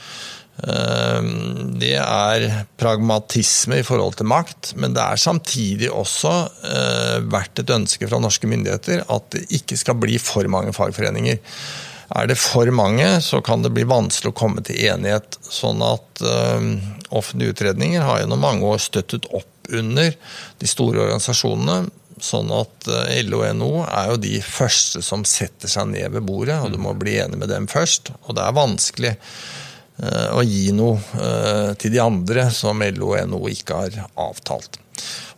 Ehm, 0.61 1.73
det 1.81 1.95
er 1.97 2.43
pragmatisme 2.77 3.79
i 3.81 3.85
forhold 3.85 4.19
til 4.19 4.29
makt, 4.29 4.73
men 4.77 4.93
det 4.93 5.01
er 5.01 5.21
samtidig 5.21 5.89
også 5.89 6.33
eh, 6.69 7.17
vært 7.25 7.63
et 7.63 7.73
ønske 7.73 8.07
fra 8.09 8.21
norske 8.21 8.49
myndigheter 8.49 9.01
at 9.11 9.31
det 9.33 9.47
ikke 9.57 9.79
skal 9.79 9.97
bli 9.99 10.19
for 10.21 10.47
mange 10.51 10.75
fagforeninger. 10.75 11.41
Er 12.13 12.29
det 12.29 12.37
for 12.37 12.69
mange, 12.75 13.07
så 13.25 13.41
kan 13.41 13.63
det 13.63 13.73
bli 13.73 13.87
vanskelig 13.89 14.29
å 14.29 14.37
komme 14.37 14.61
til 14.65 14.77
enighet. 14.91 15.39
Sånn 15.41 15.81
at 15.81 16.21
ehm, 16.21 16.75
offentlige 17.09 17.55
utredninger 17.55 18.05
har 18.05 18.21
gjennom 18.21 18.45
mange 18.45 18.69
år 18.69 18.83
støttet 18.83 19.25
opp 19.33 19.49
under 19.73 20.13
de 20.59 20.69
store 20.69 21.01
organisasjonene. 21.07 21.89
Sånn 22.21 22.53
at 22.53 22.87
eh, 22.93 23.23
LO 23.25 23.41
og 23.41 23.57
NHO 23.57 23.83
er 23.87 24.13
jo 24.13 24.21
de 24.21 24.37
første 24.45 25.01
som 25.01 25.25
setter 25.25 25.71
seg 25.71 25.89
ned 25.95 26.13
ved 26.13 26.29
bordet, 26.29 26.61
og 26.61 26.75
du 26.75 26.79
må 26.79 26.93
bli 26.93 27.17
enig 27.23 27.41
med 27.41 27.49
dem 27.49 27.65
først. 27.71 28.13
Og 28.27 28.37
det 28.37 28.45
er 28.45 28.61
vanskelig 28.61 29.15
å 30.33 30.41
gi 30.41 30.71
noe 30.73 30.97
eh, 31.21 31.73
til 31.77 31.93
de 31.93 32.01
andre 32.01 32.47
som 32.53 32.81
LO 32.81 33.13
og 33.13 33.29
NHO 33.29 33.51
ikke 33.51 33.77
har 33.77 33.99
avtalt. 34.19 34.79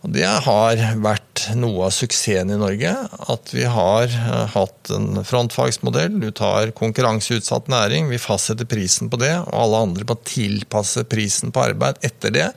Og 0.04 0.12
Det 0.14 0.24
har 0.24 0.80
vært 1.02 1.42
noe 1.58 1.88
av 1.88 1.92
suksessen 1.94 2.52
i 2.54 2.58
Norge. 2.60 2.92
At 3.32 3.52
vi 3.52 3.66
har 3.68 4.08
eh, 4.08 4.54
hatt 4.54 4.92
en 4.96 5.20
frontfagsmodell. 5.28 6.16
Du 6.22 6.30
tar 6.32 6.72
konkurranseutsatt 6.78 7.68
næring, 7.72 8.08
vi 8.12 8.22
fastsetter 8.22 8.68
prisen 8.68 9.12
på 9.12 9.20
det, 9.20 9.34
og 9.44 9.58
alle 9.66 9.82
andre 9.88 10.08
må 10.08 10.16
tilpasse 10.24 11.04
prisen 11.10 11.52
på 11.52 11.66
arbeid 11.68 12.00
etter 12.06 12.32
det. 12.32 12.48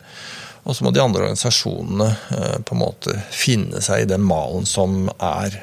Og 0.64 0.76
så 0.78 0.86
må 0.86 0.94
de 0.94 1.02
andre 1.02 1.24
organisasjonene 1.26 2.10
på 2.68 2.76
en 2.76 2.82
måte 2.82 3.14
finne 3.34 3.80
seg 3.82 4.04
i 4.04 4.10
den 4.12 4.22
malen 4.28 4.68
som 4.70 5.08
er 5.16 5.56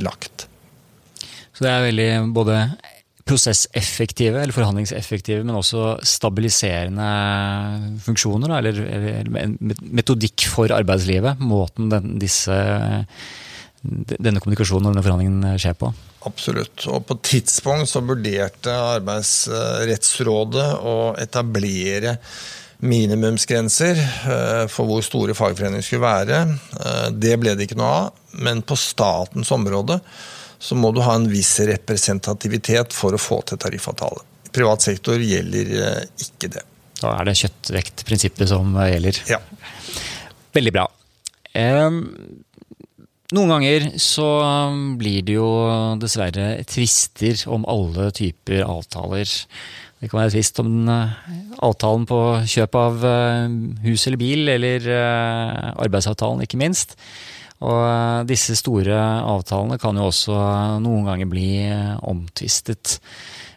lagt. 0.00 0.46
Så 1.52 1.66
det 1.66 1.72
er 1.72 1.84
veldig 1.88 2.08
både 2.32 2.60
prosesseffektive, 3.26 4.38
eller 4.38 4.54
forhandlingseffektive, 4.54 5.42
men 5.46 5.58
også 5.58 5.96
stabiliserende 6.06 7.08
funksjoner? 8.04 8.58
Eller, 8.60 8.78
eller 8.98 9.32
metodikk 9.82 10.46
for 10.52 10.70
arbeidslivet? 10.74 11.42
Måten 11.42 11.90
den, 11.90 12.12
disse, 12.22 12.56
denne 13.82 14.42
kommunikasjonen 14.42 14.88
og 14.88 14.94
denne 14.94 15.06
forhandlingen 15.06 15.58
skjer 15.62 15.74
på? 15.80 15.90
Absolutt. 16.26 16.86
Og 16.90 17.04
på 17.06 17.18
tidspunkt 17.22 17.90
så 17.90 18.02
vurderte 18.02 18.72
Arbeidsrettsrådet 18.96 20.68
å 20.82 20.96
etablere 21.22 22.16
minimumsgrenser 22.86 23.98
eh, 23.98 24.64
for 24.68 24.88
hvor 24.88 25.04
store 25.04 25.36
fagforeninger 25.36 25.84
skulle 25.84 26.06
være. 26.06 26.40
Eh, 26.76 27.06
det 27.14 27.36
ble 27.40 27.54
det 27.56 27.68
ikke 27.68 27.78
noe 27.80 27.92
av. 28.02 28.24
Men 28.42 28.62
på 28.66 28.76
statens 28.78 29.52
område 29.54 30.00
så 30.58 30.76
må 30.78 30.92
du 30.94 31.02
ha 31.04 31.16
en 31.18 31.28
viss 31.30 31.52
representativitet 31.68 32.94
for 32.96 33.16
å 33.16 33.20
få 33.20 33.42
til 33.48 33.60
tariffavtale. 33.60 34.24
Privat 34.56 34.84
sektor 34.86 35.20
gjelder 35.20 35.72
eh, 35.82 36.02
ikke 36.26 36.50
det. 36.56 36.64
Da 36.96 37.12
er 37.18 37.28
det 37.28 37.36
kjøttvektprinsippet 37.42 38.48
som 38.48 38.76
gjelder. 38.88 39.20
Ja. 39.28 39.40
Veldig 40.56 40.72
bra. 40.72 40.86
Eh, 41.52 41.98
noen 43.36 43.52
ganger 43.52 43.90
så 44.00 44.28
blir 44.96 45.26
det 45.26 45.36
jo 45.36 45.50
dessverre 46.00 46.62
tvister 46.70 47.42
om 47.52 47.66
alle 47.68 48.08
typer 48.16 48.64
avtaler. 48.64 49.28
Det 50.00 50.08
kan 50.12 50.22
være 50.22 50.34
tvist 50.36 50.60
om 50.62 50.88
eh, 50.92 51.14
avtalen 51.66 52.08
på 52.08 52.20
kjøp 52.48 52.80
av 52.80 53.08
hus 53.84 54.08
eller 54.08 54.20
bil, 54.20 54.48
eller 54.56 54.88
arbeidsavtalen, 55.76 56.46
ikke 56.46 56.60
minst. 56.60 56.96
Og 57.64 58.26
disse 58.28 58.56
store 58.58 58.98
avtalene 59.24 59.78
kan 59.80 59.96
jo 59.96 60.10
også 60.10 60.36
noen 60.84 61.08
ganger 61.08 61.30
bli 61.30 61.48
omtvistet. 62.04 62.98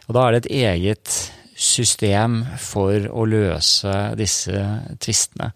Og 0.08 0.16
da 0.16 0.24
er 0.24 0.36
det 0.36 0.42
et 0.46 0.54
eget 0.64 1.14
system 1.60 2.40
for 2.56 3.04
å 3.12 3.26
løse 3.28 3.92
disse 4.16 4.64
tvistene. 5.04 5.52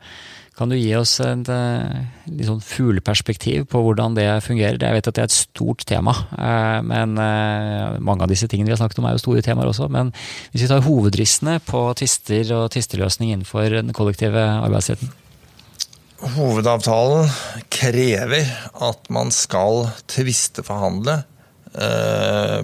Kan 0.54 0.70
du 0.70 0.76
gi 0.76 0.92
oss 0.94 1.16
et 1.24 1.48
litt 1.48 2.46
sånn 2.46 2.60
fugleperspektiv 2.62 3.64
på 3.72 3.80
hvordan 3.82 4.14
det 4.14 4.28
fungerer? 4.44 4.78
Jeg 4.78 4.98
vet 5.00 5.08
at 5.10 5.16
det 5.16 5.24
er 5.24 5.32
et 5.32 5.34
stort 5.34 5.82
tema, 5.88 6.14
men 6.86 7.16
mange 7.16 8.22
av 8.22 8.30
disse 8.30 8.46
tingene 8.46 8.70
vi 8.70 8.76
har 8.76 8.82
snakket 8.84 9.00
om 9.02 9.08
er 9.10 9.16
jo 9.16 9.24
store 9.24 9.42
temaer 9.42 9.72
også. 9.72 9.88
Men 9.90 10.12
hvis 10.52 10.62
vi 10.62 10.70
tar 10.70 10.86
hovedrissene 10.86 11.58
på 11.64 11.82
tvister 11.98 12.54
og 12.60 12.70
tvisteløsning 12.76 13.32
innenfor 13.32 13.80
den 13.80 13.90
kollektive 13.96 14.46
arbeidsretten? 14.60 15.23
Hovedavtalen 16.20 17.28
krever 17.68 18.46
at 18.84 19.10
man 19.12 19.32
skal 19.34 19.88
tvisteforhandle 20.06 21.22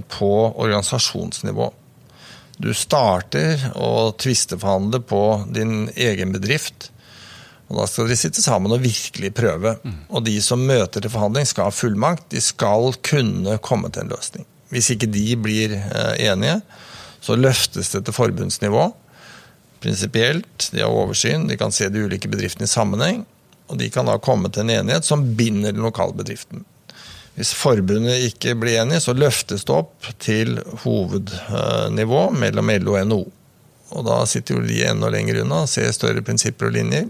på 0.08 0.32
organisasjonsnivå. 0.54 1.72
Du 2.60 2.70
starter 2.76 3.64
å 3.74 4.12
tvisteforhandle 4.14 5.00
på 5.02 5.22
din 5.50 5.88
egen 5.96 6.32
bedrift. 6.32 6.90
Og 7.70 7.80
Da 7.80 7.86
skal 7.86 8.06
dere 8.06 8.18
sitte 8.20 8.42
sammen 8.42 8.74
og 8.74 8.84
virkelig 8.84 9.32
prøve. 9.34 9.76
Og 10.10 10.24
de 10.26 10.36
som 10.42 10.62
møter 10.62 11.02
til 11.02 11.10
forhandling, 11.10 11.46
skal 11.46 11.70
ha 11.70 11.74
fullmakt. 11.74 12.28
De 12.30 12.40
skal 12.42 12.94
kunne 13.02 13.58
komme 13.62 13.90
til 13.90 14.04
en 14.04 14.14
løsning. 14.14 14.46
Hvis 14.70 14.92
ikke 14.94 15.10
de 15.10 15.34
blir 15.40 15.74
enige, 16.18 16.60
så 17.20 17.34
løftes 17.38 17.90
det 17.94 18.04
til 18.06 18.14
forbundsnivå. 18.14 18.92
Prinsipielt. 19.82 20.70
De 20.70 20.84
har 20.84 20.94
oversyn, 20.94 21.48
de 21.48 21.58
kan 21.58 21.72
se 21.74 21.88
de 21.88 22.06
ulike 22.06 22.30
bedriftene 22.30 22.68
i 22.68 22.70
sammenheng. 22.70 23.24
Og 23.70 23.78
de 23.78 23.86
kan 23.94 24.08
da 24.10 24.18
komme 24.18 24.50
til 24.50 24.66
en 24.66 24.74
enighet 24.80 25.06
som 25.06 25.22
binder 25.38 25.72
den 25.72 25.86
lokale 25.86 26.16
bedriften. 26.18 26.66
Hvis 27.38 27.54
forbundet 27.56 28.26
ikke 28.26 28.56
blir 28.58 28.82
enig, 28.82 28.98
så 29.04 29.14
løftes 29.16 29.62
det 29.64 29.72
opp 29.72 30.08
til 30.20 30.58
hovednivå 30.82 32.24
mellom 32.36 32.72
LO 32.82 32.96
og 32.98 33.06
NHO. 33.06 33.20
Og 33.90 34.06
da 34.06 34.20
sitter 34.28 34.58
jo 34.58 34.66
de 34.66 34.82
enda 34.86 35.08
lenger 35.10 35.40
unna, 35.44 35.64
ser 35.70 35.88
større 35.94 36.22
prinsipper 36.26 36.68
og 36.68 36.76
linjer. 36.76 37.06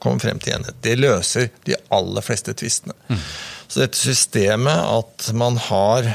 Kommer 0.00 0.22
frem 0.22 0.38
til 0.40 0.54
enighet. 0.54 0.78
Det 0.82 0.96
løser 0.98 1.50
de 1.66 1.76
aller 1.92 2.24
fleste 2.24 2.54
tvistene. 2.56 2.94
Mm. 3.10 3.20
Så 3.70 3.82
dette 3.82 4.00
systemet 4.00 4.80
at 4.82 5.28
man 5.38 5.58
har 5.68 6.08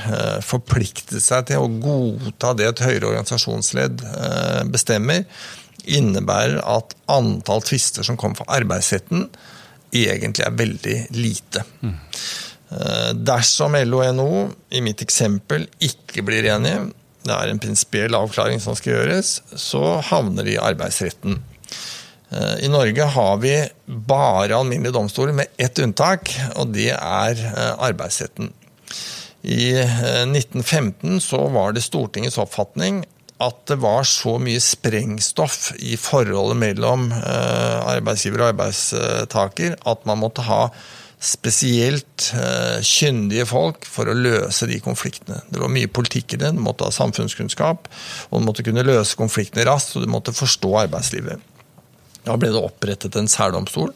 forpliktet 0.43 1.23
seg 1.23 1.45
til 1.51 1.63
å 1.63 1.69
godta 1.69 2.55
det 2.57 2.71
et 2.71 2.83
høyere 2.83 3.11
organisasjonsledd 3.13 4.01
bestemmer, 4.73 5.23
innebærer 5.87 6.59
at 6.63 6.95
antall 7.11 7.63
tvister 7.65 8.05
som 8.05 8.17
kommer 8.19 8.41
fra 8.41 8.59
arbeidsretten, 8.59 9.27
egentlig 9.95 10.43
er 10.45 10.59
veldig 10.59 10.97
lite. 11.15 11.63
Mm. 11.81 11.95
Dersom 13.23 13.77
LO 13.85 14.01
og 14.01 14.15
NHO 14.17 14.43
i 14.75 14.81
mitt 14.83 15.03
eksempel 15.05 15.67
ikke 15.83 16.25
blir 16.25 16.47
enige, 16.51 16.89
det 17.25 17.33
er 17.33 17.49
en 17.49 17.61
prinsipiell 17.61 18.13
avklaring 18.17 18.59
som 18.61 18.75
skal 18.77 18.97
gjøres, 18.97 19.39
så 19.57 19.99
havner 20.09 20.45
de 20.45 20.57
i 20.57 20.61
arbeidsretten. 20.61 21.39
I 22.35 22.67
Norge 22.69 23.05
har 23.15 23.37
vi 23.41 23.53
bare 23.85 24.57
alminnelige 24.57 24.97
domstoler 24.97 25.33
med 25.37 25.53
ett 25.61 25.79
unntak, 25.79 26.33
og 26.59 26.73
det 26.75 26.91
er 26.97 27.41
arbeidsretten. 27.77 28.51
I 29.45 29.77
1915 29.77 31.21
så 31.21 31.43
var 31.53 31.73
det 31.75 31.85
Stortingets 31.85 32.39
oppfatning 32.41 33.03
at 33.43 33.57
det 33.67 33.75
var 33.83 34.05
så 34.07 34.37
mye 34.39 34.61
sprengstoff 34.63 35.73
i 35.83 35.97
forholdet 35.99 36.55
mellom 36.61 37.09
arbeidsgiver 37.11 38.43
og 38.43 38.51
arbeidstaker 38.53 39.75
at 39.91 40.05
man 40.07 40.21
måtte 40.21 40.45
ha 40.47 40.69
spesielt 41.25 42.29
uh, 42.35 42.81
kyndige 42.83 43.47
folk 43.49 43.87
for 43.87 44.09
å 44.09 44.17
løse 44.17 44.67
de 44.69 44.77
konfliktene. 44.83 45.41
Det 45.49 45.61
var 45.61 45.71
mye 45.73 45.89
politikk 45.91 46.35
i 46.35 46.41
det. 46.43 46.53
Du 46.55 46.61
måtte 46.63 46.87
ha 46.87 46.93
samfunnskunnskap, 46.93 47.89
og 48.29 48.39
du 48.39 48.47
måtte 48.47 48.65
kunne 48.65 48.85
løse 48.85 49.17
konfliktene 49.19 49.65
raskt, 49.67 49.95
og 49.95 50.05
du 50.05 50.11
måtte 50.11 50.35
forstå 50.35 50.71
arbeidslivet. 50.85 51.43
Da 52.25 52.37
ble 52.41 52.51
det 52.53 52.61
opprettet 52.61 53.17
en 53.19 53.29
særdomstol. 53.31 53.93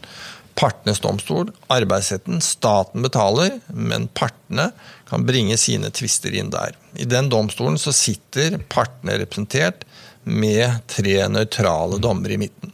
Partenes 0.60 1.02
domstol, 1.04 1.52
arbeidsretten. 1.72 2.42
Staten 2.44 3.06
betaler, 3.06 3.60
men 3.74 4.10
partene 4.18 4.72
kan 5.10 5.26
bringe 5.26 5.58
sine 5.58 5.92
tvister 5.92 6.34
inn 6.36 6.52
der. 6.54 6.76
I 6.96 7.08
den 7.10 7.30
domstolen 7.30 7.80
så 7.82 7.94
sitter 7.96 8.60
partene 8.70 9.18
representert 9.22 9.86
med 10.24 10.82
tre 10.92 11.24
nøytrale 11.32 12.00
dommere 12.02 12.36
i 12.36 12.42
midten. 12.46 12.74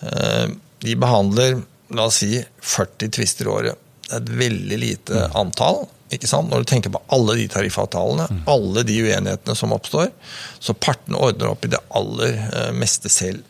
Uh, 0.00 0.52
de 0.84 0.96
behandler 0.96 1.60
la 1.92 2.08
oss 2.08 2.20
si 2.22 2.36
40 2.64 3.14
tvister 3.16 3.48
i 3.48 3.54
året. 3.54 3.86
Det 4.06 4.14
er 4.14 4.22
et 4.22 4.34
veldig 4.40 4.78
lite 4.80 5.24
antall. 5.38 5.84
ikke 6.10 6.28
sant? 6.28 6.50
Når 6.50 6.62
du 6.62 6.70
tenker 6.70 6.92
på 6.94 7.02
alle 7.14 7.36
de 7.38 7.46
tariffavtalene, 7.50 8.26
mm. 8.30 8.42
alle 8.50 8.84
de 8.86 8.96
uenighetene 9.04 9.56
som 9.58 9.74
oppstår. 9.76 10.10
Så 10.58 10.74
partene 10.74 11.20
ordner 11.20 11.52
opp 11.52 11.66
i 11.66 11.72
det 11.72 11.82
aller 11.94 12.72
meste 12.74 13.12
selv. 13.12 13.44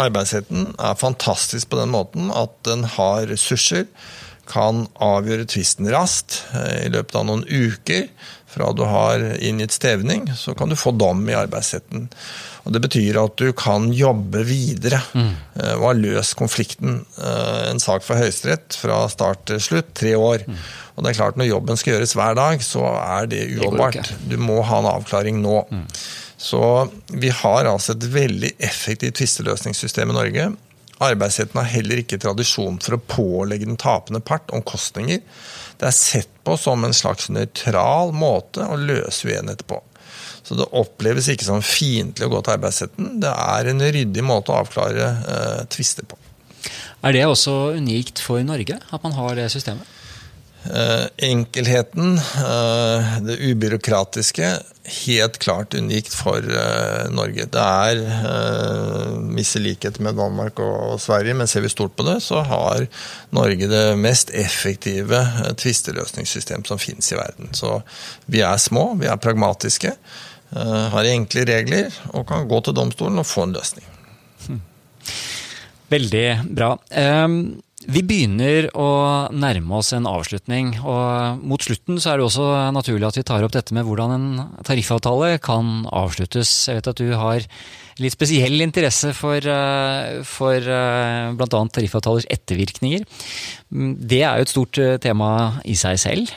Arbeidsretten 0.00 0.72
er 0.82 0.98
fantastisk 0.98 1.70
på 1.70 1.78
den 1.78 1.92
måten 1.94 2.32
at 2.34 2.54
den 2.66 2.82
har 2.96 3.28
ressurser, 3.30 3.86
kan 4.50 4.86
avgjøre 5.02 5.48
tvisten 5.50 5.90
raskt. 5.92 6.42
I 6.54 6.90
løpet 6.92 7.20
av 7.20 7.28
noen 7.28 7.44
uker 7.48 8.08
fra 8.54 8.70
du 8.72 8.84
har 8.86 9.22
inngitt 9.42 9.74
stevning, 9.74 10.28
så 10.38 10.54
kan 10.54 10.70
du 10.70 10.78
få 10.78 10.92
dom 10.94 11.24
i 11.28 11.34
arbeidsretten. 11.34 12.08
Og 12.64 12.72
Det 12.72 12.80
betyr 12.86 13.18
at 13.20 13.36
du 13.40 13.50
kan 13.56 13.90
jobbe 13.92 14.44
videre 14.48 15.00
mm. 15.12 15.32
og 15.76 15.86
ha 15.88 15.92
løst 15.98 16.36
konflikten. 16.38 17.02
En 17.68 17.82
sak 17.82 18.06
for 18.06 18.20
Høyesterett 18.20 18.78
fra 18.78 19.02
start 19.12 19.44
til 19.50 19.60
slutt, 19.60 19.92
tre 19.98 20.14
år. 20.16 20.46
Mm. 20.46 20.60
Og 20.94 21.04
det 21.04 21.10
er 21.10 21.18
klart 21.18 21.40
Når 21.40 21.50
jobben 21.50 21.80
skal 21.80 21.96
gjøres 21.96 22.14
hver 22.16 22.36
dag, 22.38 22.62
så 22.64 22.86
er 23.02 23.28
det 23.30 23.42
uholdbart. 23.56 24.14
Du 24.30 24.38
må 24.40 24.62
ha 24.62 24.80
en 24.80 24.92
avklaring 24.94 25.42
nå. 25.44 25.64
Mm. 25.68 25.88
Så 26.44 26.60
vi 27.08 27.30
har 27.32 27.68
altså 27.68 27.94
et 27.94 28.06
veldig 28.12 28.54
effektivt 28.62 29.18
tvisteløsningssystem 29.20 30.12
i 30.12 30.16
Norge. 30.16 30.48
Arbeidsretten 31.02 31.58
har 31.58 31.70
heller 31.72 32.02
ikke 32.02 32.20
tradisjon 32.22 32.76
for 32.82 32.96
å 32.96 33.02
pålegge 33.10 33.66
den 33.66 33.80
tapende 33.80 34.22
part 34.22 34.52
omkostninger. 34.54 35.22
Det 35.80 35.88
er 35.88 35.96
sett 35.96 36.30
på 36.46 36.54
som 36.60 36.84
en 36.86 36.94
slags 36.94 37.30
nøytral 37.34 38.14
måte 38.14 38.66
å 38.68 38.78
løse 38.78 39.26
uenigheter 39.26 39.66
på. 39.66 39.80
Så 40.44 40.58
det 40.58 40.68
oppleves 40.76 41.30
ikke 41.32 41.46
som 41.46 41.64
fiendtlig 41.64 42.28
å 42.28 42.34
gå 42.34 42.42
til 42.44 42.54
arbeidsretten. 42.58 43.16
Det 43.24 43.32
er 43.32 43.70
en 43.70 43.82
ryddig 43.82 44.24
måte 44.26 44.52
å 44.52 44.60
avklare 44.60 45.08
eh, 45.24 45.60
tvister 45.72 46.06
på. 46.06 46.20
Er 47.04 47.16
det 47.16 47.24
også 47.26 47.74
unikt 47.76 48.20
for 48.22 48.44
Norge, 48.44 48.76
at 48.78 49.04
man 49.04 49.16
har 49.16 49.34
det 49.40 49.50
systemet? 49.52 49.88
Uh, 50.64 51.06
enkelheten, 51.20 52.14
uh, 52.40 53.18
det 53.20 53.36
ubyråkratiske, 53.36 54.46
helt 55.04 55.34
klart 55.38 55.74
unikt 55.76 56.14
for 56.16 56.40
uh, 56.40 57.10
Norge. 57.12 57.44
Det 57.52 57.60
er 57.60 58.00
visse 59.36 59.60
likheter 59.60 60.00
med 60.06 60.16
Danmark 60.16 60.62
og, 60.64 60.76
og, 60.94 61.02
Sverige, 61.04 61.34
men 61.36 61.50
ser 61.50 61.66
vi 61.66 61.72
stort 61.72 61.92
på 61.98 62.06
det, 62.08 62.16
så 62.24 62.40
har 62.48 62.86
Norge 63.36 63.68
det 63.68 63.82
mest 64.00 64.32
effektive 64.32 65.20
tvisteløsningssystem 65.60 66.64
som 66.64 66.80
finnes 66.80 67.12
i 67.12 67.18
verden. 67.20 67.52
Så 67.52 67.82
vi 68.24 68.40
er 68.40 68.56
små, 68.56 68.94
vi 69.00 69.10
er 69.10 69.20
pragmatiske, 69.20 69.92
har 70.54 71.10
enkle 71.10 71.44
regler 71.48 71.92
og 72.14 72.28
kan 72.28 72.48
gå 72.48 72.60
til 72.64 72.76
domstolen 72.76 73.20
og 73.20 73.26
få 73.26 73.44
en 73.44 73.56
løsning. 73.56 73.86
Hm. 74.46 74.60
Veldig 75.92 76.26
bra. 76.56 76.76
Um 76.88 77.38
vi 77.90 78.02
begynner 78.06 78.70
å 78.78 78.88
nærme 79.34 79.78
oss 79.80 79.92
en 79.96 80.08
avslutning, 80.08 80.74
og 80.80 81.40
mot 81.44 81.62
slutten 81.62 82.00
så 82.00 82.12
er 82.12 82.20
det 82.20 82.26
også 82.28 82.48
naturlig 82.74 83.08
at 83.08 83.18
vi 83.18 83.24
tar 83.26 83.44
opp 83.46 83.54
dette 83.54 83.76
med 83.76 83.86
hvordan 83.86 84.14
en 84.14 84.28
tariffavtale 84.66 85.38
kan 85.44 85.84
avsluttes. 85.92 86.52
Jeg 86.68 86.80
vet 86.80 86.92
at 86.92 87.02
du 87.02 87.12
har 87.18 87.48
litt 88.02 88.14
spesiell 88.16 88.62
interesse 88.64 89.12
for, 89.14 89.38
eh, 89.38 90.22
for 90.26 90.58
eh, 90.58 91.34
bl.a. 91.36 91.60
tariffavtalers 91.76 92.26
ettervirkninger. 92.32 93.04
Det 93.70 94.22
er 94.22 94.38
jo 94.38 94.46
et 94.46 94.54
stort 94.54 94.80
eh, 94.82 94.96
tema 95.02 95.30
i 95.64 95.76
seg 95.78 96.00
selv, 96.00 96.32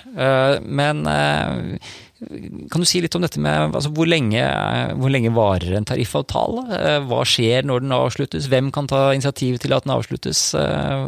men 0.63 1.05
kan 2.17 2.81
du 2.81 2.87
si 2.89 2.99
litt 3.03 3.13
om 3.17 3.21
dette 3.21 3.41
med 3.41 3.75
altså, 3.77 3.91
hvor, 3.93 4.09
lenge, 4.09 4.41
hvor, 4.97 5.11
lenge, 5.13 5.33
varer 5.35 5.77
en 5.77 5.85
tariffavtale? 5.85 6.63
Eh, 6.73 6.99
hva 7.05 7.21
skjer 7.27 7.67
når 7.67 7.83
den 7.85 7.93
avsluttes? 7.93 8.47
Hvem 8.49 8.71
kan 8.73 8.89
ta 8.89 9.11
initiativ 9.13 9.59
til 9.61 9.75
at 9.77 9.85
den 9.85 9.93
avsluttes? 9.93 10.47
Eh, 10.57 11.05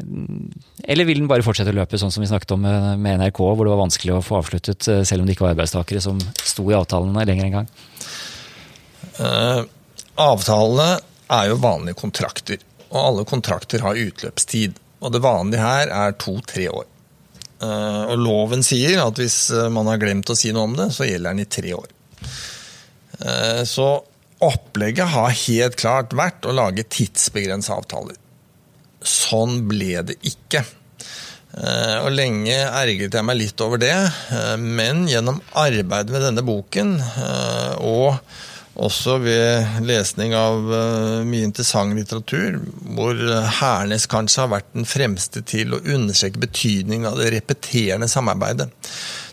eller 0.00 1.04
vil 1.04 1.20
den 1.20 1.28
bare 1.28 1.44
fortsette 1.44 1.74
å 1.74 1.76
løpe, 1.76 1.98
sånn 2.00 2.12
som 2.14 2.24
vi 2.24 2.30
snakket 2.30 2.54
om 2.56 2.64
med 2.64 3.20
NRK, 3.20 3.42
hvor 3.42 3.66
det 3.66 3.74
var 3.74 3.82
vanskelig 3.82 4.16
å 4.16 4.24
få 4.24 4.38
avsluttet 4.40 4.88
eh, 4.88 5.02
selv 5.04 5.22
om 5.22 5.28
det 5.28 5.36
ikke 5.36 5.44
var 5.48 5.56
arbeidstakere 5.56 6.02
som 6.04 6.20
sto 6.40 6.64
i 6.70 6.78
avtalene 6.78 7.26
lenger 7.28 7.48
en 7.48 7.58
gang? 7.58 7.70
Uh, 9.20 9.66
avtalene 10.20 10.94
er 11.30 11.50
jo 11.50 11.58
vanlige 11.60 11.98
kontrakter, 12.00 12.62
og 12.88 13.00
alle 13.02 13.26
kontrakter 13.28 13.84
har 13.84 14.00
utløpstid. 14.00 14.80
Og 15.00 15.12
det 15.12 15.22
vanlige 15.24 15.64
her 15.64 15.92
er 15.92 16.16
to-tre 16.20 16.68
år. 16.72 16.88
Eh, 17.60 18.02
og 18.08 18.16
loven 18.22 18.64
sier 18.64 19.02
at 19.02 19.20
hvis 19.20 19.50
eh, 19.52 19.68
man 19.72 19.88
har 19.90 20.00
glemt 20.00 20.30
å 20.32 20.38
si 20.38 20.52
noe 20.56 20.68
om 20.70 20.76
det, 20.78 20.88
så 20.96 21.08
gjelder 21.08 21.34
den 21.34 21.44
i 21.44 21.50
tre 21.52 21.74
år. 21.76 21.90
Eh, 23.20 23.62
så 23.68 23.88
opplegget 24.40 25.12
har 25.12 25.36
helt 25.42 25.76
klart 25.80 26.16
vært 26.16 26.48
å 26.48 26.56
lage 26.56 26.88
tidsbegrensa 26.88 27.76
avtaler. 27.76 28.16
Sånn 29.04 29.66
ble 29.68 30.00
det 30.08 30.16
ikke. 30.28 30.64
Og 31.50 32.12
lenge 32.14 32.54
ergret 32.54 33.16
jeg 33.16 33.26
meg 33.26 33.36
litt 33.36 33.62
over 33.64 33.80
det, 33.82 33.94
men 34.62 35.02
gjennom 35.10 35.40
arbeidet 35.58 36.12
med 36.14 36.22
denne 36.22 36.44
boken, 36.46 36.92
og 37.82 38.20
også 38.80 39.18
ved 39.22 39.80
lesning 39.84 40.34
av 40.36 40.64
mye 41.28 41.46
interessant 41.46 41.96
litteratur, 41.96 42.60
hvor 42.96 43.18
Hernes 43.60 44.08
kanskje 44.10 44.44
har 44.44 44.52
vært 44.56 44.70
den 44.76 44.88
fremste 44.88 45.44
til 45.46 45.76
å 45.76 45.82
understreke 45.84 46.40
betydningen 46.42 47.10
av 47.10 47.20
det 47.20 47.32
repeterende 47.36 48.08
samarbeidet. 48.10 48.70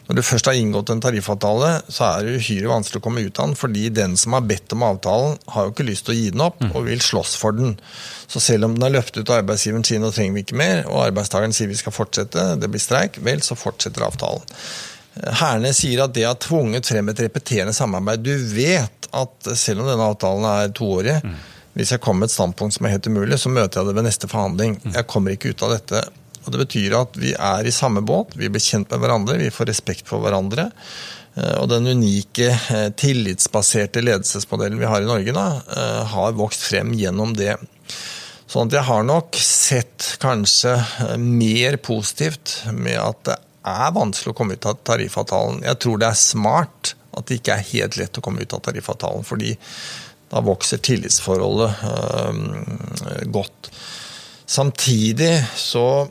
Når 0.08 0.16
du 0.16 0.24
først 0.24 0.48
har 0.48 0.56
inngått 0.56 0.92
en 0.94 1.02
tariffavtale, 1.04 1.70
så 1.92 2.06
er 2.08 2.24
det 2.24 2.38
uhyre 2.40 2.70
vanskelig 2.72 3.02
å 3.02 3.04
komme 3.04 3.26
ut 3.26 3.42
av 3.42 3.50
den, 3.50 3.58
fordi 3.60 3.90
den 3.92 4.14
som 4.20 4.38
har 4.38 4.46
bedt 4.48 4.72
om 4.72 4.86
avtalen, 4.88 5.36
har 5.52 5.68
jo 5.68 5.74
ikke 5.74 5.88
lyst 5.90 6.08
til 6.08 6.14
å 6.14 6.18
gi 6.18 6.30
den 6.32 6.44
opp, 6.46 6.62
og 6.70 6.86
vil 6.88 7.04
slåss 7.04 7.36
for 7.36 7.58
den. 7.58 7.76
Så 8.32 8.40
selv 8.44 8.70
om 8.70 8.78
den 8.78 8.88
er 8.88 8.96
løpt 8.96 9.20
ut 9.20 9.28
av 9.28 9.42
arbeidsgiveren 9.42 9.84
sin 9.88 10.08
og 10.08 10.16
trenger 10.16 10.38
vi 10.38 10.46
ikke 10.46 10.62
mer, 10.64 10.86
og 10.88 11.10
arbeidstakeren 11.10 11.56
sier 11.56 11.68
vi 11.68 11.80
skal 11.80 11.96
fortsette, 11.96 12.54
det 12.56 12.72
blir 12.72 12.84
streik, 12.84 13.20
vel, 13.20 13.44
så 13.44 13.60
fortsetter 13.60 14.08
avtalen. 14.08 14.48
Herne 15.40 15.74
sier 15.76 16.04
at 16.06 16.16
det 16.16 16.26
har 16.28 16.40
tvunget 16.42 16.90
frem 16.90 17.12
et 17.12 17.22
repeterende 17.26 17.76
samarbeid. 17.76 18.26
Du 18.26 18.34
vet 18.54 19.10
at 19.16 19.52
selv 19.58 19.84
om 19.84 19.90
denne 19.90 20.08
avtalen 20.12 20.46
er 20.50 20.74
toårig, 20.76 21.18
mm. 21.24 21.36
hvis 21.78 21.94
jeg 21.96 22.04
kommer 22.04 22.26
med 22.26 22.32
et 22.32 22.38
standpunkt 22.38 22.78
som 22.78 22.88
er 22.88 22.98
helt 22.98 23.10
umulig, 23.10 23.40
så 23.42 23.52
møter 23.54 23.82
jeg 23.82 23.90
det 23.90 23.98
ved 23.98 24.08
neste 24.10 24.30
forhandling. 24.32 24.80
Jeg 24.94 25.10
kommer 25.10 25.36
ikke 25.36 25.54
ut 25.56 25.66
av 25.66 25.78
dette 25.78 26.08
og 26.48 26.54
Det 26.56 26.64
betyr 26.64 26.96
at 26.96 27.18
vi 27.20 27.34
er 27.36 27.68
i 27.68 27.76
samme 27.76 28.02
båt, 28.08 28.38
vi 28.40 28.48
blir 28.48 28.64
kjent 28.64 28.88
med 28.94 29.04
hverandre, 29.04 29.36
vi 29.42 29.52
får 29.52 29.68
respekt 29.68 30.08
for 30.08 30.24
hverandre. 30.24 30.70
Eh, 31.36 31.56
og 31.60 31.68
den 31.74 31.90
unike 31.92 32.54
eh, 32.56 32.88
tillitsbaserte 32.96 34.04
ledelsesmodellen 34.06 34.80
vi 34.80 34.88
har 34.88 35.04
i 35.04 35.10
Norge, 35.10 35.36
da, 35.36 35.48
eh, 35.76 36.06
har 36.14 36.38
vokst 36.40 36.64
frem 36.70 36.96
gjennom 36.96 37.36
det. 37.36 37.58
Sånn 38.48 38.72
at 38.72 38.78
jeg 38.78 38.88
har 38.88 39.04
nok 39.04 39.36
sett 39.44 40.14
kanskje 40.24 40.78
mer 41.20 41.76
positivt 41.84 42.62
med 42.72 42.96
at 42.96 43.20
det 43.28 43.36
er 43.68 43.96
vanskelig 43.96 44.34
å 44.34 44.38
komme 44.38 44.58
ut 44.58 44.68
av 44.70 44.80
tariffavtalen. 44.88 45.64
Jeg 45.68 45.80
tror 45.84 46.02
det 46.02 46.10
er 46.10 46.20
smart 46.20 46.94
at 47.18 47.30
det 47.30 47.40
ikke 47.40 47.56
er 47.56 47.70
helt 47.72 47.98
lett 48.00 48.20
å 48.20 48.24
komme 48.26 48.44
ut 48.44 48.54
av 48.54 48.64
tariffavtalen, 48.68 49.26
fordi 49.26 49.56
da 50.32 50.42
vokser 50.44 50.82
tillitsforholdet 50.84 51.84
øh, 51.88 53.30
godt. 53.34 53.72
Samtidig 54.48 55.34
så 55.56 56.08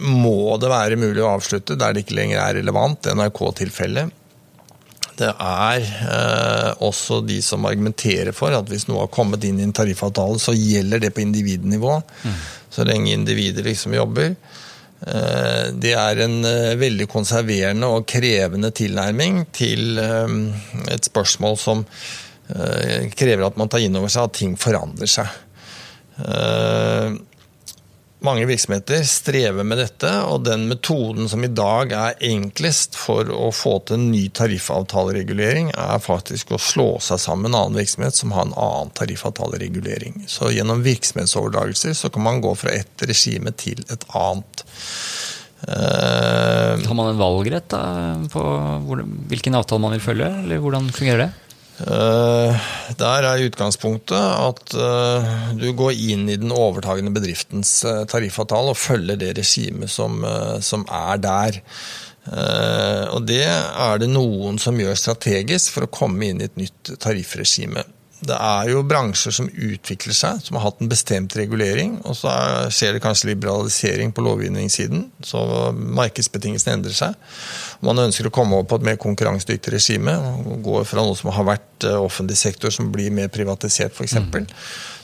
må 0.00 0.56
det 0.60 0.70
være 0.72 0.96
mulig 1.00 1.20
å 1.22 1.34
avslutte 1.34 1.76
der 1.78 1.92
det 1.92 2.06
ikke 2.06 2.16
lenger 2.16 2.40
er 2.40 2.56
relevant. 2.60 3.08
NRK-tilfellet. 3.12 4.16
Det 5.20 5.28
er 5.28 5.84
eh, 5.84 6.70
også 6.86 7.20
de 7.28 7.40
som 7.44 7.66
argumenterer 7.68 8.32
for 8.36 8.56
at 8.56 8.70
hvis 8.70 8.86
noe 8.88 9.04
har 9.04 9.12
kommet 9.12 9.44
inn 9.44 9.60
i 9.60 9.66
en 9.66 9.74
tariffavtale, 9.76 10.40
så 10.40 10.54
gjelder 10.56 11.02
det 11.04 11.12
på 11.16 11.24
individnivå. 11.26 11.98
Mm. 12.24 12.38
Så 12.72 12.86
lenge 12.88 13.12
individer 13.12 13.66
liksom 13.66 13.96
jobber. 13.96 14.32
Eh, 15.00 15.70
det 15.80 15.94
er 15.96 16.18
en 16.26 16.42
eh, 16.44 16.74
veldig 16.80 17.06
konserverende 17.08 17.88
og 17.88 18.04
krevende 18.10 18.68
tilnærming 18.76 19.46
til 19.56 19.96
eh, 20.00 20.34
et 20.92 21.08
spørsmål 21.08 21.56
som 21.60 21.86
krever 22.50 23.44
at 23.46 23.58
man 23.60 23.68
tar 23.70 23.78
inn 23.78 23.94
over 23.94 24.10
seg 24.10 24.24
at 24.26 24.32
ting 24.34 24.56
forandrer 24.58 25.06
seg. 25.06 25.28
Eh, 28.20 28.24
mange 28.24 28.46
virksomheter 28.46 29.02
strever 29.04 29.64
med 29.64 29.78
dette, 29.78 30.10
og 30.28 30.44
den 30.44 30.68
metoden 30.68 31.28
som 31.28 31.44
i 31.44 31.48
dag 31.48 31.92
er 31.92 32.18
enklest 32.20 32.96
for 32.96 33.28
å 33.30 33.50
få 33.52 33.78
til 33.84 33.96
en 33.96 34.10
ny 34.12 34.28
tariffavtaleregulering, 34.28 35.72
er 35.72 35.98
faktisk 35.98 36.52
å 36.52 36.58
slå 36.58 36.98
seg 37.00 37.20
sammen 37.20 37.50
med 37.50 37.54
en 37.54 37.60
annen 37.62 37.80
virksomhet 37.80 38.14
som 38.14 38.32
har 38.32 38.46
en 38.46 38.56
annen 38.56 38.90
tariffavtaleregulering. 38.94 40.24
Så 40.28 40.50
gjennom 40.52 40.82
virksomhetsoverdragelser 40.82 41.94
så 41.94 42.10
kan 42.10 42.22
man 42.22 42.40
gå 42.40 42.54
fra 42.54 42.70
ett 42.70 43.02
regime 43.08 43.52
til 43.52 43.84
et 43.88 44.04
annet. 44.12 44.64
Uh, 45.60 46.80
har 46.86 46.96
man 46.96 47.10
en 47.10 47.20
valgrett 47.20 47.66
da, 47.68 48.16
på 48.32 48.42
hvilken 49.28 49.58
avtale 49.58 49.82
man 49.82 49.92
vil 49.92 50.04
følge, 50.04 50.30
eller 50.44 50.62
hvordan 50.62 50.88
fungerer 50.96 51.26
det? 51.26 51.49
Eh, 51.80 52.66
der 53.00 53.24
er 53.24 53.46
utgangspunktet 53.46 54.18
at 54.20 54.74
eh, 54.76 55.30
du 55.56 55.70
går 55.76 55.96
inn 55.96 56.26
i 56.28 56.36
den 56.40 56.52
overtagende 56.52 57.12
bedriftens 57.14 57.78
eh, 57.88 58.02
tariffavtale 58.10 58.74
og 58.74 58.80
følger 58.80 59.16
det 59.20 59.32
regimet 59.38 59.92
som, 59.92 60.20
som 60.60 60.84
er 60.86 61.22
der. 61.24 61.60
Og 63.10 63.24
det 63.26 63.46
er 63.48 63.98
det 63.98 64.10
noen 64.12 64.58
som 64.60 64.76
gjør 64.78 64.98
strategisk 64.98 65.72
for 65.72 65.86
å 65.86 65.90
komme 65.90 66.28
inn 66.28 66.42
i 66.42 66.46
et 66.46 66.58
nytt 66.60 66.92
tariffregime. 67.00 67.82
Det 68.20 68.36
er 68.36 68.68
jo 68.68 68.82
bransjer 68.84 69.32
som 69.32 69.48
utvikler 69.48 70.16
seg, 70.16 70.42
som 70.44 70.58
har 70.58 70.66
hatt 70.66 70.82
en 70.84 70.90
bestemt 70.90 71.32
regulering. 71.38 71.96
Og 72.04 72.18
så 72.18 72.32
skjer 72.72 72.96
det 72.96 73.02
kanskje 73.04 73.30
liberalisering 73.30 74.12
på 74.12 74.24
lovgivningssiden, 74.26 75.06
så 75.24 75.42
markedsbetingelsene 75.72 76.76
endrer 76.76 76.96
seg. 76.96 77.16
Man 77.86 78.02
ønsker 78.02 78.28
å 78.28 78.34
komme 78.34 78.58
over 78.58 78.68
på 78.68 78.80
et 78.80 78.86
mer 78.90 79.00
konkurransedyktig 79.00 79.72
regime. 79.72 80.16
Gå 80.64 80.82
fra 80.88 81.06
noe 81.06 81.16
som 81.16 81.32
har 81.32 81.48
vært 81.48 81.88
eh, 81.88 81.96
offentlig 81.96 82.36
sektor, 82.40 82.74
som 82.74 82.92
blir 82.92 83.14
mer 83.14 83.32
privatisert, 83.32 83.96
f.eks. 83.96 84.18
Mm. 84.20 84.48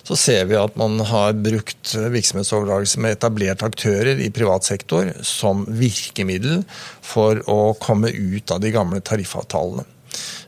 Så 0.06 0.20
ser 0.20 0.44
vi 0.46 0.60
at 0.60 0.76
man 0.78 1.00
har 1.08 1.32
brukt 1.34 1.96
virksomhetsoverdragelse 1.96 3.00
med 3.02 3.16
etablerte 3.16 3.66
aktører 3.66 4.20
i 4.22 4.30
privat 4.30 4.68
sektor 4.68 5.08
som 5.26 5.64
virkemiddel 5.66 6.62
for 7.02 7.40
å 7.50 7.72
komme 7.80 8.12
ut 8.12 8.52
av 8.54 8.60
de 8.62 8.76
gamle 8.76 9.00
tariffavtalene. 9.02 9.88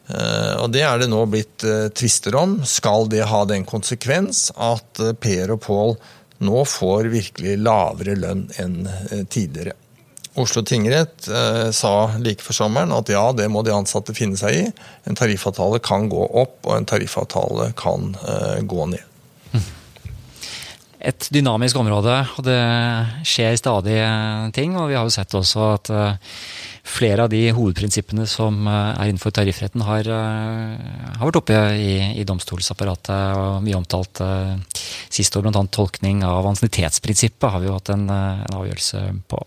Eh, 0.09 0.54
og 0.62 0.70
Det 0.72 0.84
er 0.84 1.02
det 1.02 1.11
nå 1.12 1.24
blitt 1.28 1.64
eh, 1.66 1.88
tvister 1.92 2.36
om. 2.38 2.59
Skal 2.64 3.09
det 3.12 3.26
ha 3.28 3.42
den 3.48 3.66
konsekvens 3.68 4.48
at 4.54 5.02
eh, 5.04 5.12
Per 5.12 5.52
og 5.56 5.61
Pål 5.66 5.98
nå 6.48 6.62
får 6.70 7.11
virkelig 7.12 7.59
lavere 7.61 8.14
lønn 8.14 8.46
enn 8.62 8.86
tidligere? 9.26 9.74
Oslo 10.38 10.62
tingrett 10.62 11.26
sa 11.74 11.92
like 12.22 12.44
før 12.46 12.54
sommeren 12.54 12.92
at 12.94 13.11
ja, 13.11 13.24
det 13.34 13.48
må 13.50 13.64
de 13.66 13.72
ansatte 13.74 14.14
finne 14.14 14.38
seg 14.38 14.54
i. 14.54 14.61
En 15.11 15.18
tariffavtale 15.18 15.80
kan 15.82 16.06
gå 16.06 16.28
opp, 16.28 16.61
og 16.62 16.76
en 16.76 16.86
tariffavtale 16.86 17.72
kan 17.80 18.12
gå 18.70 18.86
ned. 18.92 19.02
Et 20.99 21.28
dynamisk 21.30 21.78
område, 21.78 22.14
og 22.38 22.42
det 22.46 22.59
skjer 23.28 23.55
stadig 23.61 24.01
ting. 24.57 24.74
Og 24.74 24.88
vi 24.90 24.96
har 24.99 25.07
jo 25.07 25.14
sett 25.14 25.36
også 25.38 25.68
at 25.76 25.92
flere 26.88 27.26
av 27.26 27.32
de 27.32 27.42
hovedprinsippene 27.55 28.24
som 28.28 28.66
eh, 28.66 28.90
er 28.96 29.11
innenfor 29.11 29.34
tariffretten, 29.36 29.84
har, 29.86 30.09
eh, 30.09 31.14
har 31.18 31.28
vært 31.28 31.40
oppe 31.42 31.61
i, 31.76 31.92
i, 32.16 32.26
domstolsapparatet 32.28 33.38
og 33.38 33.62
mye 33.66 33.78
omtalt 33.78 34.22
sist 35.12 35.36
år. 35.36 35.49
Bl.a. 35.49 35.64
tolkning 35.72 36.24
av 36.26 36.49
ansiennitetsprinsippet 36.49 37.51
har 37.53 37.62
vi 37.62 37.70
jo 37.70 37.76
hatt 37.76 37.92
en, 37.94 38.09
en 38.09 38.61
avgjørelse 38.61 39.05
på. 39.28 39.42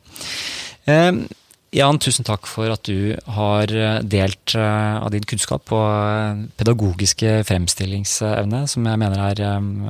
Jan, 1.72 2.02
tusen 2.04 2.26
takk 2.28 2.50
for 2.52 2.68
at 2.74 2.84
du 2.84 3.14
har 3.32 3.72
delt 4.04 4.56
av 4.60 5.08
din 5.14 5.24
kunnskap 5.24 5.72
og 5.72 6.42
pedagogiske 6.60 7.38
fremstillingsevne, 7.48 8.66
som 8.68 8.90
jeg 8.90 9.00
mener 9.00 9.22
er, 9.30 9.44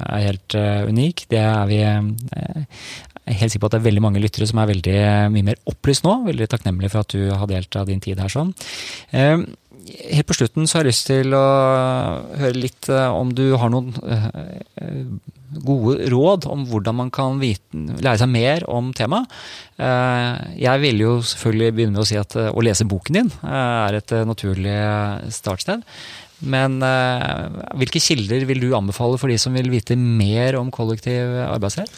er 0.06 0.28
helt 0.28 0.58
unik. 0.94 1.26
Det 1.34 1.42
er 1.42 1.64
vi 1.72 1.80
jeg 1.82 3.36
er 3.36 3.38
helt 3.38 3.54
sikker 3.54 3.64
på 3.64 3.70
at 3.70 3.76
det 3.76 3.80
er 3.82 3.88
veldig 3.90 4.02
mange 4.04 4.22
lyttere 4.22 4.48
som 4.50 4.60
er 4.62 4.70
veldig 4.72 4.94
mye 5.34 5.46
mer 5.52 5.60
opplyst 5.70 6.06
nå. 6.06 6.16
Veldig 6.26 6.48
takknemlig 6.50 6.90
for 6.92 7.06
at 7.06 7.14
du 7.14 7.30
har 7.30 7.50
delt 7.50 7.78
av 7.78 7.90
din 7.90 8.02
tid 8.04 8.22
her 8.22 8.32
sånn. 8.34 8.54
Eh, 9.88 10.16
helt 10.16 10.28
på 10.30 10.38
slutten 10.38 10.68
så 10.68 10.78
har 10.78 10.86
jeg 10.86 10.94
lyst 10.94 11.10
til 11.10 11.36
å 11.36 11.46
høre 12.40 12.58
litt 12.58 12.90
eh, 12.92 13.18
om 13.18 13.32
du 13.36 13.52
har 13.60 13.72
noen 13.74 13.94
eh, 14.06 15.06
gode 15.66 16.08
råd 16.12 16.48
om 16.52 16.66
hvordan 16.70 16.98
man 16.98 17.12
kan 17.14 17.40
vite, 17.42 17.76
lære 17.76 18.22
seg 18.22 18.32
mer 18.32 18.66
om 18.72 18.94
temaet. 18.96 19.28
Jeg 19.76 20.80
vil 20.80 21.02
jo 21.02 21.10
selvfølgelig 21.28 21.74
begynne 21.76 21.96
med 21.98 22.04
å 22.06 22.08
si 22.08 22.16
at 22.16 22.38
å 22.40 22.64
lese 22.64 22.88
boken 22.88 23.18
din 23.18 23.32
er 23.44 23.98
et 23.98 24.14
naturlig 24.30 24.78
startsted. 25.36 25.84
Men 26.48 26.80
hvilke 27.82 28.00
kilder 28.00 28.48
vil 28.48 28.64
du 28.64 28.70
anbefale 28.78 29.20
for 29.20 29.28
de 29.28 29.36
som 29.42 29.58
vil 29.58 29.74
vite 29.74 30.00
mer 30.00 30.56
om 30.62 30.72
kollektiv 30.72 31.36
arbeidsrett? 31.50 31.92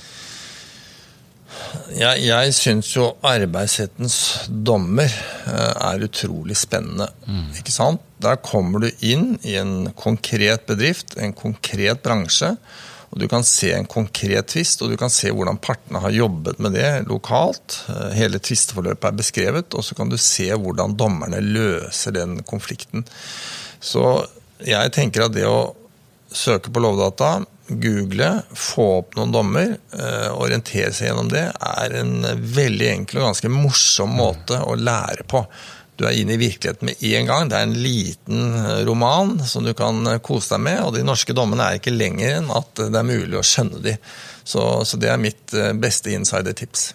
Jeg, 1.94 2.24
jeg 2.26 2.54
syns 2.56 2.90
jo 2.96 3.10
arbeidsrettens 3.26 4.16
dommer 4.48 5.10
eh, 5.10 5.74
er 5.74 6.06
utrolig 6.06 6.58
spennende. 6.58 7.10
Mm. 7.28 7.52
Ikke 7.60 7.74
sant? 7.74 8.02
Der 8.24 8.40
kommer 8.42 8.84
du 8.84 8.90
inn 9.06 9.36
i 9.44 9.58
en 9.60 9.92
konkret 10.00 10.66
bedrift, 10.70 11.18
en 11.18 11.36
konkret 11.38 12.02
bransje. 12.06 12.54
og 13.12 13.20
Du 13.22 13.28
kan 13.30 13.46
se 13.46 13.74
en 13.76 13.90
konkret 13.90 14.50
tvist, 14.54 14.82
og 14.82 14.94
du 14.94 14.98
kan 14.98 15.12
se 15.14 15.32
hvordan 15.34 15.60
partene 15.62 16.02
har 16.02 16.16
jobbet 16.16 16.62
med 16.64 16.78
det 16.78 16.90
lokalt. 17.10 17.84
Eh, 17.94 18.16
hele 18.18 18.42
tvisteforløpet 18.42 19.10
er 19.12 19.20
beskrevet, 19.20 19.78
og 19.78 19.86
så 19.86 19.98
kan 19.98 20.10
du 20.10 20.18
se 20.18 20.50
hvordan 20.54 20.98
dommerne 20.98 21.44
løser 21.44 22.16
den 22.16 22.40
konflikten. 22.48 23.06
Så 23.84 24.24
jeg 24.64 24.94
tenker 24.96 25.28
at 25.28 25.36
det 25.36 25.46
å 25.50 25.74
søke 26.34 26.72
på 26.74 26.82
Lovdata 26.82 27.44
google, 27.68 28.42
få 28.56 28.88
opp 29.00 29.16
noen 29.18 29.32
dommer, 29.32 29.78
eh, 29.96 30.32
orientere 30.36 30.92
seg 30.94 31.10
gjennom 31.10 31.32
det, 31.32 31.46
er 31.54 31.96
en 32.02 32.26
veldig 32.34 32.90
enkel 32.98 33.22
og 33.22 33.32
ganske 33.32 33.54
morsom 33.54 34.18
måte 34.20 34.60
å 34.60 34.76
lære 34.80 35.28
på. 35.28 35.46
du 35.94 36.08
er 36.08 36.16
inne 36.18 36.34
i 36.34 36.42
virkeligheten 36.42 36.88
med 36.90 37.04
en 37.06 37.28
gang. 37.30 37.50
Det 37.50 37.54
er 37.56 37.68
en 37.68 37.76
liten 37.78 38.56
roman 38.88 39.36
som 39.46 39.62
du 39.64 39.76
kan 39.78 40.02
kose 40.26 40.56
deg 40.56 40.64
med, 40.66 40.80
og 40.82 40.96
de 40.96 41.04
norske 41.06 41.36
dommene 41.38 41.68
er 41.68 41.78
ikke 41.78 41.94
lenger 41.94 42.40
enn 42.40 42.50
at 42.50 42.82
det 42.82 42.98
er 42.98 43.06
mulig 43.06 43.38
å 43.38 43.44
skjønne 43.46 43.82
de. 43.84 43.94
Så, 44.44 44.64
så 44.90 44.98
det 44.98 45.12
er 45.14 45.22
mitt 45.22 45.54
beste 45.78 46.10
insider-tips. 46.18 46.88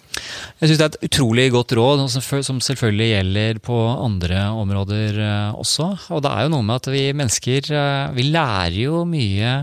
Jeg 0.59 0.67
syns 0.67 0.81
det 0.81 0.83
er 0.83 0.91
et 0.91 1.07
utrolig 1.07 1.47
godt 1.55 1.71
råd, 1.79 2.03
som 2.11 2.59
selvfølgelig 2.59 3.09
gjelder 3.13 3.63
på 3.63 3.79
andre 3.87 4.43
områder 4.51 5.23
også. 5.55 5.93
Og 6.11 6.21
det 6.27 6.35
er 6.35 6.45
jo 6.45 6.53
noe 6.57 6.67
med 6.67 6.83
at 6.83 6.91
vi 6.91 7.05
mennesker 7.15 7.71
vi 8.19 8.27
lærer 8.35 8.81
jo 8.83 9.07
mye 9.07 9.55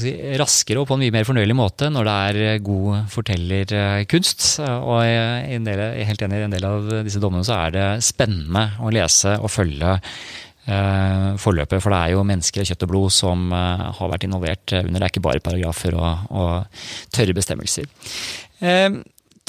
si, 0.00 0.12
raskere 0.40 0.82
og 0.82 0.88
på 0.88 0.96
en 0.96 1.02
mye 1.04 1.14
mer 1.14 1.26
fornøyelig 1.28 1.56
måte 1.56 1.90
når 1.92 2.08
det 2.08 2.16
er 2.48 2.62
god 2.64 3.10
fortellerkunst. 3.12 4.46
Og 4.64 5.02
jeg 5.04 5.60
er 5.74 6.04
helt 6.08 6.24
enig 6.26 6.40
i 6.40 6.46
en 6.46 6.54
del 6.56 6.68
av 6.68 6.88
disse 7.06 7.22
dommene 7.22 7.46
så 7.46 7.58
er 7.66 7.74
det 7.76 7.88
spennende 8.06 8.70
å 8.80 8.92
lese 8.94 9.36
og 9.38 9.52
følge 9.52 9.96
eh, 9.98 11.28
forløpet. 11.40 11.82
For 11.82 11.92
det 11.92 12.00
er 12.00 12.14
jo 12.14 12.26
mennesker 12.26 12.64
av 12.64 12.70
kjøtt 12.70 12.86
og 12.88 12.92
blod 12.94 13.14
som 13.14 13.48
eh, 13.56 13.86
har 14.00 14.12
vært 14.14 14.28
involvert 14.28 14.76
under. 14.80 14.98
Det 14.98 15.06
er 15.06 15.12
ikke 15.12 15.26
bare 15.28 15.44
paragrafer 15.44 15.96
og, 15.98 16.28
og 16.32 16.84
tørre 17.14 17.36
bestemmelser. 17.36 17.90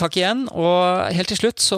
Takk 0.02 0.18
igjen. 0.18 0.48
Og 0.58 1.14
helt 1.14 1.30
til 1.30 1.38
slutt 1.38 1.62
så 1.62 1.78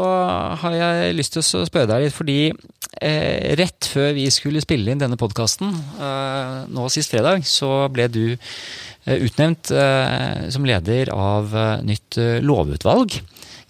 har 0.61 0.77
jeg 0.77 1.17
lyst 1.17 1.35
til 1.35 1.43
å 1.43 1.65
spørre 1.67 1.89
deg 1.91 2.05
litt, 2.05 2.15
fordi 2.15 2.37
eh, 2.47 3.51
rett 3.59 3.89
før 3.91 4.13
vi 4.15 4.29
skulle 4.31 4.63
spille 4.63 4.93
inn 4.93 5.01
denne 5.01 5.19
podkasten, 5.19 5.73
eh, 5.99 6.57
nå 6.71 6.87
sist 6.93 7.11
fredag, 7.11 7.43
så 7.47 7.89
ble 7.91 8.07
du 8.13 8.23
eh, 8.31 9.17
utnevnt 9.17 9.73
eh, 9.75 10.47
som 10.55 10.67
leder 10.67 11.11
av 11.11 11.51
eh, 11.51 11.83
nytt 11.89 12.19
eh, 12.21 12.37
lovutvalg. 12.45 13.19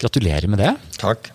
Gratulerer 0.02 0.50
med 0.50 0.62
det. 0.62 0.74
Takk. 1.02 1.32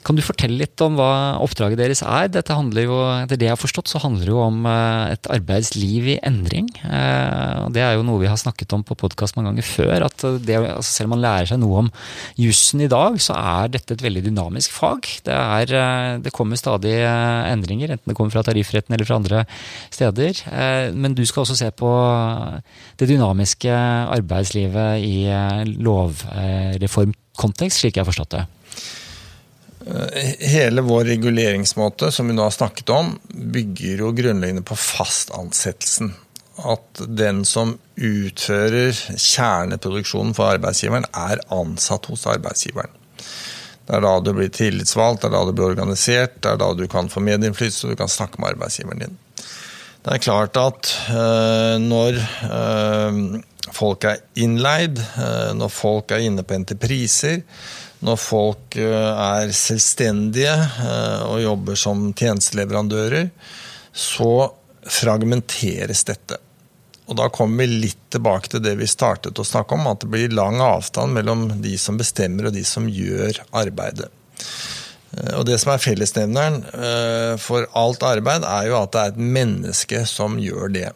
Kan 0.00 0.16
du 0.16 0.22
fortelle 0.24 0.62
litt 0.62 0.80
om 0.80 0.94
hva 0.96 1.36
oppdraget 1.44 1.76
deres 1.76 2.00
er? 2.00 2.30
Dette 2.32 2.54
handler 2.56 2.86
jo, 2.86 2.94
Etter 3.20 3.36
det 3.40 3.50
jeg 3.50 3.52
har 3.52 3.60
forstått, 3.60 3.90
så 3.90 4.00
handler 4.00 4.24
det 4.24 4.32
jo 4.32 4.38
om 4.40 4.64
et 4.70 5.28
arbeidsliv 5.32 6.06
i 6.14 6.16
endring. 6.24 6.70
Det 7.74 7.82
er 7.84 7.98
jo 7.98 8.04
noe 8.06 8.22
vi 8.22 8.30
har 8.30 8.38
snakket 8.40 8.72
om 8.76 8.84
på 8.86 8.96
podkast 8.96 9.36
mange 9.36 9.50
ganger 9.50 9.66
før. 9.68 10.06
at 10.08 10.24
det, 10.46 10.56
altså 10.56 10.88
Selv 10.88 11.10
om 11.10 11.14
man 11.18 11.24
lærer 11.24 11.50
seg 11.50 11.60
noe 11.60 11.82
om 11.84 11.90
jussen 12.40 12.80
i 12.80 12.88
dag, 12.88 13.18
så 13.20 13.36
er 13.36 13.74
dette 13.74 13.92
et 13.96 14.04
veldig 14.06 14.24
dynamisk 14.30 14.72
fag. 14.72 15.04
Det, 15.26 15.36
er, 15.36 15.66
det 16.24 16.32
kommer 16.36 16.56
stadig 16.56 16.96
endringer, 17.04 17.92
enten 17.92 18.08
det 18.08 18.16
kommer 18.16 18.32
fra 18.32 18.46
tariffretten 18.46 18.96
eller 18.96 19.08
fra 19.08 19.18
andre 19.20 19.44
steder. 19.92 20.32
Men 20.96 21.18
du 21.18 21.26
skal 21.28 21.44
også 21.44 21.58
se 21.60 21.68
på 21.76 21.90
det 23.00 23.10
dynamiske 23.10 23.74
arbeidslivet 24.16 25.04
i 25.04 25.28
lovreformkontekst, 25.76 27.84
slik 27.84 28.00
jeg 28.00 28.06
har 28.06 28.08
forstått 28.08 28.38
det. 28.38 28.46
Hele 30.38 30.84
vår 30.86 31.04
reguleringsmåte 31.04 32.10
som 32.12 32.28
vi 32.30 32.34
nå 32.36 32.44
har 32.46 32.54
snakket 32.54 32.92
om, 32.94 33.14
bygger 33.28 34.04
jo 34.04 34.12
grunnleggende 34.16 34.62
på 34.66 34.76
fastansettelsen. 34.78 36.12
At 36.60 37.02
den 37.08 37.44
som 37.48 37.76
utfører 37.96 38.92
kjerneproduksjonen 39.16 40.34
for 40.36 40.52
arbeidsgiveren, 40.54 41.08
er 41.16 41.42
ansatt 41.54 42.10
hos 42.12 42.26
arbeidsgiveren. 42.30 42.92
Det 43.88 43.96
er 43.96 44.04
da 44.04 44.12
du 44.22 44.30
blir 44.36 44.52
tillitsvalgt, 44.54 45.24
det 45.24 45.30
er 45.30 45.34
da 45.34 45.42
du 45.48 45.54
blir 45.56 45.72
organisert, 45.72 46.36
det 46.44 46.52
er 46.52 46.60
da 46.60 46.70
du 46.78 46.84
kan 46.90 47.10
få 47.10 47.22
medinnflytelse 47.26 47.88
og 47.88 47.94
du 47.94 47.98
kan 47.98 48.12
snakke 48.12 48.38
med 48.38 48.52
arbeidsgiveren 48.52 49.02
din. 49.02 49.16
Det 50.00 50.14
er 50.14 50.22
klart 50.22 50.56
at 50.56 50.90
øh, 51.10 51.76
når 51.82 52.20
øh, 52.46 53.40
folk 53.74 54.04
er 54.04 54.22
innleid, 54.40 55.00
når 55.54 55.68
folk 55.68 56.14
er 56.14 56.22
inne 56.24 56.42
på 56.42 56.54
entrepriser, 56.54 57.42
når 58.06 58.20
folk 58.20 58.76
eh, 58.80 59.10
er 59.12 59.50
selvstendige 59.56 60.52
eh, 60.52 61.24
og 61.26 61.42
jobber 61.42 61.76
som 61.78 62.06
tjenesteleverandører, 62.16 63.28
så 63.92 64.32
fragmenteres 64.88 66.06
dette. 66.08 66.38
Og 67.10 67.18
Da 67.18 67.26
kommer 67.34 67.64
vi 67.64 67.82
litt 67.88 68.04
tilbake 68.14 68.52
til 68.52 68.62
det 68.64 68.76
vi 68.78 68.88
startet 68.88 69.38
å 69.38 69.46
snakke 69.46 69.76
om, 69.76 69.88
at 69.90 70.04
det 70.04 70.10
blir 70.12 70.32
lang 70.32 70.60
avstand 70.64 71.12
mellom 71.16 71.48
de 71.62 71.74
som 71.78 71.98
bestemmer 72.00 72.48
og 72.48 72.56
de 72.56 72.64
som 72.64 72.88
gjør 72.88 73.42
arbeidet. 73.50 74.08
Eh, 75.18 75.34
og 75.36 75.44
Det 75.50 75.60
som 75.60 75.74
er 75.74 75.84
fellesnevneren 75.84 76.62
for 77.42 77.68
alt 77.76 78.06
arbeid, 78.06 78.48
er 78.48 78.70
jo 78.70 78.80
at 78.80 78.94
det 78.94 79.04
er 79.04 79.12
et 79.12 79.22
menneske 79.38 80.04
som 80.08 80.40
gjør 80.40 80.72
det. 80.72 80.88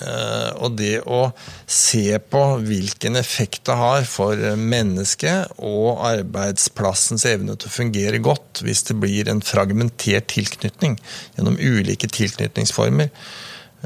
Eh, 0.00 0.50
og 0.64 0.76
det 0.78 1.02
å 1.04 1.26
se 1.68 2.16
på 2.32 2.42
hvilken 2.64 3.18
effekt 3.20 3.66
det 3.68 3.76
har 3.80 4.06
for 4.08 4.38
mennesket 4.56 5.52
og 5.58 6.00
arbeidsplassens 6.08 7.26
evne 7.28 7.56
til 7.56 7.68
å 7.68 7.74
fungere 7.74 8.22
godt 8.24 8.62
hvis 8.64 8.86
det 8.88 8.96
blir 9.02 9.28
en 9.30 9.44
fragmentert 9.44 10.30
tilknytning 10.32 10.96
gjennom 11.36 11.58
ulike 11.60 12.08
tilknytningsformer, 12.08 13.10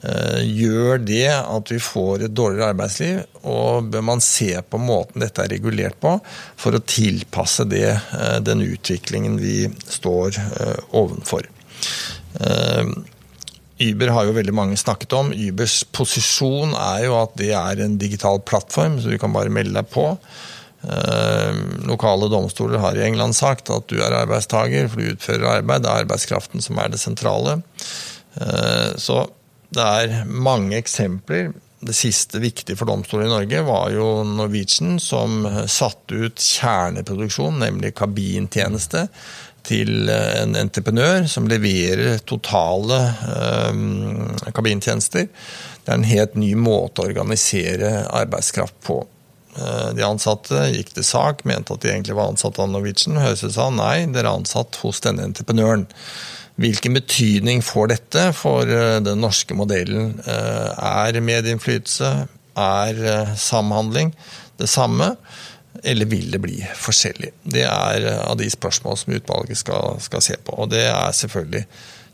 eh, 0.04 0.42
gjør 0.46 1.02
det 1.02 1.32
at 1.34 1.72
vi 1.74 1.80
får 1.82 2.26
et 2.28 2.36
dårligere 2.36 2.74
arbeidsliv? 2.74 3.24
Og 3.50 3.90
bør 3.90 4.06
man 4.12 4.22
se 4.24 4.52
på 4.62 4.80
måten 4.82 5.24
dette 5.24 5.42
er 5.42 5.50
regulert 5.56 5.98
på, 6.02 6.14
for 6.56 6.78
å 6.78 6.84
tilpasse 6.84 7.66
det, 7.70 7.90
eh, 7.90 8.38
den 8.44 8.62
utviklingen 8.68 9.40
vi 9.42 9.66
står 9.98 10.38
ovenfor? 10.94 11.50
Uber 13.78 14.12
har 14.14 14.28
jo 14.28 14.36
veldig 14.36 14.54
mange 14.54 14.78
snakket 14.78 15.14
om. 15.18 15.32
Ubers 15.34 15.80
posisjon 15.94 16.76
er 16.78 17.06
jo 17.08 17.16
at 17.18 17.34
det 17.40 17.50
er 17.58 17.82
en 17.82 17.96
digital 17.98 18.38
plattform, 18.46 19.00
så 19.00 19.10
du 19.10 19.18
kan 19.18 19.34
bare 19.34 19.52
melde 19.52 19.74
deg 19.74 19.88
på. 19.90 20.12
Eh, 20.84 21.58
lokale 21.88 22.28
domstoler 22.30 22.78
har 22.82 22.96
i 22.98 23.06
England 23.06 23.34
sagt 23.36 23.72
at 23.74 23.88
du 23.90 23.98
er 23.98 24.14
arbeidstaker, 24.20 24.86
for 24.90 25.00
du 25.00 25.14
utfører 25.14 25.58
arbeid. 25.58 25.82
Det 25.82 25.90
er 25.90 26.04
arbeidskraften 26.04 26.62
som 26.64 26.78
er 26.78 26.92
det 26.92 27.02
sentrale. 27.02 27.58
Eh, 28.38 28.94
så 29.00 29.24
det 29.74 29.90
er 30.04 30.28
mange 30.28 30.78
eksempler. 30.78 31.50
Det 31.84 31.96
siste 31.98 32.38
viktige 32.40 32.78
for 32.78 32.88
domstolen 32.88 33.26
i 33.26 33.32
Norge 33.32 33.64
var 33.66 33.90
jo 33.92 34.06
Norwegian, 34.24 35.00
som 35.02 35.42
satte 35.68 36.28
ut 36.28 36.40
kjerneproduksjon, 36.40 37.58
nemlig 37.60 37.92
kabintjeneste 37.98 39.08
til 39.64 40.10
eh, 40.12 40.42
en 40.42 40.56
entreprenør 40.58 41.28
som 41.30 41.48
leverer 41.50 42.20
totale 42.28 43.00
eh, 43.30 44.52
kabintjenester. 44.54 45.26
Det 45.84 45.90
er 45.90 45.98
en 45.98 46.08
helt 46.08 46.36
ny 46.40 46.52
måte 46.58 47.02
å 47.02 47.08
organisere 47.08 48.04
arbeidskraft 48.12 48.76
på. 48.86 49.00
Eh, 49.56 49.88
de 49.96 50.06
ansatte 50.06 50.68
gikk 50.74 50.94
til 50.96 51.08
sak, 51.08 51.44
mente 51.48 51.74
at 51.74 51.84
de 51.84 51.92
egentlig 51.92 52.18
var 52.18 52.32
ansatt 52.32 52.60
av 52.60 52.70
Norwegian. 52.72 53.20
Høyesterett 53.22 53.56
sa 53.56 53.70
nei, 53.72 54.06
dere 54.06 54.28
er 54.28 54.38
ansatt 54.38 54.80
hos 54.84 55.02
denne 55.04 55.26
entreprenøren. 55.30 55.88
Hvilken 56.60 56.94
betydning 56.94 57.64
får 57.66 57.90
dette 57.90 58.28
for 58.38 58.68
den 59.02 59.18
norske 59.18 59.56
modellen? 59.58 60.12
Er 60.22 61.16
medinnflytelse, 61.18 62.10
er 62.54 63.00
samhandling 63.34 64.12
det 64.62 64.68
samme? 64.70 65.16
Eller 65.82 66.06
vil 66.06 66.30
det 66.30 66.38
bli 66.38 66.60
forskjellig? 66.78 67.32
Det 67.42 67.64
er 67.66 68.06
eh, 68.06 68.22
av 68.22 68.38
de 68.38 68.48
spørsmål 68.50 68.98
som 69.00 69.16
utvalget 69.16 69.58
skal, 69.58 69.98
skal, 70.04 70.22
se 70.22 70.38
på. 70.38 70.54
Og 70.62 70.70
det 70.70 70.86
er 70.86 71.16
selvfølgelig 71.16 71.64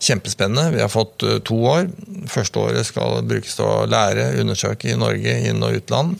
kjempespennende. 0.00 0.76
Vi 0.76 0.82
har 0.82 0.92
fått 0.92 1.26
eh, 1.26 1.40
to 1.44 1.58
år. 1.68 1.90
Første 2.30 2.62
året 2.62 2.88
skal 2.88 3.20
brukes 3.28 3.58
til 3.58 3.68
å 3.68 3.86
lære, 3.90 4.32
undersøke 4.40 4.92
i 4.92 4.98
Norge, 4.98 5.36
inn- 5.50 5.66
og 5.66 5.76
utland. 5.82 6.16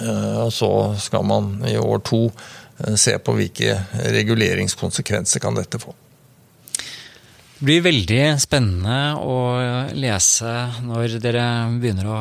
Eh, 0.00 0.36
og 0.44 0.52
så 0.54 0.72
skal 1.00 1.24
man 1.28 1.56
i 1.68 1.78
år 1.80 2.04
to 2.06 2.26
se 2.96 3.12
på 3.20 3.34
hvilke 3.36 3.74
reguleringskonsekvenser 4.08 5.42
kan 5.42 5.56
dette 5.56 5.76
få. 5.82 5.92
Det 7.60 7.66
blir 7.68 7.82
veldig 7.84 8.22
spennende 8.40 9.18
å 9.20 9.34
lese 9.92 10.52
når 10.80 11.18
dere 11.20 11.44
begynner 11.76 12.08
å 12.08 12.20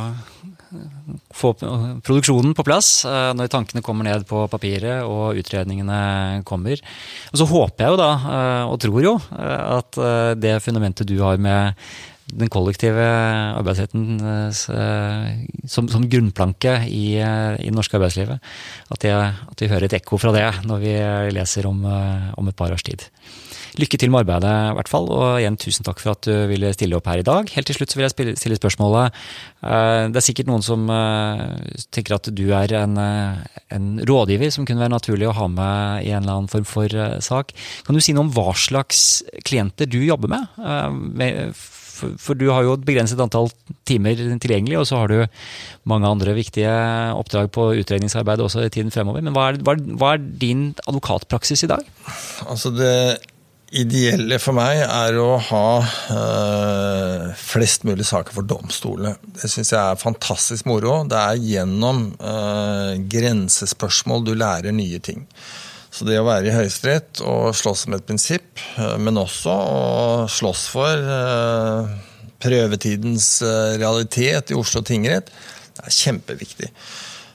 få 1.33 1.53
produksjonen 1.55 2.53
på 2.57 2.65
plass 2.67 3.05
eh, 3.07 3.31
når 3.37 3.49
tankene 3.51 3.83
kommer 3.85 4.07
ned 4.07 4.25
på 4.29 4.43
papiret 4.51 5.01
og 5.07 5.39
utredningene 5.39 6.43
kommer. 6.47 6.81
Og 7.31 7.41
så 7.41 7.47
håper 7.49 7.85
jeg 7.85 7.95
jo 7.95 7.99
da, 7.99 8.11
eh, 8.35 8.63
og 8.69 8.79
tror 8.83 9.01
jo, 9.05 9.15
eh, 9.39 9.65
at 9.79 9.99
det 10.39 10.59
fundamentet 10.65 11.09
du 11.09 11.17
har 11.23 11.41
med 11.41 11.77
den 12.29 12.51
kollektive 12.53 13.01
arbeidsretten 13.57 14.19
som, 14.53 15.87
som 15.89 16.03
grunnplanke 16.05 16.75
i, 16.85 17.17
i, 17.17 17.63
det 17.63 17.73
norske 17.73 17.97
arbeidslivet. 17.97 18.37
At, 18.93 19.07
jeg, 19.07 19.31
at, 19.49 19.63
vi 19.63 19.69
hører 19.71 19.87
et 19.87 19.95
ekko 19.97 20.19
fra 20.21 20.35
det 20.35 20.45
når 20.69 20.83
vi 20.83 20.93
leser 21.33 21.65
om, 21.65 21.81
om 21.89 22.51
et 22.51 22.59
par 22.59 22.69
års 22.75 22.85
tid. 22.85 23.07
Lykke 23.77 23.99
til 24.01 24.09
med 24.09 24.23
arbeidet, 24.23 24.49
i 24.49 24.75
hvert 24.79 24.89
fall. 24.89 25.07
Og 25.13 25.39
igjen, 25.41 25.57
tusen 25.59 25.85
takk 25.85 26.01
for 26.01 26.15
at 26.15 26.25
du 26.25 26.33
ville 26.49 26.71
stille 26.73 26.97
opp 26.97 27.09
her 27.11 27.21
i 27.21 27.27
dag. 27.27 27.49
Helt 27.53 27.69
til 27.69 27.77
slutt 27.77 27.93
så 27.93 27.99
vil 27.99 28.07
jeg 28.07 28.37
stille 28.39 28.57
spørsmålet. 28.57 29.17
Eh, 29.61 30.09
det 30.09 30.21
er 30.21 30.25
sikkert 30.25 30.49
noen 30.49 30.65
som 30.65 30.89
eh, 30.93 31.43
tenker 31.93 32.17
at 32.17 32.31
du 32.33 32.45
er 32.55 32.73
en, 32.81 32.97
eh, 33.03 33.61
en 33.75 33.89
rådgiver 34.09 34.53
som 34.55 34.65
kunne 34.67 34.81
være 34.81 34.95
naturlig 34.95 35.29
å 35.29 35.35
ha 35.37 35.49
med 35.51 36.07
i 36.07 36.13
en 36.13 36.23
eller 36.23 36.39
annen 36.39 36.51
form 36.51 36.67
for 36.67 36.99
sak. 37.23 37.53
Kan 37.85 37.97
du 37.97 38.03
si 38.03 38.15
noe 38.15 38.27
om 38.27 38.33
hva 38.33 38.55
slags 38.57 39.21
klienter 39.45 39.89
du 39.89 39.99
jobber 40.01 40.31
med? 40.31 41.53
For 41.99 42.37
du 42.37 42.47
har 42.53 42.63
jo 42.63 42.75
et 42.77 42.85
begrenset 42.87 43.19
antall 43.19 43.49
timer 43.89 44.15
tilgjengelig, 44.39 44.77
og 44.79 44.87
så 44.87 45.01
har 45.01 45.11
du 45.11 45.41
mange 45.89 46.07
andre 46.07 46.35
viktige 46.37 46.71
oppdrag 47.17 47.51
på 47.55 47.71
utredningsarbeidet 47.81 48.45
også 48.45 48.63
i 48.65 48.71
tiden 48.73 48.93
fremover. 48.93 49.25
Men 49.25 49.35
hva 49.35 49.49
er, 49.51 49.59
hva 49.59 50.13
er 50.15 50.23
din 50.41 50.69
advokatpraksis 50.85 51.65
i 51.67 51.71
dag? 51.71 51.83
Altså 52.47 52.71
det 52.75 52.93
ideelle 53.75 54.39
for 54.41 54.57
meg 54.57 54.81
er 54.81 55.17
å 55.21 55.37
ha 55.49 55.65
øh, 56.13 57.25
flest 57.37 57.85
mulig 57.87 58.07
saker 58.09 58.33
for 58.33 58.47
domstolene. 58.47 59.15
Det 59.35 59.49
syns 59.51 59.73
jeg 59.73 59.79
er 59.79 59.99
fantastisk 60.01 60.67
moro. 60.69 61.03
Det 61.09 61.19
er 61.19 61.43
gjennom 61.43 62.07
øh, 62.17 62.95
grensespørsmål 63.11 64.25
du 64.25 64.33
lærer 64.37 64.75
nye 64.75 65.01
ting. 65.03 65.27
Så 65.93 66.05
det 66.05 66.19
å 66.21 66.25
være 66.27 66.49
i 66.49 66.55
Høyesterett 66.55 67.21
og 67.25 67.51
slåss 67.57 67.87
om 67.89 67.97
et 67.97 68.07
prinsipp, 68.09 68.49
øh, 68.81 68.97
men 69.01 69.21
også 69.21 69.53
å 69.53 70.25
slåss 70.29 70.65
for 70.73 71.05
prøvetidens 72.39 73.41
realitet 73.81 74.53
i 74.53 74.55
Oslo 74.55 74.79
tingrett, 74.87 75.27
det 75.75 75.89
er 75.89 75.95
kjempeviktig. 75.95 76.69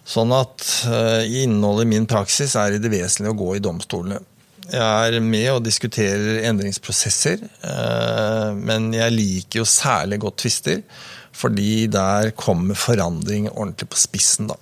Sånn 0.08 0.32
at 0.36 0.64
innholdet 1.28 1.84
i 1.84 1.90
min 1.90 2.06
praksis 2.08 2.56
er 2.60 2.76
i 2.76 2.80
det 2.80 2.92
vesentlige 2.92 3.32
å 3.32 3.36
gå 3.36 3.50
i 3.56 3.62
domstolene. 3.64 4.22
Jeg 4.72 5.16
er 5.16 5.20
med 5.20 5.50
og 5.52 5.64
diskuterer 5.64 6.46
endringsprosesser, 6.48 7.42
eh, 7.68 8.52
men 8.56 8.88
jeg 8.96 9.12
liker 9.12 9.60
jo 9.60 9.66
særlig 9.68 10.22
godt 10.22 10.38
tvister, 10.40 10.80
fordi 11.34 11.86
der 11.92 12.30
kommer 12.38 12.78
forandring 12.78 13.50
ordentlig 13.50 13.90
på 13.92 14.00
spissen, 14.00 14.48
da. 14.48 14.56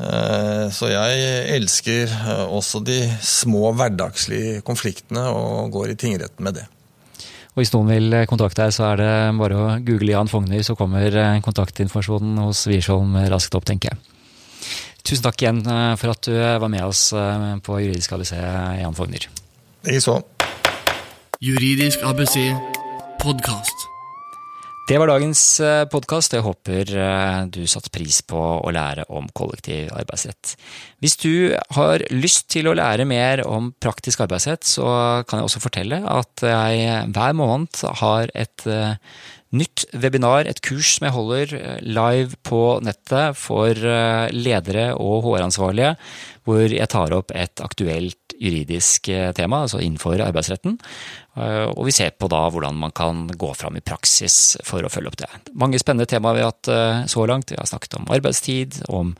Eh, 0.00 0.66
så 0.74 0.90
jeg 0.90 1.46
elsker 1.54 2.10
eh, 2.10 2.44
også 2.48 2.82
de 2.82 2.98
små 3.22 3.70
hverdagslige 3.78 4.64
konfliktene 4.66 5.28
og 5.30 5.70
går 5.76 5.92
i 5.92 5.98
tingretten 6.00 6.46
med 6.46 6.58
det. 6.58 6.66
Og 7.54 7.62
Hvis 7.62 7.74
noen 7.74 7.90
vil 7.90 8.20
kontakte 8.30 8.64
deg, 8.64 8.74
så 8.74 8.88
er 8.92 9.02
det 9.02 9.12
bare 9.38 9.58
å 9.58 9.70
google 9.84 10.10
Jan 10.10 10.30
Fogner, 10.30 10.62
så 10.66 10.78
kommer 10.78 11.14
kontaktinformasjonen 11.44 12.38
hos 12.48 12.64
Wiersholm 12.70 13.14
raskt 13.30 13.54
opp, 13.58 13.66
tenker 13.68 13.94
jeg. 13.94 14.19
Tusen 15.06 15.24
takk 15.24 15.40
igjen 15.42 15.62
eh, 15.64 15.94
for 16.00 16.12
at 16.12 16.26
du 16.26 16.34
eh, 16.36 16.58
var 16.60 16.72
med 16.72 16.84
oss 16.84 17.10
eh, 17.16 17.52
på 17.64 17.80
Juridisk 17.80 18.12
ABC, 18.16 18.34
Jan 18.80 18.96
Fogner. 18.96 19.28
Likeså. 19.86 20.18
Juridisk 21.40 22.04
ABC 22.04 22.36
podkast. 23.22 23.86
Det 24.90 24.98
var 24.98 25.06
dagens 25.06 25.40
podkast. 25.92 26.32
Jeg 26.34 26.42
håper 26.42 26.88
du 27.54 27.60
satte 27.70 27.92
pris 27.94 28.16
på 28.26 28.40
å 28.58 28.72
lære 28.74 29.04
om 29.14 29.28
kollektiv 29.38 29.92
arbeidsrett. 29.94 30.56
Hvis 30.98 31.14
du 31.22 31.54
har 31.76 32.02
lyst 32.10 32.48
til 32.50 32.66
å 32.66 32.74
lære 32.74 33.06
mer 33.06 33.44
om 33.46 33.70
praktisk 33.78 34.24
arbeidsrett, 34.24 34.66
så 34.66 34.88
kan 35.30 35.38
jeg 35.38 35.46
også 35.46 35.62
fortelle 35.62 36.00
at 36.10 36.42
jeg 36.42 37.06
hver 37.14 37.38
måned 37.38 37.84
har 38.02 38.34
et 38.34 38.66
nytt 39.56 39.86
webinar, 39.96 40.46
et 40.46 40.60
kurs 40.62 40.96
som 40.96 41.08
jeg 41.08 41.14
holder 41.16 41.54
eh, 41.58 41.78
live 41.82 42.38
på 42.46 42.62
nettet 42.86 43.38
for 43.38 43.74
eh, 43.74 44.30
ledere 44.34 44.90
og 44.94 45.24
HR-ansvarlige, 45.26 45.96
hvor 46.48 46.66
jeg 46.66 46.88
tar 46.90 47.14
opp 47.16 47.34
et 47.36 47.62
aktuelt 47.64 48.30
juridisk 48.40 49.10
eh, 49.12 49.30
tema, 49.36 49.64
altså 49.64 49.80
innenfor 49.84 50.20
arbeidsretten. 50.24 50.78
Eh, 51.36 51.66
og 51.68 51.84
vi 51.86 51.94
ser 51.94 52.14
på 52.16 52.28
da 52.32 52.40
hvordan 52.50 52.78
man 52.80 52.94
kan 52.96 53.26
gå 53.28 53.50
fram 53.56 53.76
i 53.76 53.82
praksis 53.84 54.56
for 54.66 54.84
å 54.84 54.90
følge 54.92 55.12
opp 55.12 55.18
det. 55.20 55.28
Mange 55.60 55.80
spennende 55.80 56.08
temaer 56.08 56.38
vi 56.38 56.44
har 56.44 56.54
hatt 56.54 56.70
eh, 56.72 57.02
så 57.12 57.26
langt. 57.28 57.52
Vi 57.52 57.58
har 57.60 57.68
snakket 57.68 57.98
om 58.00 58.08
arbeidstid, 58.16 58.80
om 58.88 59.12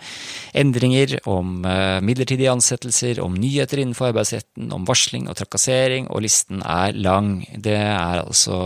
endringer, 0.57 1.19
om 1.29 1.61
midlertidige 2.05 2.53
ansettelser, 2.53 3.21
om 3.23 3.37
nyheter 3.39 3.83
innenfor 3.83 4.11
arbeidsretten, 4.11 4.71
om 4.75 4.87
varsling 4.89 5.29
og 5.31 5.37
trakassering, 5.39 6.09
og 6.11 6.25
listen 6.25 6.65
er 6.65 6.97
lang. 6.97 7.43
Det 7.55 7.77
er 7.77 8.23
altså 8.23 8.61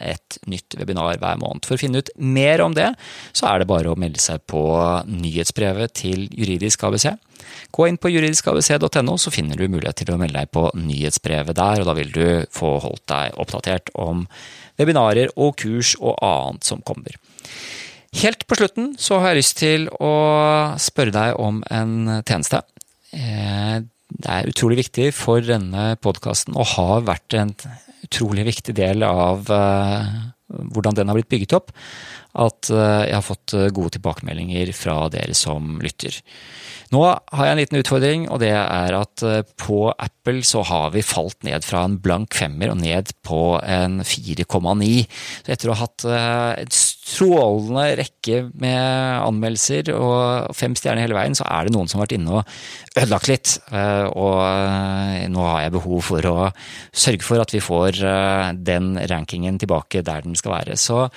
et 0.00 0.40
nytt 0.50 0.78
webinar 0.80 1.20
hver 1.20 1.40
måned. 1.40 1.68
For 1.68 1.76
å 1.76 1.82
finne 1.82 2.00
ut 2.00 2.12
mer 2.16 2.64
om 2.64 2.76
det, 2.76 2.92
så 3.36 3.50
er 3.52 3.60
det 3.60 3.70
bare 3.70 3.92
å 3.92 3.98
melde 4.00 4.22
seg 4.22 4.42
på 4.50 4.62
nyhetsbrevet 5.10 5.98
til 6.00 6.26
Juridisk 6.32 6.88
ABC. 6.88 7.12
Gå 7.74 7.86
inn 7.88 7.98
på 8.00 8.12
juridiskabc.no, 8.12 9.16
så 9.18 9.32
finner 9.34 9.58
du 9.58 9.68
mulighet 9.68 10.02
til 10.02 10.14
å 10.14 10.18
melde 10.20 10.42
deg 10.42 10.52
på 10.54 10.66
nyhetsbrevet 10.78 11.58
der, 11.58 11.82
og 11.82 11.90
da 11.90 11.96
vil 11.98 12.14
du 12.14 12.24
få 12.54 12.76
holdt 12.82 13.06
deg 13.12 13.36
oppdatert 13.40 13.92
om 13.98 14.26
webinarer 14.80 15.32
og 15.36 15.56
kurs 15.60 15.94
og 16.00 16.16
annet 16.24 16.66
som 16.66 16.82
kommer. 16.86 17.16
Helt 18.20 18.42
på 18.50 18.58
slutten 18.58 18.94
så 18.98 19.20
har 19.20 19.32
jeg 19.32 19.42
lyst 19.42 19.58
til 19.60 19.86
å 20.02 20.14
spørre 20.82 21.14
deg 21.14 21.38
om 21.38 21.60
en 21.70 22.22
tjeneste. 22.26 22.64
Eh, 23.14 23.78
det 24.10 24.32
er 24.34 24.50
utrolig 24.50 24.80
viktig 24.82 25.12
for 25.14 25.44
denne 25.46 25.94
podkasten, 26.02 26.56
og 26.58 26.72
har 26.74 27.06
vært 27.06 27.38
en 27.38 27.54
utrolig 28.06 28.48
viktig 28.48 28.74
del 28.74 29.04
av 29.06 29.46
eh, 29.54 30.10
hvordan 30.50 30.98
den 30.98 31.10
har 31.10 31.18
blitt 31.18 31.30
bygget 31.30 31.54
opp, 31.60 31.70
at 32.38 32.70
eh, 32.70 33.04
jeg 33.08 33.16
har 33.16 33.26
fått 33.26 33.54
gode 33.74 33.94
tilbakemeldinger 33.96 34.70
fra 34.76 34.96
dere 35.12 35.34
som 35.34 35.78
lytter. 35.82 36.20
Nå 36.90 37.02
har 37.06 37.46
jeg 37.46 37.54
en 37.54 37.60
liten 37.60 37.80
utfordring, 37.80 38.26
og 38.30 38.40
det 38.42 38.52
er 38.54 38.96
at 38.98 39.24
eh, 39.26 39.42
på 39.62 39.82
Apple 39.92 40.42
så 40.46 40.64
har 40.66 40.94
vi 40.94 41.06
falt 41.06 41.42
ned 41.46 41.66
fra 41.66 41.84
en 41.86 41.98
blank 42.02 42.34
femmer 42.38 42.72
og 42.72 42.80
ned 42.82 43.12
på 43.26 43.42
en 43.62 44.00
4,9. 44.02 44.90
Så 45.46 45.54
etter 45.54 45.70
å 45.70 45.76
ha 45.76 45.86
hatt 45.86 46.06
et 46.64 46.74
strålende 47.10 47.86
rekke 48.00 48.42
med 48.60 48.80
anmeldelser 49.24 49.92
og 49.96 50.54
fem 50.56 50.76
stjerner 50.78 51.06
hele 51.06 51.18
veien, 51.18 51.36
så 51.36 51.46
er 51.48 51.66
det 51.66 51.74
noen 51.74 51.90
som 51.90 52.00
har 52.00 52.06
vært 52.06 52.16
inne 52.18 52.40
og 52.40 53.00
ødelagt 53.00 53.30
litt. 53.30 53.56
Eh, 53.72 54.06
og 54.10 55.30
nå 55.34 55.46
har 55.46 55.66
jeg 55.66 55.76
behov 55.76 56.02
for 56.10 56.30
å 56.30 56.36
sørge 56.90 57.26
for 57.26 57.42
at 57.42 57.54
vi 57.54 57.62
får 57.64 58.02
den 58.56 58.92
rankingen 59.10 59.58
tilbake 59.60 60.04
der 60.06 60.24
den 60.26 60.38
skal 60.38 60.58
være. 60.58 60.78
Så 60.80 61.08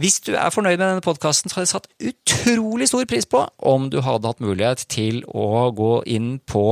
hvis 0.00 0.22
du 0.24 0.32
er 0.32 0.52
fornøyd 0.52 0.78
med 0.80 0.86
denne 0.86 1.04
podkasten, 1.04 1.50
så 1.50 1.58
hadde 1.58 1.66
jeg 1.66 1.72
satt 1.74 1.90
utrolig 2.08 2.88
stor 2.88 3.04
pris 3.10 3.26
på 3.28 3.42
om 3.68 3.90
du 3.92 3.98
hadde 4.02 4.30
hatt 4.30 4.40
mulighet 4.42 4.86
til 4.90 5.20
å 5.28 5.68
gå 5.76 5.92
inn 6.10 6.38
på 6.48 6.64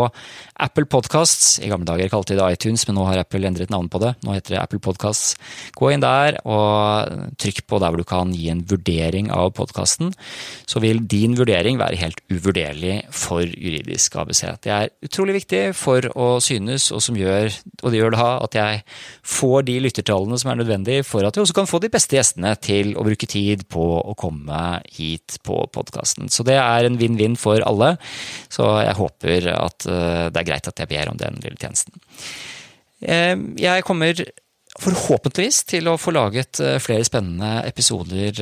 Apple 0.57 0.89
Podcasts. 0.89 1.59
I 1.61 1.69
gamle 1.71 1.89
dager 1.89 2.11
kalte 2.13 2.35
de 2.35 2.41
det 2.41 2.49
iTunes, 2.57 2.87
men 2.89 2.97
nå 2.97 3.05
har 3.09 3.21
Apple 3.21 3.45
endret 3.47 3.73
navn 3.73 3.91
på 3.93 4.01
det. 4.03 4.15
Nå 4.25 4.35
heter 4.35 4.57
det 4.57 4.63
Apple 4.63 4.81
Podcasts. 4.83 5.37
Gå 5.77 5.93
inn 5.93 6.05
der 6.05 6.41
og 6.49 7.37
trykk 7.41 7.67
på 7.69 7.81
der 7.83 7.93
hvor 7.93 8.01
du 8.01 8.09
kan 8.09 8.33
gi 8.35 8.49
en 8.53 8.65
vurdering 8.71 9.31
av 9.35 9.53
podkasten. 9.59 10.13
Så 10.69 10.83
vil 10.83 11.03
din 11.11 11.37
vurdering 11.39 11.79
være 11.81 11.99
helt 12.01 12.21
uvurderlig 12.31 13.01
for 13.15 13.45
juridisk 13.45 14.17
ABC. 14.21 14.43
Det 14.65 14.73
er 14.75 14.93
utrolig 15.05 15.41
viktig 15.41 15.63
for 15.79 16.07
å 16.15 16.29
synes, 16.45 16.91
og 16.95 17.03
gjør, 17.21 17.51
og 17.83 17.91
det 17.91 18.01
gjør 18.01 18.17
da 18.17 18.29
at 18.45 18.59
jeg 18.59 18.83
får 19.27 19.67
de 19.69 19.79
lyttertallene 19.87 20.39
som 20.41 20.53
er 20.53 20.61
nødvendig 20.61 21.01
for 21.09 21.27
at 21.27 21.37
vi 21.37 21.45
også 21.45 21.57
kan 21.61 21.71
få 21.71 21.81
de 21.83 21.93
beste 21.93 22.17
gjestene 22.17 22.55
til 22.63 22.95
å 22.99 23.05
bruke 23.07 23.29
tid 23.31 23.67
på 23.73 23.87
å 24.01 24.17
komme 24.19 24.81
hit 24.95 25.41
på 25.47 25.63
podkasten. 25.75 26.31
Så 26.33 26.47
det 26.47 26.59
er 26.61 26.87
en 26.87 26.99
vinn-vinn 27.01 27.37
for 27.41 27.63
alle. 27.67 27.95
Så 28.53 28.67
jeg 28.85 28.99
håper 28.99 29.51
at 29.57 29.89
eh, 29.89 30.29
det 30.31 30.43
er 30.43 30.49
greit 30.53 30.71
at 30.71 30.83
jeg 30.83 30.91
ber 30.91 31.13
om 31.13 31.19
den 31.21 31.41
lille 31.43 31.59
tjenesten. 31.61 32.01
Eh, 33.01 33.37
jeg 33.61 33.87
kommer 33.89 34.25
forhåpentligvis 34.81 35.63
til 35.71 35.91
å 35.91 35.97
få 36.01 36.15
laget 36.17 36.61
eh, 36.65 36.79
flere 36.83 37.07
spennende 37.07 37.65
episoder 37.69 38.41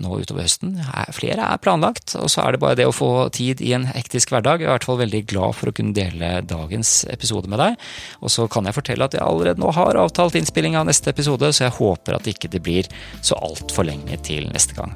nå 0.00 0.18
utover 0.20 0.44
høsten. 0.44 0.76
Flere 1.16 1.46
er 1.48 1.62
planlagt, 1.62 2.14
og 2.20 2.28
så 2.32 2.44
er 2.44 2.54
det 2.54 2.62
bare 2.62 2.78
det 2.78 2.88
å 2.88 2.94
få 2.94 3.28
tid 3.34 3.62
i 3.64 3.72
en 3.76 3.86
hektisk 3.88 4.34
hverdag. 4.34 4.60
Jeg 4.60 4.68
er 4.68 4.74
i 4.74 4.76
hvert 4.76 4.88
fall 4.88 5.00
veldig 5.00 5.22
glad 5.30 5.56
for 5.58 5.70
å 5.70 5.74
kunne 5.76 5.96
dele 5.96 6.32
dagens 6.46 7.04
episode 7.12 7.50
med 7.50 7.62
deg. 7.62 7.78
Og 8.20 8.32
så 8.32 8.46
kan 8.52 8.68
jeg 8.68 8.76
fortelle 8.76 9.08
at 9.08 9.16
jeg 9.16 9.24
allerede 9.24 9.62
nå 9.62 9.72
har 9.76 10.00
avtalt 10.00 10.36
innspilling 10.38 10.78
av 10.78 10.88
neste 10.88 11.12
episode, 11.14 11.52
så 11.52 11.66
jeg 11.66 11.78
håper 11.78 12.18
at 12.18 12.28
ikke 12.30 12.52
det 12.52 12.62
blir 12.64 12.90
så 13.20 13.38
altfor 13.40 13.88
lenge 13.88 14.20
til 14.26 14.50
neste 14.52 14.76
gang. 14.78 14.94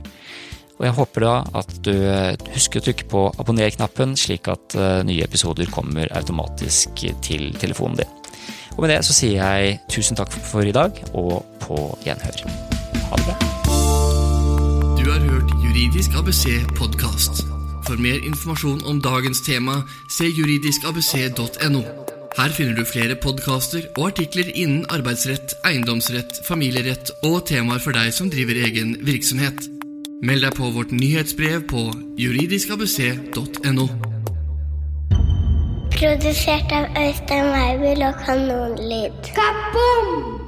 Og 0.75 0.89
jeg 0.89 0.97
håper 0.97 1.25
da 1.25 1.35
at 1.61 1.77
du 1.87 1.95
husker 2.55 2.81
å 2.81 2.87
trykke 2.89 3.07
på 3.11 3.25
abonner-knappen, 3.39 4.17
slik 4.19 4.51
at 4.51 4.75
eh, 4.79 5.01
nye 5.07 5.27
episoder 5.27 5.71
kommer 5.71 6.11
automatisk 6.19 7.07
til 7.23 7.53
telefonen 7.61 8.03
din. 8.03 8.24
Og 8.77 8.83
med 8.83 8.91
det 8.91 9.01
så 9.07 9.15
sier 9.15 9.39
jeg 9.39 9.79
tusen 9.91 10.19
takk 10.19 10.33
for 10.35 10.67
i 10.67 10.75
dag, 10.75 10.97
og 11.15 11.45
på 11.63 11.79
gjenhør. 12.05 12.45
Ha 13.11 13.19
det 13.21 13.27
bra. 13.29 13.37
Du 14.99 15.05
har 15.11 15.21
hørt 15.21 15.51
Juridisk 15.63 16.17
ABC 16.19 16.47
podkast. 16.79 17.45
For 17.85 18.01
mer 18.01 18.17
informasjon 18.25 18.81
om 18.89 19.03
dagens 19.05 19.45
tema, 19.47 19.83
se 20.11 20.25
juridiskabc.no. 20.25 21.83
Her 22.35 22.51
finner 22.51 22.75
du 22.75 22.85
flere 22.89 23.15
podkaster 23.15 23.85
og 23.97 24.09
artikler 24.09 24.49
innen 24.55 24.87
arbeidsrett, 24.91 25.55
eiendomsrett, 25.69 26.41
familierett 26.49 27.13
og 27.23 27.45
temaer 27.47 27.85
for 27.85 27.95
deg 27.95 28.11
som 28.17 28.33
driver 28.33 28.59
egen 28.65 28.97
virksomhet. 29.07 29.69
Meld 30.25 30.43
deg 30.43 30.57
på 30.59 30.73
vårt 30.75 30.91
nyhetsbrev 30.97 31.69
på 31.71 31.87
juridiskabc.no. 32.19 34.14
Produsert 35.95 36.73
av 36.73 36.87
Øystein 36.99 37.53
Weibel 37.53 38.03
og 38.03 38.15
Kanonlyd. 38.27 39.31
Kaboom! 39.37 40.44